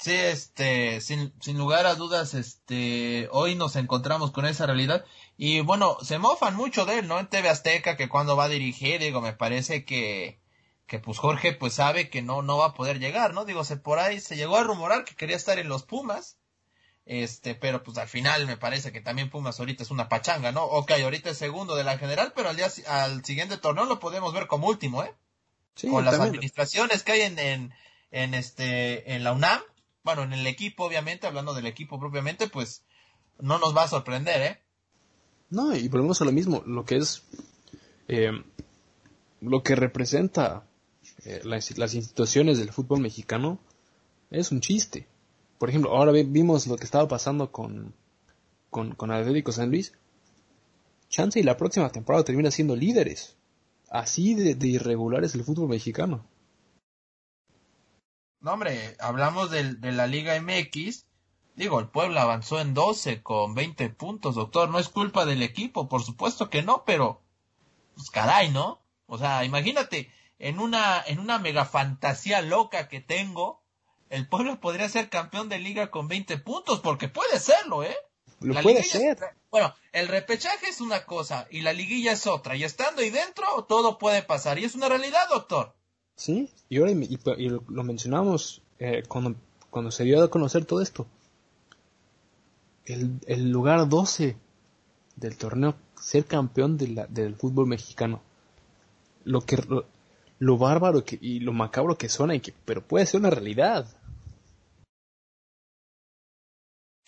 Sí, 0.00 0.14
este, 0.14 1.00
sin, 1.00 1.32
sin 1.40 1.58
lugar 1.58 1.86
a 1.86 1.96
dudas, 1.96 2.32
este, 2.34 3.28
hoy 3.32 3.56
nos 3.56 3.74
encontramos 3.74 4.30
con 4.30 4.46
esa 4.46 4.64
realidad 4.66 5.04
y 5.36 5.60
bueno, 5.60 5.96
se 6.02 6.18
mofan 6.20 6.54
mucho 6.54 6.86
de 6.86 7.00
él, 7.00 7.08
¿no? 7.08 7.18
En 7.18 7.26
TV 7.28 7.48
Azteca, 7.48 7.96
que 7.96 8.08
cuando 8.08 8.36
va 8.36 8.44
a 8.44 8.48
dirigir, 8.48 9.00
digo, 9.00 9.20
me 9.20 9.32
parece 9.32 9.84
que, 9.84 10.40
que 10.86 11.00
pues 11.00 11.18
Jorge 11.18 11.52
pues 11.52 11.74
sabe 11.74 12.10
que 12.10 12.22
no, 12.22 12.42
no 12.42 12.58
va 12.58 12.66
a 12.66 12.74
poder 12.74 13.00
llegar, 13.00 13.34
¿no? 13.34 13.44
Digo, 13.44 13.64
se 13.64 13.76
por 13.76 13.98
ahí 13.98 14.20
se 14.20 14.36
llegó 14.36 14.56
a 14.56 14.62
rumorar 14.62 15.04
que 15.04 15.16
quería 15.16 15.36
estar 15.36 15.58
en 15.58 15.68
los 15.68 15.82
Pumas, 15.82 16.38
Este, 17.10 17.54
pero 17.54 17.82
pues 17.82 17.96
al 17.96 18.06
final 18.06 18.46
me 18.46 18.58
parece 18.58 18.92
que 18.92 19.00
también 19.00 19.30
Pumas 19.30 19.58
ahorita 19.58 19.82
es 19.82 19.90
una 19.90 20.10
pachanga, 20.10 20.52
¿no? 20.52 20.64
Ok, 20.64 20.90
ahorita 20.90 21.30
es 21.30 21.38
segundo 21.38 21.74
de 21.74 21.82
la 21.82 21.96
general, 21.96 22.34
pero 22.36 22.50
al 22.50 22.56
día 22.56 22.68
al 22.86 23.24
siguiente 23.24 23.56
torneo 23.56 23.86
lo 23.86 23.98
podemos 23.98 24.34
ver 24.34 24.46
como 24.46 24.68
último, 24.68 25.02
¿eh? 25.02 25.14
Sí, 25.74 25.88
Con 25.88 26.04
las 26.04 26.20
administraciones 26.20 27.02
que 27.02 27.12
hay 27.12 27.20
en, 27.22 27.38
en, 27.38 27.74
en 28.10 28.34
este, 28.34 29.14
en 29.14 29.24
la 29.24 29.32
UNAM, 29.32 29.58
bueno, 30.04 30.22
en 30.22 30.34
el 30.34 30.46
equipo, 30.46 30.84
obviamente, 30.84 31.26
hablando 31.26 31.54
del 31.54 31.64
equipo 31.64 31.98
propiamente, 31.98 32.46
pues 32.46 32.84
no 33.38 33.58
nos 33.58 33.74
va 33.74 33.84
a 33.84 33.88
sorprender, 33.88 34.42
¿eh? 34.42 34.60
No, 35.48 35.74
y 35.74 35.88
volvemos 35.88 36.20
a 36.20 36.26
lo 36.26 36.32
mismo, 36.32 36.62
lo 36.66 36.84
que 36.84 36.96
es, 36.96 37.22
eh, 38.08 38.32
lo 39.40 39.62
que 39.62 39.76
representa 39.76 40.66
eh, 41.24 41.40
las, 41.42 41.78
las, 41.78 41.94
instituciones 41.94 42.58
del 42.58 42.70
fútbol 42.70 43.00
mexicano 43.00 43.58
es 44.30 44.52
un 44.52 44.60
chiste. 44.60 45.06
Por 45.58 45.68
ejemplo, 45.68 45.90
ahora 45.90 46.12
vimos 46.12 46.66
lo 46.66 46.76
que 46.76 46.84
estaba 46.84 47.08
pasando 47.08 47.50
con, 47.50 47.94
con, 48.70 48.94
con 48.94 49.10
Atlético 49.10 49.52
San 49.52 49.70
Luis. 49.70 49.92
Chance 51.08 51.40
y 51.40 51.42
la 51.42 51.56
próxima 51.56 51.90
temporada 51.90 52.24
termina 52.24 52.50
siendo 52.50 52.76
líderes. 52.76 53.36
Así 53.90 54.34
de, 54.34 54.54
de 54.54 54.68
irregular 54.68 55.24
es 55.24 55.34
el 55.34 55.44
fútbol 55.44 55.68
mexicano. 55.68 56.24
No, 58.40 58.52
hombre, 58.52 58.96
hablamos 59.00 59.50
de, 59.50 59.74
de 59.74 59.92
la 59.92 60.06
Liga 60.06 60.40
MX. 60.40 61.06
Digo, 61.56 61.80
el 61.80 61.88
pueblo 61.88 62.20
avanzó 62.20 62.60
en 62.60 62.72
12 62.72 63.22
con 63.22 63.54
20 63.54 63.90
puntos, 63.90 64.36
doctor. 64.36 64.68
No 64.68 64.78
es 64.78 64.88
culpa 64.88 65.26
del 65.26 65.42
equipo, 65.42 65.88
por 65.88 66.02
supuesto 66.04 66.50
que 66.50 66.62
no, 66.62 66.84
pero 66.84 67.20
pues 67.96 68.10
caray, 68.10 68.50
¿no? 68.50 68.80
O 69.06 69.18
sea, 69.18 69.44
imagínate, 69.44 70.08
en 70.38 70.60
una, 70.60 71.02
en 71.04 71.18
una 71.18 71.40
mega 71.40 71.64
fantasía 71.64 72.42
loca 72.42 72.86
que 72.86 73.00
tengo, 73.00 73.60
el 74.10 74.28
pueblo 74.28 74.60
podría 74.60 74.88
ser 74.88 75.08
campeón 75.08 75.48
de 75.48 75.58
liga 75.58 75.90
con 75.90 76.08
20 76.08 76.38
puntos, 76.38 76.80
porque 76.80 77.08
puede 77.08 77.38
serlo, 77.38 77.82
¿eh? 77.82 77.96
Lo 78.40 78.60
puede 78.62 78.84
ser. 78.84 79.18
bueno, 79.50 79.74
el 79.92 80.06
repechaje 80.06 80.68
es 80.68 80.80
una 80.80 81.04
cosa 81.04 81.48
y 81.50 81.62
la 81.62 81.72
liguilla 81.72 82.12
es 82.12 82.26
otra, 82.26 82.56
y 82.56 82.64
estando 82.64 83.02
ahí 83.02 83.10
dentro 83.10 83.64
todo 83.68 83.98
puede 83.98 84.22
pasar, 84.22 84.58
y 84.58 84.64
es 84.64 84.74
una 84.74 84.88
realidad, 84.88 85.28
doctor. 85.28 85.74
Sí, 86.14 86.50
y 86.68 86.78
ahora 86.78 86.92
y, 86.92 87.48
lo 87.48 87.84
mencionamos 87.84 88.62
eh, 88.78 89.02
cuando, 89.08 89.34
cuando 89.70 89.90
se 89.90 90.04
dio 90.04 90.22
a 90.22 90.30
conocer 90.30 90.64
todo 90.64 90.82
esto. 90.82 91.06
El, 92.84 93.20
el 93.26 93.50
lugar 93.50 93.88
12 93.88 94.36
del 95.18 95.36
torneo, 95.36 95.74
ser 96.00 96.24
campeón 96.24 96.76
de 96.76 96.88
la, 96.88 97.06
del 97.06 97.34
fútbol 97.34 97.66
mexicano. 97.66 98.20
Lo 99.24 99.42
que 99.42 99.58
lo, 100.38 100.58
bárbaro 100.58 101.04
que, 101.04 101.18
y 101.20 101.40
lo 101.40 101.52
macabro 101.52 101.98
que 101.98 102.08
suena, 102.08 102.34
y 102.34 102.40
que, 102.40 102.54
pero 102.64 102.82
puede 102.82 103.06
ser 103.06 103.20
una 103.20 103.30
realidad. 103.30 103.86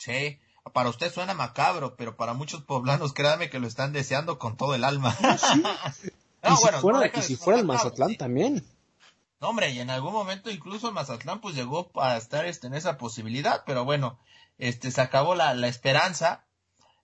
Sí, 0.00 0.40
para 0.72 0.88
usted 0.88 1.12
suena 1.12 1.34
macabro, 1.34 1.94
pero 1.94 2.16
para 2.16 2.32
muchos 2.32 2.62
poblanos, 2.62 3.12
créanme 3.12 3.50
que 3.50 3.58
lo 3.58 3.66
están 3.66 3.92
deseando 3.92 4.38
con 4.38 4.56
todo 4.56 4.74
el 4.74 4.84
alma. 4.84 5.14
y, 6.42 6.56
si 6.56 6.66
fuera, 6.80 7.12
y 7.14 7.22
si 7.22 7.36
fuera 7.36 7.58
el 7.58 7.66
Mazatlán 7.66 8.16
también. 8.16 8.64
No, 9.42 9.50
hombre, 9.50 9.70
y 9.70 9.80
en 9.80 9.90
algún 9.90 10.14
momento 10.14 10.50
incluso 10.50 10.90
Mazatlán 10.90 11.42
pues 11.42 11.54
llegó 11.54 11.88
para 11.88 12.16
estar 12.16 12.46
este, 12.46 12.66
en 12.66 12.74
esa 12.74 12.96
posibilidad, 12.96 13.62
pero 13.66 13.84
bueno, 13.84 14.18
este 14.56 14.90
se 14.90 15.02
acabó 15.02 15.34
la, 15.34 15.52
la 15.52 15.68
esperanza. 15.68 16.46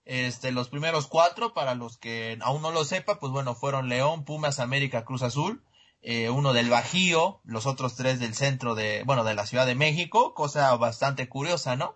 Este, 0.05 0.51
los 0.51 0.69
primeros 0.69 1.05
cuatro, 1.05 1.53
para 1.53 1.75
los 1.75 1.97
que 1.97 2.39
aún 2.41 2.63
no 2.63 2.71
lo 2.71 2.83
sepa, 2.83 3.19
pues 3.19 3.31
bueno, 3.31 3.53
fueron 3.53 3.89
León, 3.89 4.23
Pumas, 4.23 4.59
América, 4.59 5.05
Cruz 5.05 5.21
Azul, 5.21 5.61
eh, 6.01 6.31
uno 6.31 6.53
del 6.53 6.71
Bajío, 6.71 7.41
los 7.43 7.67
otros 7.67 7.95
tres 7.95 8.19
del 8.19 8.33
centro 8.33 8.73
de, 8.73 9.03
bueno, 9.05 9.23
de 9.23 9.35
la 9.35 9.45
Ciudad 9.45 9.67
de 9.67 9.75
México, 9.75 10.33
cosa 10.33 10.75
bastante 10.77 11.29
curiosa, 11.29 11.75
¿no? 11.75 11.95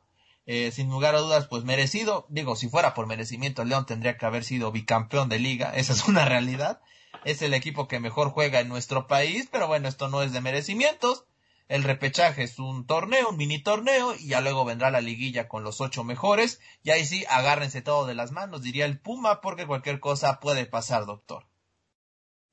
Eh, 0.53 0.71
sin 0.71 0.89
lugar 0.89 1.15
a 1.15 1.19
dudas, 1.19 1.47
pues 1.47 1.63
merecido. 1.63 2.25
Digo, 2.27 2.57
si 2.57 2.67
fuera 2.67 2.93
por 2.93 3.07
merecimiento, 3.07 3.63
León 3.63 3.85
tendría 3.85 4.17
que 4.17 4.25
haber 4.25 4.43
sido 4.43 4.73
bicampeón 4.73 5.29
de 5.29 5.39
liga, 5.39 5.71
esa 5.75 5.93
es 5.93 6.07
una 6.07 6.25
realidad 6.25 6.81
es 7.23 7.41
el 7.41 7.53
equipo 7.53 7.87
que 7.87 7.99
mejor 7.99 8.29
juega 8.29 8.59
en 8.59 8.67
nuestro 8.67 9.07
país, 9.07 9.47
pero 9.51 9.67
bueno, 9.67 9.87
esto 9.87 10.09
no 10.09 10.23
es 10.23 10.33
de 10.33 10.41
merecimientos. 10.41 11.25
El 11.67 11.83
repechaje 11.83 12.43
es 12.43 12.59
un 12.59 12.85
torneo, 12.85 13.29
un 13.29 13.37
mini 13.37 13.61
torneo, 13.61 14.13
y 14.19 14.27
ya 14.27 14.41
luego 14.41 14.65
vendrá 14.65 14.91
la 14.91 14.99
liguilla 14.99 15.47
con 15.47 15.63
los 15.63 15.79
ocho 15.79 16.03
mejores, 16.03 16.59
y 16.83 16.89
ahí 16.89 17.05
sí, 17.05 17.23
agárrense 17.29 17.81
todo 17.81 18.05
de 18.05 18.15
las 18.15 18.31
manos, 18.31 18.61
diría 18.61 18.85
el 18.85 18.99
Puma, 18.99 19.39
porque 19.39 19.67
cualquier 19.67 19.99
cosa 19.99 20.39
puede 20.41 20.65
pasar, 20.65 21.05
doctor. 21.05 21.45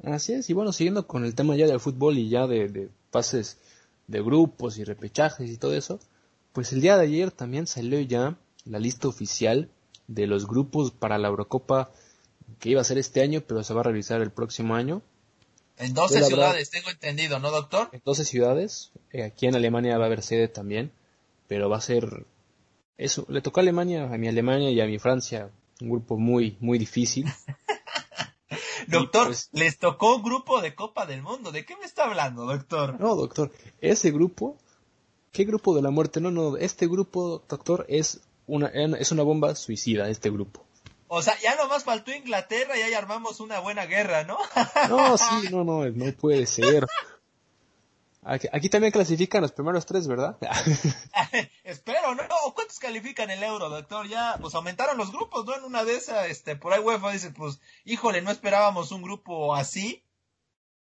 Así 0.05 0.35
es, 0.35 0.49
y 0.51 0.53
bueno, 0.53 0.73
siguiendo 0.73 1.09
con 1.09 1.25
el 1.25 1.35
tema 1.35 1.57
ya 1.57 1.67
del 1.67 1.81
fútbol 1.81 2.19
y 2.19 2.29
ya 2.29 2.47
de, 2.47 2.69
de 2.69 2.91
pases 3.11 3.59
de 4.07 4.23
grupos 4.23 4.79
y 4.79 4.85
repechajes 4.85 5.51
y 5.51 5.57
todo 5.57 5.75
eso, 5.75 5.99
pues 6.59 6.73
el 6.73 6.81
día 6.81 6.97
de 6.97 7.05
ayer 7.05 7.31
también 7.31 7.69
salió 7.69 8.01
ya 8.01 8.37
la 8.65 8.81
lista 8.81 9.07
oficial 9.07 9.71
de 10.09 10.27
los 10.27 10.49
grupos 10.49 10.91
para 10.91 11.17
la 11.17 11.29
Eurocopa 11.29 11.93
que 12.59 12.71
iba 12.71 12.81
a 12.81 12.85
ser 12.85 12.99
este 12.99 13.23
año, 13.23 13.43
pero 13.47 13.63
se 13.63 13.73
va 13.75 13.83
a 13.83 13.85
realizar 13.85 14.21
el 14.23 14.33
próximo 14.33 14.75
año. 14.75 15.01
En 15.77 15.95
12 15.95 16.25
ciudades, 16.25 16.71
tengo 16.71 16.91
entendido, 16.91 17.39
¿no, 17.39 17.53
doctor? 17.53 17.91
En 17.93 18.03
12 18.05 18.25
ciudades. 18.25 18.91
Eh, 19.13 19.23
aquí 19.23 19.47
en 19.47 19.55
Alemania 19.55 19.99
va 19.99 20.03
a 20.03 20.07
haber 20.09 20.21
sede 20.21 20.49
también, 20.49 20.91
pero 21.47 21.71
va 21.71 21.77
a 21.77 21.81
ser 21.81 22.27
eso. 22.97 23.25
Le 23.29 23.41
tocó 23.41 23.61
a 23.61 23.63
Alemania, 23.63 24.13
a 24.13 24.19
mi 24.19 24.27
Alemania 24.27 24.73
y 24.73 24.81
a 24.81 24.87
mi 24.87 24.99
Francia, 24.99 25.53
un 25.81 25.91
grupo 25.91 26.19
muy, 26.19 26.57
muy 26.59 26.77
difícil. 26.79 27.27
doctor, 28.89 29.29
pues, 29.29 29.49
les 29.53 29.79
tocó 29.79 30.17
un 30.17 30.25
grupo 30.25 30.61
de 30.61 30.75
Copa 30.75 31.07
del 31.07 31.23
Mundo. 31.23 31.53
¿De 31.53 31.65
qué 31.65 31.77
me 31.77 31.85
está 31.85 32.07
hablando, 32.07 32.47
doctor? 32.47 32.99
No, 32.99 33.15
doctor, 33.15 33.53
ese 33.81 34.11
grupo, 34.11 34.59
¿qué 35.39 35.45
grupo 35.45 35.73
de 35.73 35.83
la 35.83 35.91
muerte? 35.91 36.21
No, 36.21 36.33
no, 36.33 36.57
este 36.57 36.89
grupo, 36.89 37.45
doctor, 37.49 37.87
es 37.89 38.23
una, 38.49 38.67
es 38.67 39.13
una 39.13 39.23
bomba 39.23 39.55
suicida, 39.55 40.09
este 40.09 40.31
grupo. 40.31 40.67
O 41.07 41.23
sea, 41.23 41.39
ya 41.39 41.55
nomás 41.55 41.85
faltó 41.85 42.13
Inglaterra 42.13 42.77
y 42.77 42.83
ahí 42.83 42.93
armamos 42.93 43.39
una 43.39 43.61
buena 43.61 43.87
guerra, 43.87 44.25
¿no? 44.25 44.37
no, 44.89 45.17
sí, 45.17 45.49
no, 45.53 45.63
no, 45.63 45.89
no 45.89 46.13
puede 46.15 46.45
ser. 46.45 46.85
Aquí, 48.25 48.69
también 48.69 48.93
clasifican 48.93 49.43
los 49.43 49.53
primeros 49.53 49.87
tres, 49.87 50.09
¿verdad? 50.09 50.37
Espero, 51.63 52.17
¿no? 52.17 52.25
¿Cuántos 52.57 52.81
califican 52.81 53.31
el 53.31 53.45
euro, 53.45 53.69
doctor? 53.69 54.09
Ya, 54.09 54.39
pues 54.41 54.57
aumentaron 54.57 54.99
los 54.99 55.13
grupos, 55.13 55.47
¿no? 55.47 55.55
En 55.55 55.63
una 55.63 55.85
de 55.85 55.95
esas, 55.95 56.27
este, 56.27 56.57
por 56.57 56.73
ahí 56.73 56.81
UEFA 56.81 57.13
dice, 57.13 57.31
pues, 57.31 57.61
híjole, 57.85 58.23
no 58.23 58.33
esperábamos 58.33 58.91
un 58.91 59.03
grupo 59.03 59.55
así. 59.55 60.05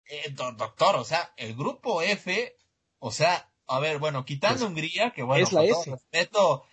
Eh, 0.05 0.31
doctor, 0.31 0.95
o 0.95 1.03
sea, 1.03 1.31
el 1.37 1.55
grupo 1.55 2.01
F, 2.01 2.57
o 2.97 3.11
sea, 3.11 3.50
a 3.71 3.79
ver, 3.79 3.99
bueno, 3.99 4.25
quitando 4.25 4.59
pues, 4.59 4.69
Hungría, 4.69 5.11
que 5.11 5.23
bueno, 5.23 5.45
es 5.45 5.53
la 5.53 5.63
F. 5.63 5.97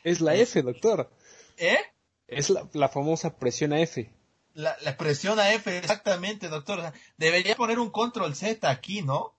es 0.03 0.21
la 0.21 0.35
F, 0.35 0.63
doctor. 0.63 1.09
¿Eh? 1.57 1.79
Es 2.27 2.51
la, 2.51 2.89
famosa 2.89 3.37
presión 3.37 3.73
a 3.73 3.81
F. 3.81 4.13
La, 4.53 4.75
presión 4.97 5.39
a 5.39 5.53
F, 5.53 5.79
exactamente, 5.79 6.49
doctor. 6.49 6.93
debería 7.17 7.55
poner 7.55 7.79
un 7.79 7.91
control 7.91 8.35
Z 8.35 8.69
aquí, 8.69 9.03
¿no? 9.03 9.33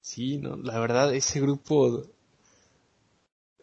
Sí, 0.00 0.38
no, 0.38 0.56
la 0.56 0.78
verdad, 0.78 1.14
ese 1.14 1.40
grupo 1.40 2.02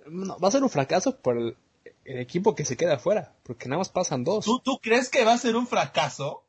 va 0.06 0.48
a 0.48 0.52
ser 0.52 0.62
un 0.62 0.70
fracaso 0.70 1.18
por 1.20 1.38
el, 1.38 1.58
equipo 2.06 2.54
que 2.54 2.66
se 2.66 2.78
queda 2.78 2.96
afuera, 2.98 3.36
porque 3.42 3.68
nada 3.68 3.80
más 3.80 3.90
pasan 3.90 4.24
dos. 4.24 4.46
¿Tú, 4.46 4.60
¿Tú 4.60 4.80
crees 4.80 5.10
que 5.10 5.26
va 5.26 5.34
a 5.34 5.40
ser 5.40 5.56
un 5.56 5.66
fracaso? 5.66 6.46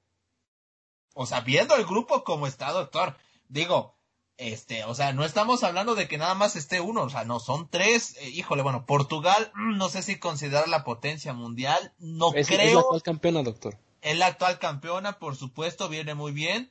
O 1.14 1.24
sea, 1.24 1.40
viendo 1.40 1.74
el 1.76 1.86
grupo 1.86 2.22
como 2.24 2.46
está, 2.46 2.70
doctor, 2.72 3.16
digo, 3.48 3.97
este, 4.38 4.84
o 4.84 4.94
sea, 4.94 5.12
no 5.12 5.24
estamos 5.24 5.64
hablando 5.64 5.96
de 5.96 6.06
que 6.06 6.16
nada 6.16 6.34
más 6.36 6.54
esté 6.54 6.80
uno, 6.80 7.02
o 7.02 7.10
sea, 7.10 7.24
no, 7.24 7.40
son 7.40 7.68
tres. 7.68 8.16
Eh, 8.20 8.30
híjole, 8.30 8.62
bueno, 8.62 8.86
Portugal, 8.86 9.50
mm, 9.54 9.76
no 9.76 9.88
sé 9.88 10.02
si 10.02 10.20
considerar 10.20 10.68
la 10.68 10.84
potencia 10.84 11.32
mundial, 11.32 11.92
no 11.98 12.30
creo. 12.30 12.42
Es 12.42 12.50
la 12.50 12.80
actual 12.80 13.02
campeona, 13.02 13.42
doctor. 13.42 13.76
Es 14.00 14.16
la 14.16 14.26
actual 14.26 14.60
campeona, 14.60 15.18
por 15.18 15.34
supuesto, 15.34 15.88
viene 15.88 16.14
muy 16.14 16.30
bien. 16.30 16.70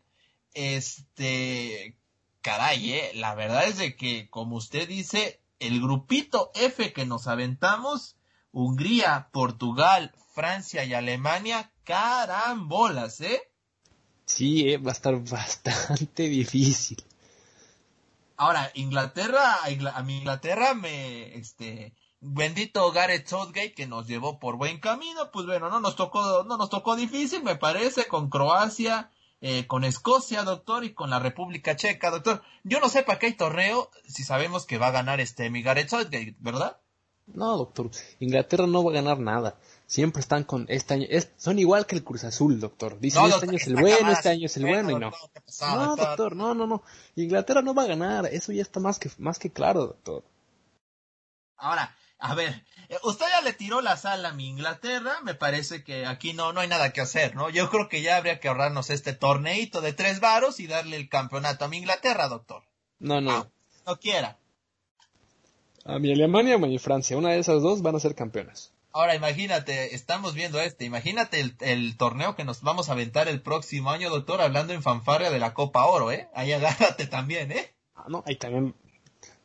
Este, 0.54 1.98
caray, 2.42 2.94
eh, 2.94 3.12
la 3.16 3.36
verdad 3.36 3.68
es 3.68 3.78
de 3.78 3.98
que, 3.98 4.30
como 4.30 4.56
usted 4.56 4.88
dice, 4.88 5.42
el 5.60 5.82
grupito 5.82 6.52
F 6.56 6.94
que 6.94 7.06
nos 7.06 7.28
aventamos, 7.28 8.16
Hungría, 8.54 9.28
Portugal, 9.34 10.14
Francia 10.34 10.86
y 10.86 10.94
Alemania, 10.94 11.74
carambolas, 11.84 13.20
¿eh? 13.20 13.42
Sí, 14.26 14.70
eh, 14.70 14.78
va 14.78 14.92
a 14.92 14.94
estar 14.94 15.22
bastante 15.22 16.24
difícil. 16.30 17.04
Ahora, 18.38 18.72
Inglaterra, 18.76 19.58
a 19.64 20.04
mi 20.04 20.18
Inglaterra 20.20 20.76
me, 20.76 21.36
este, 21.36 21.96
bendito 22.20 22.92
Gareth 22.92 23.28
Southgate 23.28 23.74
que 23.74 23.88
nos 23.88 24.08
llevó 24.08 24.38
por 24.40 24.58
buen 24.58 24.80
camino, 24.80 25.32
pues 25.32 25.48
bueno, 25.48 25.70
no 25.70 25.80
nos 25.80 25.96
tocó, 25.96 26.44
no 26.44 26.56
nos 26.56 26.70
tocó 26.70 26.96
difícil, 26.96 27.44
me 27.44 27.56
parece, 27.56 28.06
con 28.06 28.30
Croacia, 28.30 29.12
eh, 29.42 29.66
con 29.66 29.84
Escocia, 29.84 30.44
doctor, 30.44 30.84
y 30.84 30.94
con 30.94 31.10
la 31.10 31.18
República 31.18 31.76
Checa, 31.76 32.12
doctor. 32.12 32.44
Yo 32.64 32.80
no 32.80 32.90
sé 32.90 33.02
para 33.02 33.18
qué 33.18 33.26
hay 33.26 33.34
torneo 33.34 33.90
si 34.08 34.24
sabemos 34.24 34.68
que 34.68 34.78
va 34.78 34.88
a 34.88 34.92
ganar 34.92 35.20
este 35.20 35.50
mi 35.50 35.64
Gareth 35.64 35.90
Southgate, 35.90 36.36
¿verdad? 36.40 36.80
No, 37.26 37.58
doctor, 37.58 37.90
Inglaterra 38.20 38.68
no 38.68 38.84
va 38.84 38.92
a 38.92 38.96
ganar 38.96 39.20
nada 39.20 39.60
siempre 39.88 40.20
están 40.20 40.44
con 40.44 40.66
este 40.70 40.94
año, 40.94 41.08
son 41.38 41.58
igual 41.58 41.88
que 41.88 41.96
el 41.96 42.04
Cruz 42.04 42.24
Azul, 42.26 42.60
doctor. 42.60 43.00
Dicen 43.00 43.26
este 43.26 43.48
año 43.48 43.58
es 43.58 43.68
el 43.68 43.76
bueno, 43.76 44.12
este 44.12 44.30
año 44.30 44.46
es 44.46 44.58
el 44.58 44.66
bueno 44.66 44.92
y 44.92 44.96
no. 44.96 45.12
No, 45.62 45.96
doctor, 45.96 46.36
no, 46.36 46.54
no, 46.54 46.68
no. 46.68 46.84
Inglaterra 47.16 47.62
no 47.62 47.74
va 47.74 47.84
a 47.84 47.88
ganar, 47.88 48.28
eso 48.28 48.52
ya 48.52 48.62
está 48.62 48.80
más 48.80 49.00
que, 49.00 49.10
más 49.18 49.40
que 49.40 49.52
claro, 49.52 49.88
doctor. 49.88 50.24
Ahora, 51.56 51.96
a 52.20 52.36
ver, 52.36 52.64
eh, 52.90 52.98
usted 53.04 53.26
ya 53.30 53.42
le 53.42 53.54
tiró 53.54 53.82
la 53.82 53.98
sal 53.98 54.26
a 54.26 54.34
mi 54.34 54.48
Inglaterra, 54.48 55.22
me 55.24 55.34
parece 55.34 55.84
que 55.84 56.06
aquí 56.06 56.34
no, 56.34 56.54
no 56.54 56.60
hay 56.60 56.68
nada 56.68 56.92
que 56.92 57.02
hacer, 57.02 57.36
¿no? 57.36 57.50
Yo 57.50 57.70
creo 57.70 57.90
que 57.90 58.02
ya 58.02 58.18
habría 58.18 58.40
que 58.40 58.50
ahorrarnos 58.50 58.90
este 58.90 59.14
torneito 59.14 59.82
de 59.82 59.94
tres 59.94 60.20
varos 60.20 60.60
y 60.60 60.68
darle 60.68 60.98
el 60.98 61.10
campeonato 61.10 61.66
a 61.66 61.68
mi 61.70 61.78
Inglaterra, 61.78 62.28
doctor. 62.28 62.64
No, 63.00 63.22
no. 63.22 63.32
Ah, 63.32 63.48
no 63.86 64.00
quiera. 64.00 64.38
A 65.86 66.00
mi 66.00 66.12
Alemania 66.12 66.58
o 66.58 66.64
a 66.64 66.68
mi 66.68 66.80
Francia, 66.80 67.18
una 67.18 67.30
de 67.30 67.40
esas 67.40 67.62
dos 67.62 67.82
van 67.82 67.96
a 67.96 68.00
ser 68.00 68.14
campeonas. 68.14 68.74
Ahora 68.98 69.14
imagínate, 69.14 69.94
estamos 69.94 70.34
viendo 70.34 70.60
este, 70.60 70.84
imagínate 70.84 71.40
el, 71.40 71.56
el, 71.60 71.98
torneo 71.98 72.36
que 72.36 72.44
nos 72.44 72.64
vamos 72.64 72.90
a 72.90 72.94
aventar 72.94 73.28
el 73.28 73.44
próximo 73.44 73.92
año, 73.92 74.10
doctor, 74.10 74.42
hablando 74.42 74.74
en 74.74 74.82
fanfarria 74.82 75.30
de 75.30 75.38
la 75.38 75.54
Copa 75.54 75.86
Oro, 75.86 76.12
¿eh? 76.12 76.28
Ahí 76.34 76.52
agárrate 76.52 77.06
también, 77.06 77.52
¿eh? 77.52 77.76
Ah, 77.94 78.06
no, 78.08 78.24
ahí 78.26 78.38
también. 78.38 78.74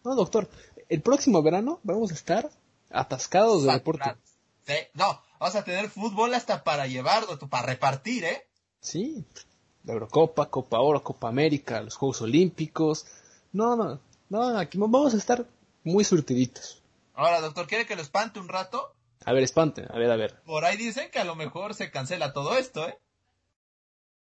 No, 0.05 0.15
doctor, 0.15 0.49
el 0.89 1.03
próximo 1.03 1.43
verano 1.43 1.81
vamos 1.83 2.13
a 2.13 2.15
estar 2.15 2.49
atascados 2.91 3.65
de 3.65 3.73
deporte. 3.73 4.15
Sí, 4.67 4.73
no, 4.95 5.21
vamos 5.39 5.55
a 5.55 5.65
tener 5.65 5.91
fútbol 5.91 6.33
hasta 6.33 6.65
para 6.65 6.87
llevar, 6.87 7.27
doctor, 7.27 7.51
para 7.51 7.67
repartir, 7.67 8.25
¿eh? 8.25 8.47
Sí, 8.81 9.23
la 9.85 9.93
Eurocopa, 9.93 10.49
Copa 10.49 10.81
Oro, 10.81 11.05
Copa 11.05 11.29
América, 11.29 11.83
los 11.83 11.97
Juegos 11.97 12.23
Olímpicos. 12.23 13.05
No, 13.53 13.77
no, 13.77 14.01
no, 14.31 14.59
aquí 14.59 14.79
vamos 14.79 15.13
a 15.13 15.19
estar 15.19 15.45
muy 15.85 16.05
surtiditos. 16.05 16.81
Ahora, 17.13 17.43
doctor, 17.43 17.67
¿quiere 17.67 17.85
que 17.85 17.97
lo 17.97 18.01
espante 18.01 18.41
un 18.41 18.49
rato? 18.49 18.95
A 19.25 19.33
ver, 19.33 19.43
espante, 19.43 19.87
a 19.89 19.99
ver, 19.99 20.11
a 20.11 20.17
ver. 20.17 20.41
Por 20.45 20.65
ahí 20.65 20.77
dicen 20.77 21.11
que 21.11 21.19
a 21.19 21.25
lo 21.25 21.37
mejor 21.37 21.75
se 21.75 21.91
cancela 21.91 22.33
todo 22.33 22.57
esto, 22.57 22.89
¿eh? 22.89 22.99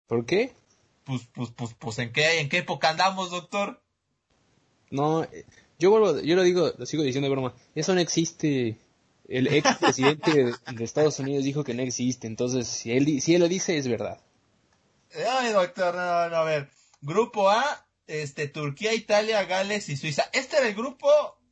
¿Por 0.07 0.25
qué? 0.25 0.53
Pues, 1.05 1.23
pues, 1.33 1.51
pues, 1.51 1.75
pues, 1.79 1.99
¿en 1.99 2.13
qué, 2.13 2.41
en 2.41 2.49
qué 2.49 2.59
época 2.59 2.91
andamos, 2.91 3.31
doctor? 3.31 3.81
No, 4.91 5.25
eh, 5.25 5.45
yo 5.79 5.91
vuelvo, 5.91 6.21
yo 6.21 6.35
lo 6.35 6.43
digo, 6.43 6.73
lo 6.77 6.87
sigo 6.87 7.03
diciendo 7.03 7.29
de 7.29 7.35
broma. 7.35 7.55
Eso 7.75 7.95
no 7.95 8.01
existe. 8.01 8.79
El 9.29 9.47
ex 9.47 9.77
presidente 9.77 10.33
de, 10.33 10.85
Estados 10.85 11.19
Unidos 11.19 11.45
dijo 11.45 11.63
que 11.63 11.75
no 11.75 11.83
existe, 11.83 12.27
entonces 12.27 12.67
si 12.67 12.93
él, 12.93 13.21
si 13.21 13.35
él 13.35 13.43
lo 13.43 13.49
dice 13.49 13.77
es 13.77 13.87
verdad. 13.87 14.19
Ay, 15.15 15.53
doctor, 15.53 15.95
no, 15.95 16.31
no, 16.31 16.37
a 16.37 16.45
ver. 16.45 16.71
Grupo 17.03 17.51
A, 17.51 17.87
este, 18.07 18.49
Turquía, 18.49 18.95
Italia, 18.95 19.45
Gales 19.45 19.91
y 19.91 19.99
Suiza. 19.99 20.25
¿Este 20.33 20.57
era 20.57 20.67
el 20.67 20.75
grupo 20.75 21.09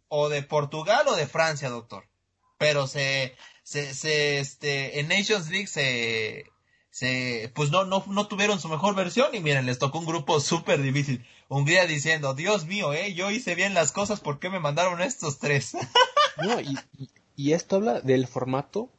o 0.08 0.30
de 0.30 0.42
Portugal 0.42 1.06
o 1.08 1.16
de 1.16 1.26
Francia, 1.26 1.68
doctor? 1.68 2.04
Pero 2.58 2.86
se, 2.86 3.34
se, 3.62 3.94
se, 3.94 4.38
este, 4.38 5.00
en 5.00 5.08
Nations 5.08 5.50
League 5.50 5.66
se, 5.66 6.46
se, 6.90 7.52
pues 7.54 7.70
no, 7.70 7.84
no, 7.84 8.04
no 8.08 8.26
tuvieron 8.28 8.60
su 8.60 8.68
mejor 8.68 8.94
versión 8.94 9.34
y 9.34 9.40
miren, 9.40 9.66
les 9.66 9.78
tocó 9.78 9.98
un 9.98 10.06
grupo 10.06 10.40
súper 10.40 10.80
difícil. 10.80 11.24
Hungría 11.48 11.86
diciendo, 11.86 12.34
Dios 12.34 12.66
mío, 12.66 12.92
eh, 12.92 13.14
yo 13.14 13.30
hice 13.30 13.54
bien 13.54 13.74
las 13.74 13.92
cosas, 13.92 14.20
¿por 14.20 14.38
qué 14.38 14.50
me 14.50 14.60
mandaron 14.60 15.00
estos 15.00 15.38
tres? 15.38 15.76
no, 16.42 16.60
y, 16.60 16.78
y, 17.36 17.52
esto 17.52 17.76
habla 17.76 18.00
del 18.00 18.26
formato, 18.26 18.90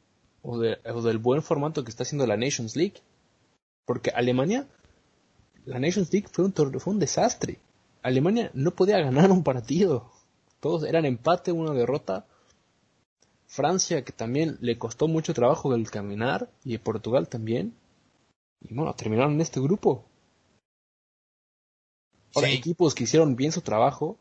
o, 0.42 0.58
de, 0.58 0.78
o 0.84 1.02
del 1.02 1.18
buen 1.18 1.42
formato 1.42 1.84
que 1.84 1.90
está 1.90 2.04
haciendo 2.04 2.26
la 2.26 2.36
Nations 2.36 2.76
League. 2.76 3.02
Porque 3.84 4.10
Alemania, 4.10 4.68
la 5.64 5.78
Nations 5.78 6.12
League 6.12 6.28
fue 6.30 6.44
un, 6.44 6.52
fue 6.52 6.92
un 6.92 6.98
desastre. 6.98 7.58
Alemania 8.02 8.50
no 8.54 8.70
podía 8.70 8.98
ganar 9.00 9.30
un 9.30 9.42
partido. 9.42 10.10
Todos 10.60 10.84
eran 10.84 11.04
empate, 11.04 11.52
una 11.52 11.72
derrota. 11.72 12.26
Francia, 13.48 14.04
que 14.04 14.12
también 14.12 14.58
le 14.60 14.78
costó 14.78 15.08
mucho 15.08 15.32
trabajo 15.32 15.74
el 15.74 15.90
caminar, 15.90 16.50
y 16.64 16.76
Portugal 16.78 17.28
también. 17.28 17.74
Y 18.60 18.74
bueno, 18.74 18.94
terminaron 18.94 19.32
en 19.32 19.40
este 19.40 19.58
grupo. 19.60 20.04
Ahora, 22.34 22.50
equipos 22.50 22.94
que 22.94 23.04
hicieron 23.04 23.36
bien 23.36 23.52
su 23.52 23.62
trabajo 23.62 24.18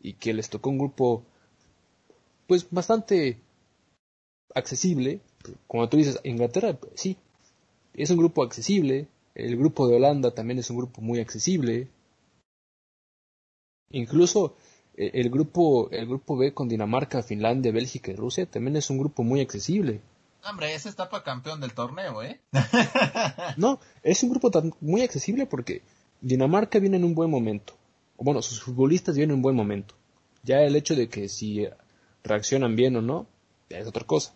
y 0.00 0.14
que 0.14 0.32
les 0.32 0.48
tocó 0.48 0.70
un 0.70 0.78
grupo, 0.78 1.22
pues 2.46 2.66
bastante 2.70 3.38
accesible. 4.54 5.20
Como 5.66 5.88
tú 5.88 5.98
dices, 5.98 6.18
Inglaterra, 6.24 6.78
sí, 6.94 7.18
es 7.94 8.10
un 8.10 8.16
grupo 8.16 8.42
accesible. 8.42 9.08
El 9.34 9.56
grupo 9.58 9.86
de 9.86 9.96
Holanda 9.96 10.32
también 10.32 10.58
es 10.58 10.70
un 10.70 10.78
grupo 10.78 11.02
muy 11.02 11.20
accesible. 11.20 11.88
Incluso 13.90 14.56
el 15.08 15.30
grupo, 15.30 15.88
el 15.90 16.06
grupo 16.06 16.36
B 16.36 16.52
con 16.52 16.68
Dinamarca, 16.68 17.22
Finlandia, 17.22 17.72
Bélgica 17.72 18.10
y 18.10 18.16
Rusia 18.16 18.46
también 18.46 18.76
es 18.76 18.90
un 18.90 18.98
grupo 18.98 19.22
muy 19.22 19.40
accesible. 19.40 20.00
Hombre, 20.44 20.74
ese 20.74 20.88
está 20.88 21.08
para 21.08 21.22
campeón 21.22 21.60
del 21.60 21.74
torneo, 21.74 22.22
¿eh? 22.22 22.40
no, 23.56 23.80
es 24.02 24.22
un 24.22 24.30
grupo 24.30 24.50
muy 24.80 25.02
accesible 25.02 25.46
porque 25.46 25.82
Dinamarca 26.20 26.78
viene 26.78 26.96
en 26.96 27.04
un 27.04 27.14
buen 27.14 27.30
momento. 27.30 27.74
Bueno, 28.16 28.42
sus 28.42 28.62
futbolistas 28.62 29.16
vienen 29.16 29.32
en 29.32 29.36
un 29.36 29.42
buen 29.42 29.56
momento. 29.56 29.94
Ya 30.42 30.62
el 30.62 30.76
hecho 30.76 30.94
de 30.94 31.08
que 31.08 31.28
si 31.28 31.66
reaccionan 32.22 32.76
bien 32.76 32.96
o 32.96 33.02
no, 33.02 33.26
es 33.68 33.86
otra 33.86 34.06
cosa. 34.06 34.34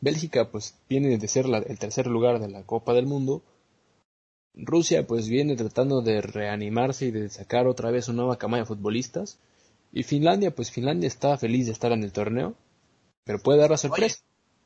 Bélgica, 0.00 0.50
pues, 0.50 0.76
viene 0.88 1.18
de 1.18 1.28
ser 1.28 1.46
el 1.46 1.78
tercer 1.78 2.06
lugar 2.06 2.40
de 2.40 2.48
la 2.48 2.62
Copa 2.62 2.94
del 2.94 3.06
Mundo 3.06 3.42
Rusia 4.54 5.06
pues 5.06 5.28
viene 5.28 5.56
tratando 5.56 6.02
de 6.02 6.20
reanimarse 6.20 7.06
y 7.06 7.10
de 7.10 7.28
sacar 7.28 7.66
otra 7.66 7.90
vez 7.90 8.08
una 8.08 8.18
nueva 8.22 8.38
cama 8.38 8.58
de 8.58 8.64
futbolistas. 8.64 9.38
Y 9.92 10.02
Finlandia, 10.04 10.54
pues 10.54 10.70
Finlandia 10.70 11.08
está 11.08 11.36
feliz 11.36 11.66
de 11.66 11.72
estar 11.72 11.92
en 11.92 12.02
el 12.02 12.12
torneo, 12.12 12.54
pero 13.24 13.40
puede 13.40 13.58
dar 13.58 13.70
la 13.70 13.76
sorpresa. 13.76 14.20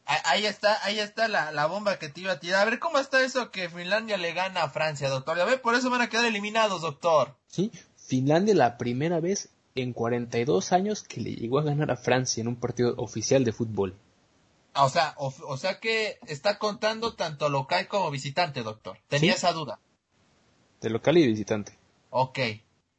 ahí 0.05 0.45
está, 0.45 0.85
ahí 0.85 0.99
está 0.99 1.29
la, 1.29 1.51
la, 1.53 1.66
bomba 1.66 1.99
que 1.99 2.09
te 2.09 2.20
iba 2.20 2.33
a 2.33 2.41
tirar. 2.41 2.62
A 2.62 2.70
ver, 2.70 2.79
¿cómo 2.79 2.99
está 2.99 3.22
eso 3.22 3.51
que 3.51 3.70
Finlandia 3.70 4.16
le 4.16 4.33
gana 4.35 4.64
a 4.64 4.70
Francia, 4.70 5.09
doctor? 5.09 5.41
A 5.41 5.45
ver, 5.45 5.62
por 5.62 5.75
eso 5.75 5.91
van 5.91 6.03
a 6.03 6.09
quedar 6.09 6.27
eliminados, 6.27 6.83
doctor. 6.83 7.35
Sí, 7.47 7.72
Finlandia 7.97 8.55
la 8.55 8.77
primera 8.77 9.20
vez 9.20 9.49
en 9.75 9.93
42 9.93 10.72
años 10.72 11.03
que 11.03 11.20
le 11.20 11.35
llegó 11.35 11.59
a 11.59 11.64
ganar 11.64 11.91
a 11.91 11.97
Francia 11.97 12.41
en 12.41 12.49
un 12.49 12.57
partido 12.57 12.95
oficial 12.97 13.45
de 13.45 13.53
fútbol. 13.53 13.97
Ah, 14.75 14.85
o 14.85 14.89
sea, 14.89 15.14
o, 15.18 15.57
sea 15.57 15.79
que 15.79 16.18
está 16.27 16.59
contando 16.59 17.14
tanto 17.14 17.49
local 17.49 17.87
como 17.87 18.11
visitante, 18.11 18.62
doctor. 18.62 18.99
Tenía 19.09 19.35
esa 19.35 19.53
duda. 19.53 19.79
De 20.81 20.91
local 20.91 21.16
y 21.16 21.27
visitante. 21.27 21.79
Ok. 22.11 22.39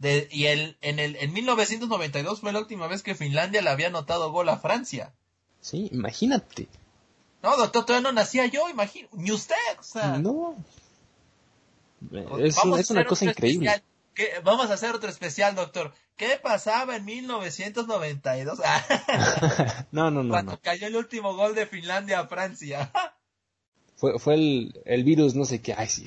De, 0.05 0.27
y 0.29 0.45
el, 0.45 0.77
en, 0.81 0.99
el, 0.99 1.15
en 1.15 1.33
1992 1.33 2.39
fue 2.39 2.53
la 2.53 2.59
última 2.59 2.85
vez 2.85 3.01
que 3.01 3.15
Finlandia 3.15 3.63
le 3.63 3.71
había 3.71 3.87
anotado 3.87 4.31
gol 4.31 4.49
a 4.49 4.59
Francia. 4.59 5.15
Sí, 5.61 5.89
imagínate. 5.91 6.67
No, 7.41 7.57
doctor, 7.57 7.87
todavía 7.87 8.11
no 8.11 8.13
nacía 8.13 8.45
yo, 8.45 8.69
imagino. 8.69 9.09
Ni 9.13 9.31
usted, 9.31 9.55
o 9.79 9.81
sea. 9.81 10.19
No. 10.19 10.63
Es, 12.37 12.55
es 12.77 12.91
una 12.91 13.03
cosa 13.03 13.25
increíble. 13.25 13.81
Vamos 14.43 14.69
a 14.69 14.75
hacer 14.75 14.93
otro 14.93 15.09
especial, 15.09 15.55
doctor. 15.55 15.91
¿Qué 16.17 16.39
pasaba 16.39 16.97
en 16.97 17.05
1992? 17.05 18.59
no, 19.91 20.11
no, 20.11 20.23
no. 20.23 20.29
Cuando 20.29 20.61
cayó 20.61 20.85
el 20.85 20.97
último 20.97 21.35
gol 21.35 21.55
de 21.55 21.65
Finlandia 21.65 22.19
a 22.19 22.27
Francia. 22.27 22.91
fue, 23.95 24.19
fue 24.19 24.35
el, 24.35 24.81
el 24.85 25.03
virus, 25.03 25.33
no 25.33 25.45
sé 25.45 25.63
qué. 25.63 25.73
Ay, 25.75 25.89
sí. 25.89 26.05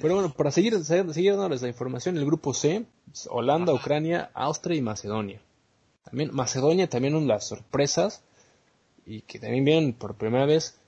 Pero 0.00 0.14
bueno, 0.14 0.32
para 0.32 0.50
seguir, 0.50 0.82
seguir 0.82 1.32
dándoles 1.32 1.60
la 1.60 1.68
información, 1.68 2.16
el 2.16 2.24
grupo 2.24 2.54
C, 2.54 2.86
Holanda, 3.28 3.74
Ucrania, 3.74 4.30
Austria 4.32 4.76
y 4.76 4.80
Macedonia. 4.80 5.42
También 6.04 6.30
Macedonia 6.32 6.88
también 6.88 7.14
una 7.14 7.22
de 7.22 7.28
las 7.28 7.48
sorpresas 7.48 8.22
y 9.04 9.22
que 9.22 9.38
también 9.38 9.64
vienen 9.64 9.92
por 9.92 10.16
primera 10.16 10.46
vez 10.46 10.78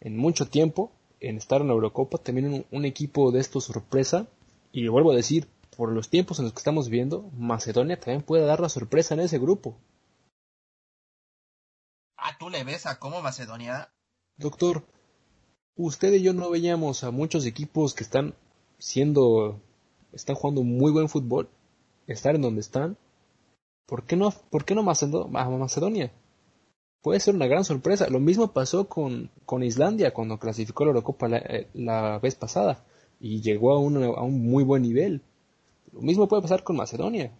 en 0.00 0.16
mucho 0.16 0.48
tiempo 0.48 0.90
en 1.20 1.36
estar 1.36 1.60
en 1.60 1.68
la 1.68 1.74
Eurocopa, 1.74 2.18
también 2.18 2.66
un, 2.70 2.84
equipo 2.84 3.30
de 3.30 3.40
esto 3.40 3.60
sorpresa. 3.60 4.26
Y 4.72 4.88
vuelvo 4.88 5.12
a 5.12 5.16
decir, 5.16 5.48
por 5.76 5.92
los 5.92 6.10
tiempos 6.10 6.38
en 6.38 6.46
los 6.46 6.52
que 6.52 6.58
estamos 6.58 6.88
viendo, 6.88 7.30
Macedonia 7.36 7.98
también 7.98 8.22
puede 8.22 8.44
dar 8.44 8.60
la 8.60 8.68
sorpresa 8.68 9.14
en 9.14 9.20
ese 9.20 9.38
grupo. 9.38 9.78
Ah, 12.16 12.36
¿tú 12.38 12.50
le 12.50 12.64
ves 12.64 12.86
a 12.86 12.98
cómo 12.98 13.22
Macedonia? 13.22 13.90
Doctor, 14.36 14.84
usted 15.76 16.12
y 16.14 16.22
yo 16.22 16.32
no 16.32 16.50
veíamos 16.50 17.04
a 17.04 17.10
muchos 17.10 17.46
equipos 17.46 17.94
que 17.94 18.04
están 18.04 18.34
siendo, 18.78 19.60
están 20.12 20.36
jugando 20.36 20.62
muy 20.62 20.92
buen 20.92 21.08
fútbol, 21.08 21.48
estar 22.06 22.34
en 22.34 22.42
donde 22.42 22.60
están. 22.60 22.96
¿Por 23.86 24.04
qué 24.04 24.16
no, 24.16 24.32
por 24.50 24.64
qué 24.64 24.74
no 24.74 24.82
Macedonia? 24.82 26.12
puede 27.06 27.20
ser 27.20 27.36
una 27.36 27.46
gran 27.46 27.64
sorpresa. 27.64 28.08
Lo 28.10 28.18
mismo 28.18 28.52
pasó 28.52 28.88
con, 28.88 29.30
con 29.44 29.62
Islandia 29.62 30.12
cuando 30.12 30.40
clasificó 30.40 30.84
la 30.84 30.88
Eurocopa 30.88 31.28
la, 31.28 31.36
eh, 31.36 31.68
la 31.72 32.18
vez 32.18 32.34
pasada 32.34 32.84
y 33.20 33.40
llegó 33.42 33.72
a 33.72 33.78
un, 33.78 34.02
a 34.02 34.22
un 34.22 34.44
muy 34.44 34.64
buen 34.64 34.82
nivel. 34.82 35.22
Lo 35.92 36.00
mismo 36.00 36.26
puede 36.26 36.42
pasar 36.42 36.64
con 36.64 36.74
Macedonia. 36.74 37.30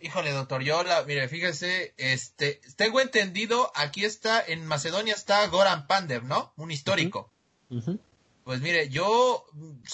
Híjole, 0.00 0.32
doctor, 0.32 0.62
yo 0.62 0.82
la, 0.84 1.02
mire, 1.04 1.28
fíjese, 1.28 1.92
este, 1.98 2.62
tengo 2.76 3.02
entendido, 3.02 3.70
aquí 3.74 4.06
está, 4.06 4.42
en 4.42 4.66
Macedonia 4.66 5.12
está 5.12 5.46
Goran 5.48 5.86
Pandev, 5.86 6.24
¿no? 6.24 6.54
Un 6.56 6.70
histórico. 6.70 7.30
Pues 8.44 8.60
mire, 8.60 8.90
yo, 8.90 9.46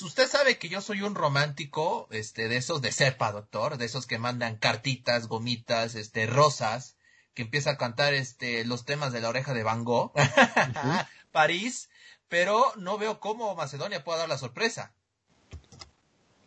usted 0.02 0.28
sabe 0.28 0.58
que 0.58 0.68
yo 0.68 0.80
soy 0.80 1.02
un 1.02 1.14
romántico, 1.14 2.08
este, 2.10 2.48
de 2.48 2.56
esos 2.56 2.82
de 2.82 2.90
cepa, 2.90 3.30
doctor, 3.30 3.78
de 3.78 3.84
esos 3.84 4.06
que 4.06 4.18
mandan 4.18 4.56
cartitas, 4.56 5.28
gomitas, 5.28 5.94
este, 5.94 6.26
rosas, 6.26 6.96
que 7.32 7.42
empieza 7.42 7.70
a 7.70 7.76
cantar 7.78 8.12
este 8.12 8.64
los 8.64 8.84
temas 8.84 9.12
de 9.12 9.20
la 9.20 9.28
oreja 9.28 9.54
de 9.54 9.62
Van 9.62 9.84
Gogh, 9.84 10.12
París, 11.32 11.90
pero 12.28 12.64
no 12.76 12.98
veo 12.98 13.20
cómo 13.20 13.54
Macedonia 13.54 14.02
pueda 14.02 14.18
dar 14.18 14.28
la 14.28 14.38
sorpresa. 14.38 14.92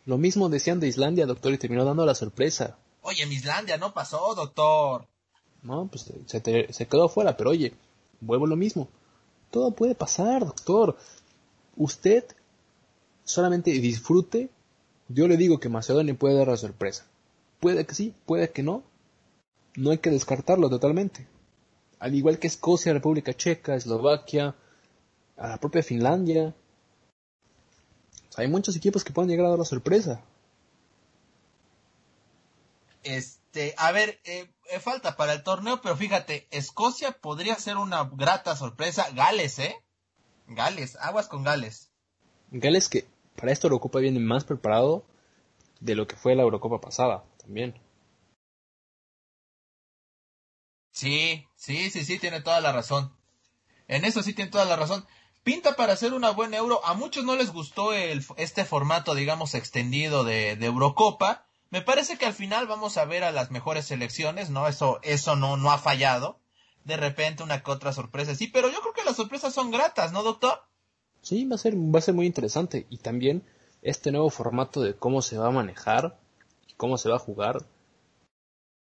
Lo 0.04 0.18
mismo 0.18 0.50
decían 0.50 0.80
de 0.80 0.88
Islandia, 0.88 1.24
doctor, 1.24 1.54
y 1.54 1.58
terminó 1.58 1.86
dando 1.86 2.04
la 2.04 2.14
sorpresa. 2.14 2.76
Oye, 3.00 3.22
en 3.22 3.32
Islandia 3.32 3.78
no 3.78 3.94
pasó, 3.94 4.34
doctor. 4.34 5.08
No, 5.62 5.86
pues 5.86 6.04
se, 6.26 6.70
se 6.70 6.86
quedó 6.86 7.08
fuera, 7.08 7.38
pero 7.38 7.48
oye, 7.48 7.72
vuelvo 8.20 8.46
lo 8.46 8.56
mismo. 8.56 8.88
Todo 9.50 9.70
puede 9.70 9.94
pasar, 9.94 10.44
doctor. 10.44 10.98
Usted 11.76 12.24
solamente 13.24 13.70
disfrute. 13.70 14.50
Yo 15.08 15.28
le 15.28 15.36
digo 15.36 15.60
que 15.60 15.68
Macedonia 15.68 16.14
puede 16.14 16.36
dar 16.36 16.48
la 16.48 16.56
sorpresa. 16.56 17.06
Puede 17.60 17.86
que 17.86 17.94
sí, 17.94 18.14
puede 18.26 18.50
que 18.50 18.62
no. 18.62 18.82
No 19.76 19.90
hay 19.90 19.98
que 19.98 20.10
descartarlo 20.10 20.70
totalmente. 20.70 21.26
Al 21.98 22.14
igual 22.14 22.38
que 22.38 22.46
Escocia, 22.46 22.92
República 22.92 23.34
Checa, 23.34 23.74
Eslovaquia, 23.74 24.54
a 25.36 25.48
la 25.48 25.58
propia 25.58 25.82
Finlandia. 25.82 26.54
hay 28.36 28.48
muchos 28.48 28.76
equipos 28.76 29.04
que 29.04 29.12
pueden 29.12 29.30
llegar 29.30 29.46
a 29.46 29.50
dar 29.50 29.58
la 29.58 29.64
sorpresa. 29.64 30.20
Este, 33.02 33.74
a 33.76 33.92
ver, 33.92 34.20
eh, 34.24 34.50
eh, 34.70 34.80
falta 34.80 35.16
para 35.16 35.34
el 35.34 35.42
torneo, 35.42 35.80
pero 35.82 35.96
fíjate, 35.96 36.48
Escocia 36.50 37.12
podría 37.12 37.56
ser 37.56 37.76
una 37.76 38.04
grata 38.04 38.56
sorpresa. 38.56 39.06
Gales, 39.14 39.58
¿eh? 39.58 39.76
Gales, 40.46 40.96
aguas 41.00 41.28
con 41.28 41.42
Gales. 41.42 41.90
Gales 42.50 42.88
que 42.88 43.06
para 43.36 43.52
esto 43.52 43.66
Eurocopa 43.66 43.98
viene 43.98 44.20
más 44.20 44.44
preparado 44.44 45.04
de 45.80 45.94
lo 45.94 46.06
que 46.06 46.16
fue 46.16 46.34
la 46.34 46.42
Eurocopa 46.42 46.80
pasada, 46.80 47.24
también. 47.38 47.80
Sí, 50.92 51.46
sí, 51.56 51.90
sí, 51.90 52.04
sí, 52.04 52.18
tiene 52.18 52.40
toda 52.40 52.60
la 52.60 52.72
razón. 52.72 53.12
En 53.88 54.04
eso 54.04 54.22
sí 54.22 54.32
tiene 54.32 54.50
toda 54.50 54.64
la 54.64 54.76
razón. 54.76 55.04
Pinta 55.42 55.76
para 55.76 55.92
hacer 55.92 56.14
una 56.14 56.30
buena 56.30 56.56
euro. 56.56 56.84
A 56.86 56.94
muchos 56.94 57.24
no 57.24 57.36
les 57.36 57.52
gustó 57.52 57.92
el, 57.92 58.24
este 58.36 58.64
formato, 58.64 59.14
digamos, 59.14 59.54
extendido 59.54 60.24
de, 60.24 60.56
de 60.56 60.66
Eurocopa 60.66 61.46
me 61.74 61.82
parece 61.82 62.16
que 62.16 62.26
al 62.26 62.34
final 62.34 62.68
vamos 62.68 62.96
a 62.98 63.04
ver 63.04 63.24
a 63.24 63.32
las 63.32 63.50
mejores 63.50 63.86
selecciones, 63.86 64.48
¿no? 64.48 64.68
Eso, 64.68 65.00
eso 65.02 65.34
no, 65.34 65.56
no 65.56 65.72
ha 65.72 65.78
fallado. 65.78 66.38
De 66.84 66.96
repente 66.96 67.42
una 67.42 67.62
que 67.62 67.70
otra 67.70 67.92
sorpresa, 67.92 68.34
sí, 68.34 68.46
pero 68.46 68.68
yo 68.68 68.80
creo 68.80 68.92
que 68.92 69.04
las 69.04 69.16
sorpresas 69.16 69.54
son 69.54 69.70
gratas, 69.70 70.12
¿no, 70.12 70.22
doctor? 70.22 70.60
Sí, 71.22 71.46
va 71.46 71.54
a 71.54 71.58
ser, 71.58 71.74
va 71.76 71.98
a 71.98 72.02
ser 72.02 72.14
muy 72.14 72.26
interesante. 72.26 72.86
Y 72.90 72.98
también 72.98 73.42
este 73.82 74.12
nuevo 74.12 74.30
formato 74.30 74.80
de 74.80 74.94
cómo 74.94 75.22
se 75.22 75.38
va 75.38 75.48
a 75.48 75.50
manejar 75.50 76.18
y 76.68 76.74
cómo 76.74 76.98
se 76.98 77.08
va 77.08 77.16
a 77.16 77.20
jugar, 77.20 77.64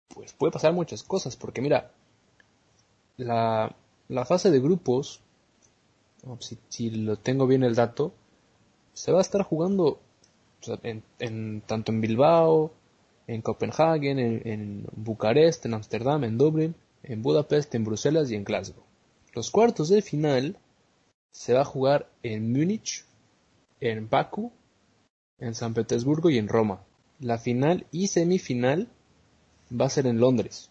pues 0.09 0.32
puede 0.34 0.53
pasar 0.53 0.72
muchas 0.72 1.03
cosas, 1.03 1.36
porque 1.36 1.61
mira, 1.61 1.92
la, 3.16 3.74
la 4.09 4.24
fase 4.24 4.51
de 4.51 4.61
grupos, 4.61 5.20
si, 6.68 6.90
lo 6.90 7.16
tengo 7.16 7.47
bien 7.47 7.62
el 7.62 7.74
dato, 7.74 8.12
se 8.92 9.12
va 9.12 9.18
a 9.18 9.22
estar 9.22 9.42
jugando 9.42 10.01
en, 10.82 11.62
tanto 11.62 11.92
en 11.92 12.01
Bilbao, 12.01 12.72
en 13.26 13.42
Copenhague, 13.42 14.11
en, 14.11 14.18
en 14.18 14.86
Bucarest, 14.92 15.66
en 15.66 15.74
Ámsterdam, 15.74 16.24
en 16.24 16.38
Dublín, 16.38 16.74
en 17.07 17.23
Budapest, 17.23 17.75
en 17.75 17.85
Bruselas 17.85 18.31
y 18.31 18.35
en 18.35 18.45
Glasgow. 18.45 18.85
Los 19.33 19.51
cuartos 19.51 19.89
de 19.89 20.03
final 20.03 20.59
se 21.31 21.55
va 21.55 21.63
a 21.63 21.65
jugar 21.65 22.11
en 22.23 22.53
Múnich, 22.53 23.05
en 23.81 24.09
Bakú, 24.09 24.53
en 25.39 25.55
San 25.55 25.75
Petersburgo 25.75 26.31
y 26.31 26.39
en 26.39 26.49
Roma. 26.49 26.85
La 27.21 27.39
final 27.39 27.87
y 27.91 28.09
semifinal 28.09 28.89
va 29.71 29.87
a 29.87 29.91
ser 29.91 30.07
en 30.07 30.21
Londres. 30.21 30.71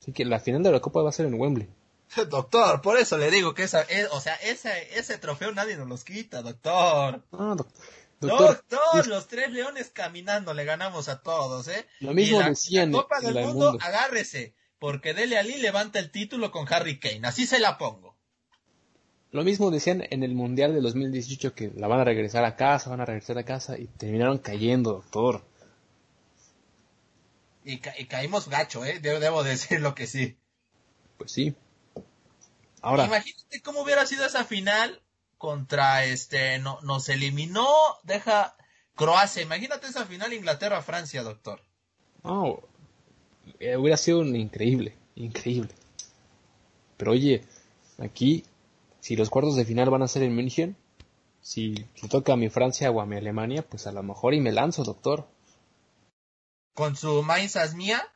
Así 0.00 0.12
que 0.12 0.24
la 0.24 0.40
final 0.40 0.62
de 0.62 0.72
la 0.72 0.80
Copa 0.80 1.02
va 1.02 1.10
a 1.10 1.12
ser 1.12 1.26
en 1.26 1.34
Wembley. 1.34 1.68
Doctor, 2.30 2.80
por 2.80 2.98
eso 2.98 3.18
le 3.18 3.30
digo 3.30 3.54
que 3.54 3.64
esa, 3.64 3.82
eh, 3.82 4.06
o 4.12 4.20
sea, 4.20 4.34
ese, 4.36 4.98
ese 4.98 5.18
trofeo 5.18 5.52
nadie 5.52 5.76
nos 5.76 5.88
los 5.88 6.04
quita, 6.04 6.42
doctor. 6.42 7.22
Ah, 7.32 7.54
doctor. 7.56 7.84
Doctor, 8.20 9.06
los 9.06 9.28
tres 9.28 9.50
leones 9.50 9.90
caminando 9.90 10.52
le 10.52 10.64
ganamos 10.64 11.08
a 11.08 11.22
todos, 11.22 11.68
¿eh? 11.68 11.86
Lo 12.00 12.14
mismo 12.14 12.42
decían 12.42 12.90
la 12.90 12.98
Copa 12.98 13.20
del 13.20 13.44
mundo, 13.46 13.78
agárrese, 13.80 14.54
porque 14.78 15.14
Dele 15.14 15.38
Ali 15.38 15.58
levanta 15.58 15.98
el 15.98 16.10
título 16.10 16.50
con 16.50 16.66
Harry 16.72 16.98
Kane, 16.98 17.20
así 17.24 17.46
se 17.46 17.60
la 17.60 17.78
pongo. 17.78 18.16
Lo 19.30 19.44
mismo 19.44 19.70
decían 19.70 20.04
en 20.10 20.22
el 20.22 20.34
Mundial 20.34 20.72
de 20.72 20.80
2018 20.80 21.54
que 21.54 21.70
la 21.76 21.86
van 21.86 22.00
a 22.00 22.04
regresar 22.04 22.44
a 22.44 22.56
casa, 22.56 22.90
van 22.90 23.02
a 23.02 23.04
regresar 23.04 23.38
a 23.38 23.44
casa 23.44 23.78
y 23.78 23.86
terminaron 23.86 24.38
cayendo, 24.38 24.92
doctor. 24.92 25.44
Y, 27.62 27.78
caímos 27.78 28.48
gacho, 28.48 28.84
¿eh? 28.86 28.98
Debo, 28.98 29.20
debo 29.20 29.44
decir 29.44 29.80
lo 29.80 29.94
que 29.94 30.06
sí. 30.06 30.38
Pues 31.18 31.30
sí. 31.30 31.54
Imagínate 32.82 33.60
cómo 33.62 33.82
hubiera 33.82 34.06
sido 34.06 34.24
esa 34.24 34.44
final 34.44 35.02
contra 35.38 36.04
este, 36.04 36.58
no, 36.58 36.80
nos 36.82 37.08
eliminó, 37.08 37.66
deja 38.02 38.56
Croacia. 38.94 39.42
Imagínate 39.42 39.86
esa 39.86 40.04
final 40.04 40.32
Inglaterra-Francia, 40.32 41.22
doctor. 41.22 41.62
Oh, 42.22 42.60
hubiera 43.58 43.96
sido 43.96 44.20
un 44.20 44.36
increíble, 44.36 44.96
increíble. 45.14 45.70
Pero 46.96 47.12
oye, 47.12 47.44
aquí, 47.98 48.44
si 49.00 49.16
los 49.16 49.30
cuartos 49.30 49.56
de 49.56 49.64
final 49.64 49.88
van 49.88 50.02
a 50.02 50.08
ser 50.08 50.24
en 50.24 50.34
München, 50.34 50.76
si 51.40 51.86
le 52.02 52.08
toca 52.10 52.32
a 52.32 52.36
mi 52.36 52.50
Francia 52.50 52.90
o 52.90 53.00
a 53.00 53.06
mi 53.06 53.16
Alemania, 53.16 53.62
pues 53.62 53.86
a 53.86 53.92
lo 53.92 54.02
mejor 54.02 54.34
y 54.34 54.40
me 54.40 54.52
lanzo, 54.52 54.82
doctor. 54.82 55.28
¿Con 56.74 56.96
su 56.96 57.22
Mainz 57.22 57.56
mía? 57.74 58.06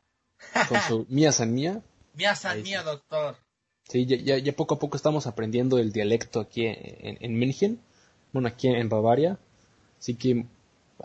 Con 0.68 0.80
su 0.80 1.06
Mía 1.08 1.32
San 1.32 1.54
Mía. 1.54 1.82
Mía 2.14 2.34
San 2.34 2.62
Mía, 2.62 2.82
doctor. 2.82 3.36
Sí, 3.88 4.06
ya, 4.06 4.38
ya, 4.38 4.52
poco 4.54 4.76
a 4.76 4.78
poco 4.78 4.96
estamos 4.96 5.26
aprendiendo 5.26 5.78
el 5.78 5.92
dialecto 5.92 6.40
aquí 6.40 6.66
en, 6.66 7.18
en 7.20 7.38
München, 7.38 7.80
bueno, 8.32 8.48
aquí 8.48 8.68
en 8.68 8.88
Bavaria. 8.88 9.38
Así 9.98 10.14
que 10.14 10.46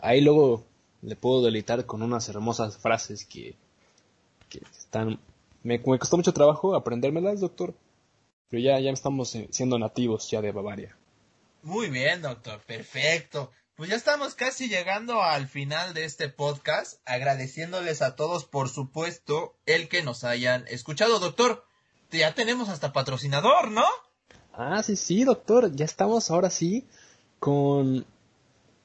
ahí 0.00 0.20
luego 0.20 0.64
le 1.02 1.16
puedo 1.16 1.42
deleitar 1.42 1.86
con 1.86 2.02
unas 2.02 2.28
hermosas 2.28 2.78
frases 2.78 3.24
que, 3.24 3.54
que 4.48 4.60
están... 4.78 5.20
Me, 5.62 5.82
costó 5.82 6.16
mucho 6.16 6.32
trabajo 6.32 6.74
aprendérmelas, 6.74 7.40
doctor, 7.40 7.74
pero 8.48 8.62
ya, 8.62 8.78
ya 8.80 8.90
estamos 8.90 9.36
siendo 9.50 9.78
nativos 9.78 10.30
ya 10.30 10.40
de 10.40 10.52
Bavaria. 10.52 10.96
Muy 11.62 11.90
bien, 11.90 12.22
doctor, 12.22 12.60
perfecto. 12.60 13.50
Pues 13.74 13.90
ya 13.90 13.96
estamos 13.96 14.34
casi 14.34 14.68
llegando 14.68 15.22
al 15.22 15.46
final 15.46 15.94
de 15.94 16.04
este 16.04 16.28
podcast, 16.28 17.00
agradeciéndoles 17.04 18.02
a 18.02 18.16
todos, 18.16 18.44
por 18.44 18.68
supuesto, 18.68 19.54
el 19.66 19.88
que 19.88 20.02
nos 20.02 20.24
hayan 20.24 20.66
escuchado. 20.68 21.20
Doctor, 21.20 21.64
ya 22.10 22.34
tenemos 22.34 22.68
hasta 22.68 22.92
patrocinador, 22.92 23.70
¿no? 23.70 23.84
Ah, 24.52 24.82
sí, 24.82 24.96
sí, 24.96 25.24
doctor. 25.24 25.74
Ya 25.74 25.84
estamos 25.84 26.30
ahora 26.30 26.50
sí 26.50 26.86
con 27.38 28.04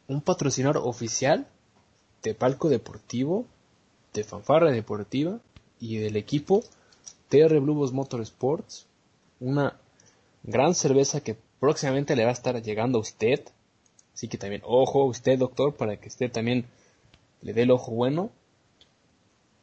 un 0.08 0.22
patrocinador 0.22 0.78
oficial 0.86 1.48
de 2.22 2.36
Palco 2.36 2.70
Deportivo, 2.70 3.46
de 4.14 4.24
Fanfarra 4.24 4.72
Deportiva 4.72 5.40
y 5.80 5.98
del 5.98 6.16
equipo 6.16 6.64
TR 7.30 7.60
Blue 7.60 7.92
Motorsports. 7.92 8.88
Una 9.40 9.80
gran 10.44 10.76
cerveza 10.76 11.22
que 11.22 11.38
próximamente 11.60 12.16
le 12.16 12.26
va 12.26 12.30
a 12.30 12.34
estar 12.34 12.62
llegando 12.62 12.98
a 12.98 13.02
usted. 13.02 13.42
Así 14.14 14.28
que 14.28 14.38
también, 14.38 14.62
ojo, 14.66 15.06
usted, 15.06 15.40
doctor, 15.40 15.76
para 15.76 15.98
que 15.98 16.10
usted 16.10 16.32
también 16.32 16.66
le 17.42 17.54
dé 17.54 17.64
el 17.64 17.72
ojo 17.72 17.92
bueno. 17.92 18.30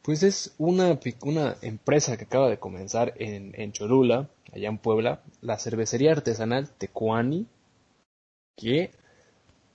Pues 0.01 0.23
es 0.23 0.55
una, 0.57 0.99
una 1.21 1.57
empresa 1.61 2.17
que 2.17 2.23
acaba 2.23 2.49
de 2.49 2.57
comenzar 2.57 3.13
en, 3.17 3.53
en 3.59 3.71
Cholula, 3.71 4.29
allá 4.51 4.69
en 4.69 4.79
Puebla, 4.79 5.21
la 5.41 5.59
cervecería 5.59 6.11
artesanal 6.11 6.69
Tecuani, 6.69 7.45
que 8.57 8.91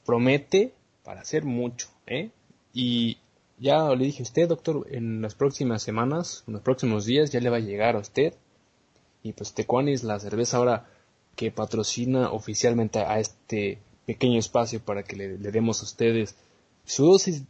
promete 0.04 0.72
para 1.04 1.20
hacer 1.20 1.44
mucho, 1.44 1.88
¿eh? 2.06 2.30
Y 2.72 3.18
ya 3.58 3.88
le 3.94 4.04
dije 4.04 4.22
a 4.22 4.24
usted, 4.24 4.48
doctor, 4.48 4.86
en 4.90 5.22
las 5.22 5.34
próximas 5.34 5.82
semanas, 5.82 6.44
en 6.46 6.54
los 6.54 6.62
próximos 6.62 7.06
días, 7.06 7.30
ya 7.30 7.40
le 7.40 7.50
va 7.50 7.56
a 7.56 7.60
llegar 7.60 7.96
a 7.96 8.00
usted. 8.00 8.34
Y 9.22 9.32
pues 9.32 9.54
Tecuani 9.54 9.92
es 9.92 10.04
la 10.04 10.18
cerveza 10.18 10.56
ahora 10.56 10.90
que 11.36 11.50
patrocina 11.50 12.32
oficialmente 12.32 12.98
a 12.98 13.18
este 13.20 13.78
pequeño 14.06 14.38
espacio 14.38 14.80
para 14.80 15.04
que 15.04 15.16
le, 15.16 15.38
le 15.38 15.50
demos 15.52 15.80
a 15.80 15.84
ustedes 15.84 16.36
su 16.84 17.06
dosis, 17.06 17.44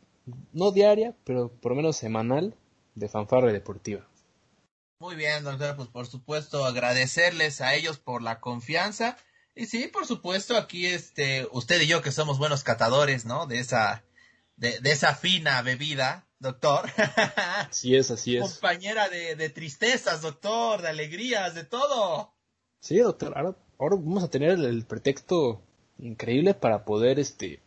no 0.53 0.73
diaria, 0.73 1.15
pero 1.24 1.48
por 1.48 1.73
lo 1.73 1.77
menos 1.77 1.97
semanal, 1.97 2.55
de 2.97 3.09
fanfarra 3.09 3.52
deportiva. 3.52 4.05
Muy 4.98 5.14
bien, 5.14 5.44
doctor, 5.44 5.77
pues 5.77 5.89
por 5.89 6.06
supuesto 6.06 6.64
agradecerles 6.64 7.60
a 7.60 7.74
ellos 7.74 7.98
por 7.98 8.23
la 8.23 8.40
confianza 8.40 9.16
y 9.55 9.66
sí, 9.66 9.89
por 9.89 10.06
supuesto 10.06 10.56
aquí 10.56 10.86
este 10.86 11.47
usted 11.52 11.81
y 11.81 11.86
yo 11.86 12.02
que 12.02 12.12
somos 12.12 12.39
buenos 12.39 12.64
catadores, 12.64 13.24
¿no? 13.24 13.47
De 13.47 13.59
esa 13.59 14.05
de, 14.56 14.81
esa 14.85 15.14
fina 15.14 15.62
bebida, 15.62 16.27
doctor. 16.39 16.90
Así 17.70 17.94
es, 17.94 18.10
así 18.10 18.36
es. 18.36 18.43
Compañera 18.43 19.09
de, 19.09 19.36
de 19.36 19.51
tristezas, 19.51 20.23
doctor, 20.23 20.82
de 20.82 20.89
alegrías, 20.89 21.55
de 21.55 21.64
todo. 21.64 22.35
Sí, 22.81 22.98
doctor, 22.98 23.36
ahora, 23.36 23.56
ahora 23.78 23.97
vamos 23.97 24.24
a 24.24 24.31
tener 24.31 24.51
el, 24.52 24.85
pretexto 24.85 25.62
increíble 25.98 26.55
para 26.55 26.85
poder 26.85 27.18
este 27.18 27.60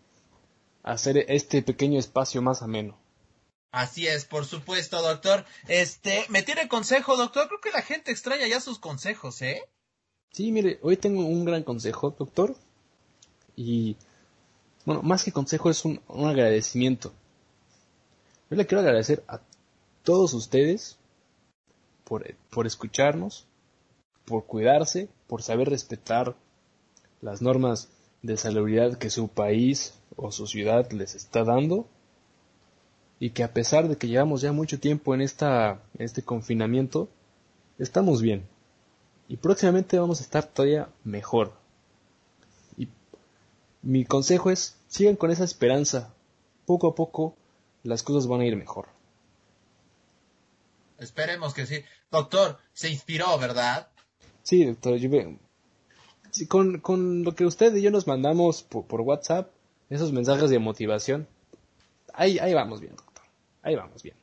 hacer 0.84 1.26
este 1.28 1.62
pequeño 1.62 2.00
espacio 2.00 2.42
más 2.42 2.62
ameno. 2.62 2.98
Así 3.72 4.08
es, 4.08 4.26
por 4.26 4.46
supuesto, 4.46 5.02
doctor. 5.02 5.46
Este, 5.68 6.26
¿me 6.30 6.42
tiene 6.42 6.68
consejo, 6.68 7.18
doctor? 7.18 7.48
Creo 7.48 7.62
que 7.62 7.72
la 7.72 7.84
gente 7.84 8.12
extraña 8.12 8.48
ya 8.48 8.60
sus 8.60 8.80
consejos, 8.80 9.42
¿eh? 9.44 9.64
Sí, 10.32 10.52
mire, 10.52 10.80
hoy 10.82 10.98
tengo 10.98 11.24
un 11.26 11.46
gran 11.46 11.64
consejo, 11.64 12.16
doctor. 12.18 12.56
Y, 13.56 13.96
bueno, 14.86 15.04
más 15.04 15.24
que 15.24 15.32
consejo 15.32 15.70
es 15.70 15.86
un, 15.86 16.02
agradecimiento. 16.08 17.14
Yo 18.50 18.58
le 18.58 18.66
quiero 18.66 18.82
agradecer 18.82 19.24
a 19.28 19.40
todos 20.04 20.34
ustedes 20.34 20.98
por, 22.04 22.36
por 22.50 22.66
escucharnos, 22.66 23.46
por 24.26 24.46
cuidarse, 24.46 25.10
por 25.28 25.44
saber 25.44 25.70
respetar 25.70 26.36
las 27.22 27.44
normas 27.44 27.90
de 28.24 28.36
salubridad 28.38 28.98
que 28.98 29.12
su 29.12 29.28
país 29.28 29.94
o 30.16 30.32
su 30.32 30.48
ciudad 30.48 30.92
les 30.92 31.14
está 31.14 31.44
dando 31.44 31.88
y 33.20 33.32
que 33.32 33.44
a 33.44 33.54
pesar 33.54 33.88
de 33.88 33.98
que 33.98 34.08
llevamos 34.08 34.42
ya 34.42 34.54
mucho 34.54 34.80
tiempo 34.80 35.14
en, 35.14 35.22
esta, 35.22 35.82
este 35.98 36.24
confinamiento, 36.24 37.10
estamos 37.78 38.22
bien. 38.22 38.48
Y 39.28 39.38
próximamente 39.38 40.00
vamos 40.00 40.22
a 40.22 40.24
estar 40.24 40.46
todavía 40.46 40.90
mejor. 41.04 41.54
Y 42.78 42.88
mi 43.82 44.06
consejo 44.06 44.50
es, 44.50 44.78
sigan 44.88 45.18
con 45.18 45.32
esa 45.32 45.44
esperanza. 45.44 46.14
Poco 46.66 46.88
a 46.88 46.96
poco 46.96 47.36
las 47.84 48.04
cosas 48.04 48.28
van 48.28 48.42
a 48.42 48.46
ir 48.46 48.56
mejor. 48.56 48.88
Esperemos 50.98 51.54
que 51.54 51.66
sí. 51.66 51.84
Doctor, 52.12 52.58
se 52.74 52.90
inspiró, 52.90 53.38
¿verdad? 53.38 53.90
Sí, 54.44 54.66
doctor. 54.66 54.96
Yo 54.98 55.10
sí, 56.32 56.48
con, 56.48 56.80
con, 56.80 57.24
lo 57.24 57.36
que 57.36 57.46
usted 57.46 57.76
y 57.76 57.82
yo 57.82 57.92
nos 57.92 58.08
mandamos 58.08 58.64
por, 58.64 58.86
por 58.86 59.02
WhatsApp, 59.02 59.52
esos 59.90 60.12
mensajes 60.12 60.50
de 60.50 60.60
motivación, 60.60 61.28
ahí, 62.14 62.40
ahí 62.40 62.54
vamos 62.54 62.82
bien, 62.82 62.96
doctor. 62.96 63.09
Ahí 63.70 63.76
vamos 63.76 64.02
bien. 64.02 64.16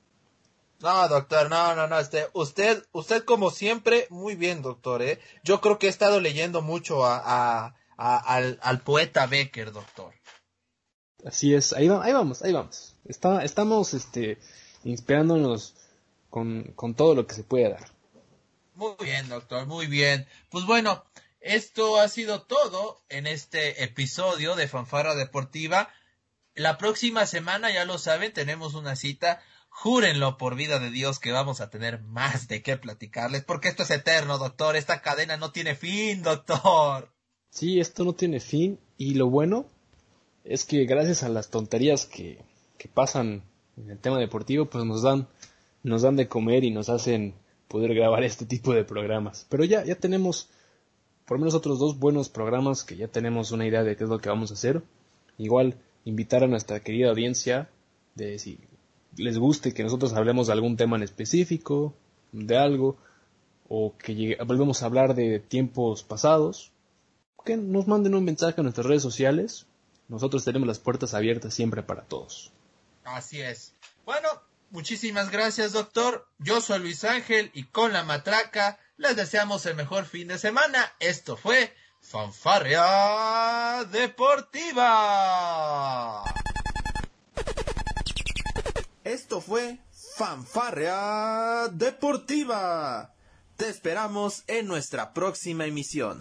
No, 0.80 1.08
doctor, 1.08 1.48
no, 1.48 1.76
no, 1.76 1.86
no, 1.86 2.00
este, 2.00 2.26
usted, 2.32 2.84
usted 2.90 3.22
como 3.22 3.52
siempre, 3.52 4.08
muy 4.10 4.34
bien, 4.34 4.60
doctor, 4.60 5.02
eh. 5.02 5.20
Yo 5.44 5.60
creo 5.60 5.78
que 5.78 5.86
he 5.86 5.88
estado 5.88 6.18
leyendo 6.18 6.62
mucho 6.62 7.04
a, 7.06 7.22
a, 7.24 7.76
a 7.96 8.16
al, 8.18 8.58
al, 8.60 8.80
poeta 8.80 9.26
Becker, 9.26 9.70
doctor. 9.70 10.12
Así 11.24 11.54
es, 11.54 11.72
ahí, 11.74 11.86
va, 11.86 12.04
ahí 12.04 12.12
vamos, 12.12 12.42
ahí 12.42 12.52
vamos. 12.52 12.96
Está, 13.04 13.44
estamos, 13.44 13.94
este, 13.94 14.38
inspirándonos 14.82 15.76
con, 16.28 16.64
con 16.74 16.96
todo 16.96 17.14
lo 17.14 17.24
que 17.24 17.36
se 17.36 17.44
puede 17.44 17.70
dar. 17.70 17.88
Muy 18.74 18.96
bien, 19.00 19.28
doctor, 19.28 19.64
muy 19.66 19.86
bien. 19.86 20.26
Pues 20.50 20.66
bueno, 20.66 21.04
esto 21.40 22.00
ha 22.00 22.08
sido 22.08 22.42
todo 22.42 23.00
en 23.08 23.28
este 23.28 23.84
episodio 23.84 24.56
de 24.56 24.66
Fanfarra 24.66 25.14
Deportiva. 25.14 25.88
La 26.56 26.78
próxima 26.78 27.26
semana, 27.26 27.72
ya 27.72 27.84
lo 27.84 27.98
saben, 27.98 28.32
tenemos 28.32 28.74
una 28.74 28.96
cita 28.96 29.40
Júrenlo 29.78 30.38
por 30.38 30.56
vida 30.56 30.78
de 30.78 30.90
Dios 30.90 31.18
que 31.18 31.32
vamos 31.32 31.60
a 31.60 31.68
tener 31.68 32.00
más 32.00 32.48
de 32.48 32.62
qué 32.62 32.78
platicarles, 32.78 33.44
porque 33.44 33.68
esto 33.68 33.82
es 33.82 33.90
eterno, 33.90 34.38
doctor. 34.38 34.74
Esta 34.74 35.02
cadena 35.02 35.36
no 35.36 35.52
tiene 35.52 35.74
fin, 35.74 36.22
doctor. 36.22 37.12
Sí, 37.50 37.78
esto 37.78 38.02
no 38.02 38.14
tiene 38.14 38.40
fin. 38.40 38.80
Y 38.96 39.14
lo 39.14 39.28
bueno 39.28 39.66
es 40.44 40.64
que 40.64 40.86
gracias 40.86 41.22
a 41.24 41.28
las 41.28 41.50
tonterías 41.50 42.06
que, 42.06 42.42
que 42.78 42.88
pasan 42.88 43.42
en 43.76 43.90
el 43.90 43.98
tema 43.98 44.18
deportivo, 44.18 44.64
pues 44.64 44.82
nos 44.86 45.02
dan, 45.02 45.28
nos 45.82 46.00
dan 46.00 46.16
de 46.16 46.26
comer 46.26 46.64
y 46.64 46.70
nos 46.70 46.88
hacen 46.88 47.34
poder 47.68 47.94
grabar 47.94 48.24
este 48.24 48.46
tipo 48.46 48.72
de 48.72 48.84
programas. 48.84 49.46
Pero 49.50 49.62
ya, 49.64 49.84
ya 49.84 49.96
tenemos 49.96 50.48
por 51.26 51.36
lo 51.36 51.40
menos 51.40 51.54
otros 51.54 51.78
dos 51.78 51.98
buenos 51.98 52.30
programas 52.30 52.82
que 52.82 52.96
ya 52.96 53.08
tenemos 53.08 53.50
una 53.50 53.66
idea 53.66 53.82
de 53.82 53.94
qué 53.94 54.04
es 54.04 54.10
lo 54.10 54.20
que 54.20 54.30
vamos 54.30 54.50
a 54.52 54.54
hacer. 54.54 54.82
Igual 55.36 55.76
invitar 56.06 56.44
a 56.44 56.46
nuestra 56.46 56.80
querida 56.80 57.10
audiencia 57.10 57.68
de 58.14 58.38
si 58.38 58.58
les 59.16 59.36
guste 59.36 59.74
que 59.74 59.82
nosotros 59.82 60.14
hablemos 60.14 60.46
de 60.46 60.54
algún 60.54 60.76
tema 60.76 60.96
en 60.96 61.02
específico, 61.02 61.94
de 62.32 62.56
algo, 62.56 62.96
o 63.68 63.94
que 63.98 64.38
volvemos 64.46 64.82
a 64.82 64.86
hablar 64.86 65.14
de 65.14 65.40
tiempos 65.40 66.04
pasados, 66.04 66.72
que 67.44 67.56
nos 67.56 67.86
manden 67.86 68.14
un 68.14 68.24
mensaje 68.24 68.60
a 68.60 68.62
nuestras 68.62 68.86
redes 68.86 69.02
sociales. 69.02 69.66
Nosotros 70.08 70.44
tenemos 70.44 70.68
las 70.68 70.78
puertas 70.78 71.14
abiertas 71.14 71.54
siempre 71.54 71.82
para 71.82 72.02
todos. 72.02 72.52
Así 73.04 73.40
es. 73.40 73.74
Bueno, 74.04 74.28
muchísimas 74.70 75.30
gracias, 75.30 75.72
doctor. 75.72 76.26
Yo 76.38 76.60
soy 76.60 76.78
Luis 76.78 77.04
Ángel 77.04 77.50
y 77.52 77.64
con 77.64 77.92
la 77.92 78.04
matraca 78.04 78.78
les 78.96 79.16
deseamos 79.16 79.66
el 79.66 79.74
mejor 79.74 80.04
fin 80.04 80.28
de 80.28 80.38
semana. 80.38 80.92
Esto 81.00 81.36
fue 81.36 81.72
Fanfarria 82.08 83.84
Deportiva. 83.90 84.92
Esto 89.02 89.40
fue 89.40 89.80
Fanfarrea 90.16 91.66
Deportiva. 91.72 93.12
Te 93.56 93.68
esperamos 93.68 94.44
en 94.46 94.68
nuestra 94.68 95.12
próxima 95.12 95.66
emisión. 95.66 96.20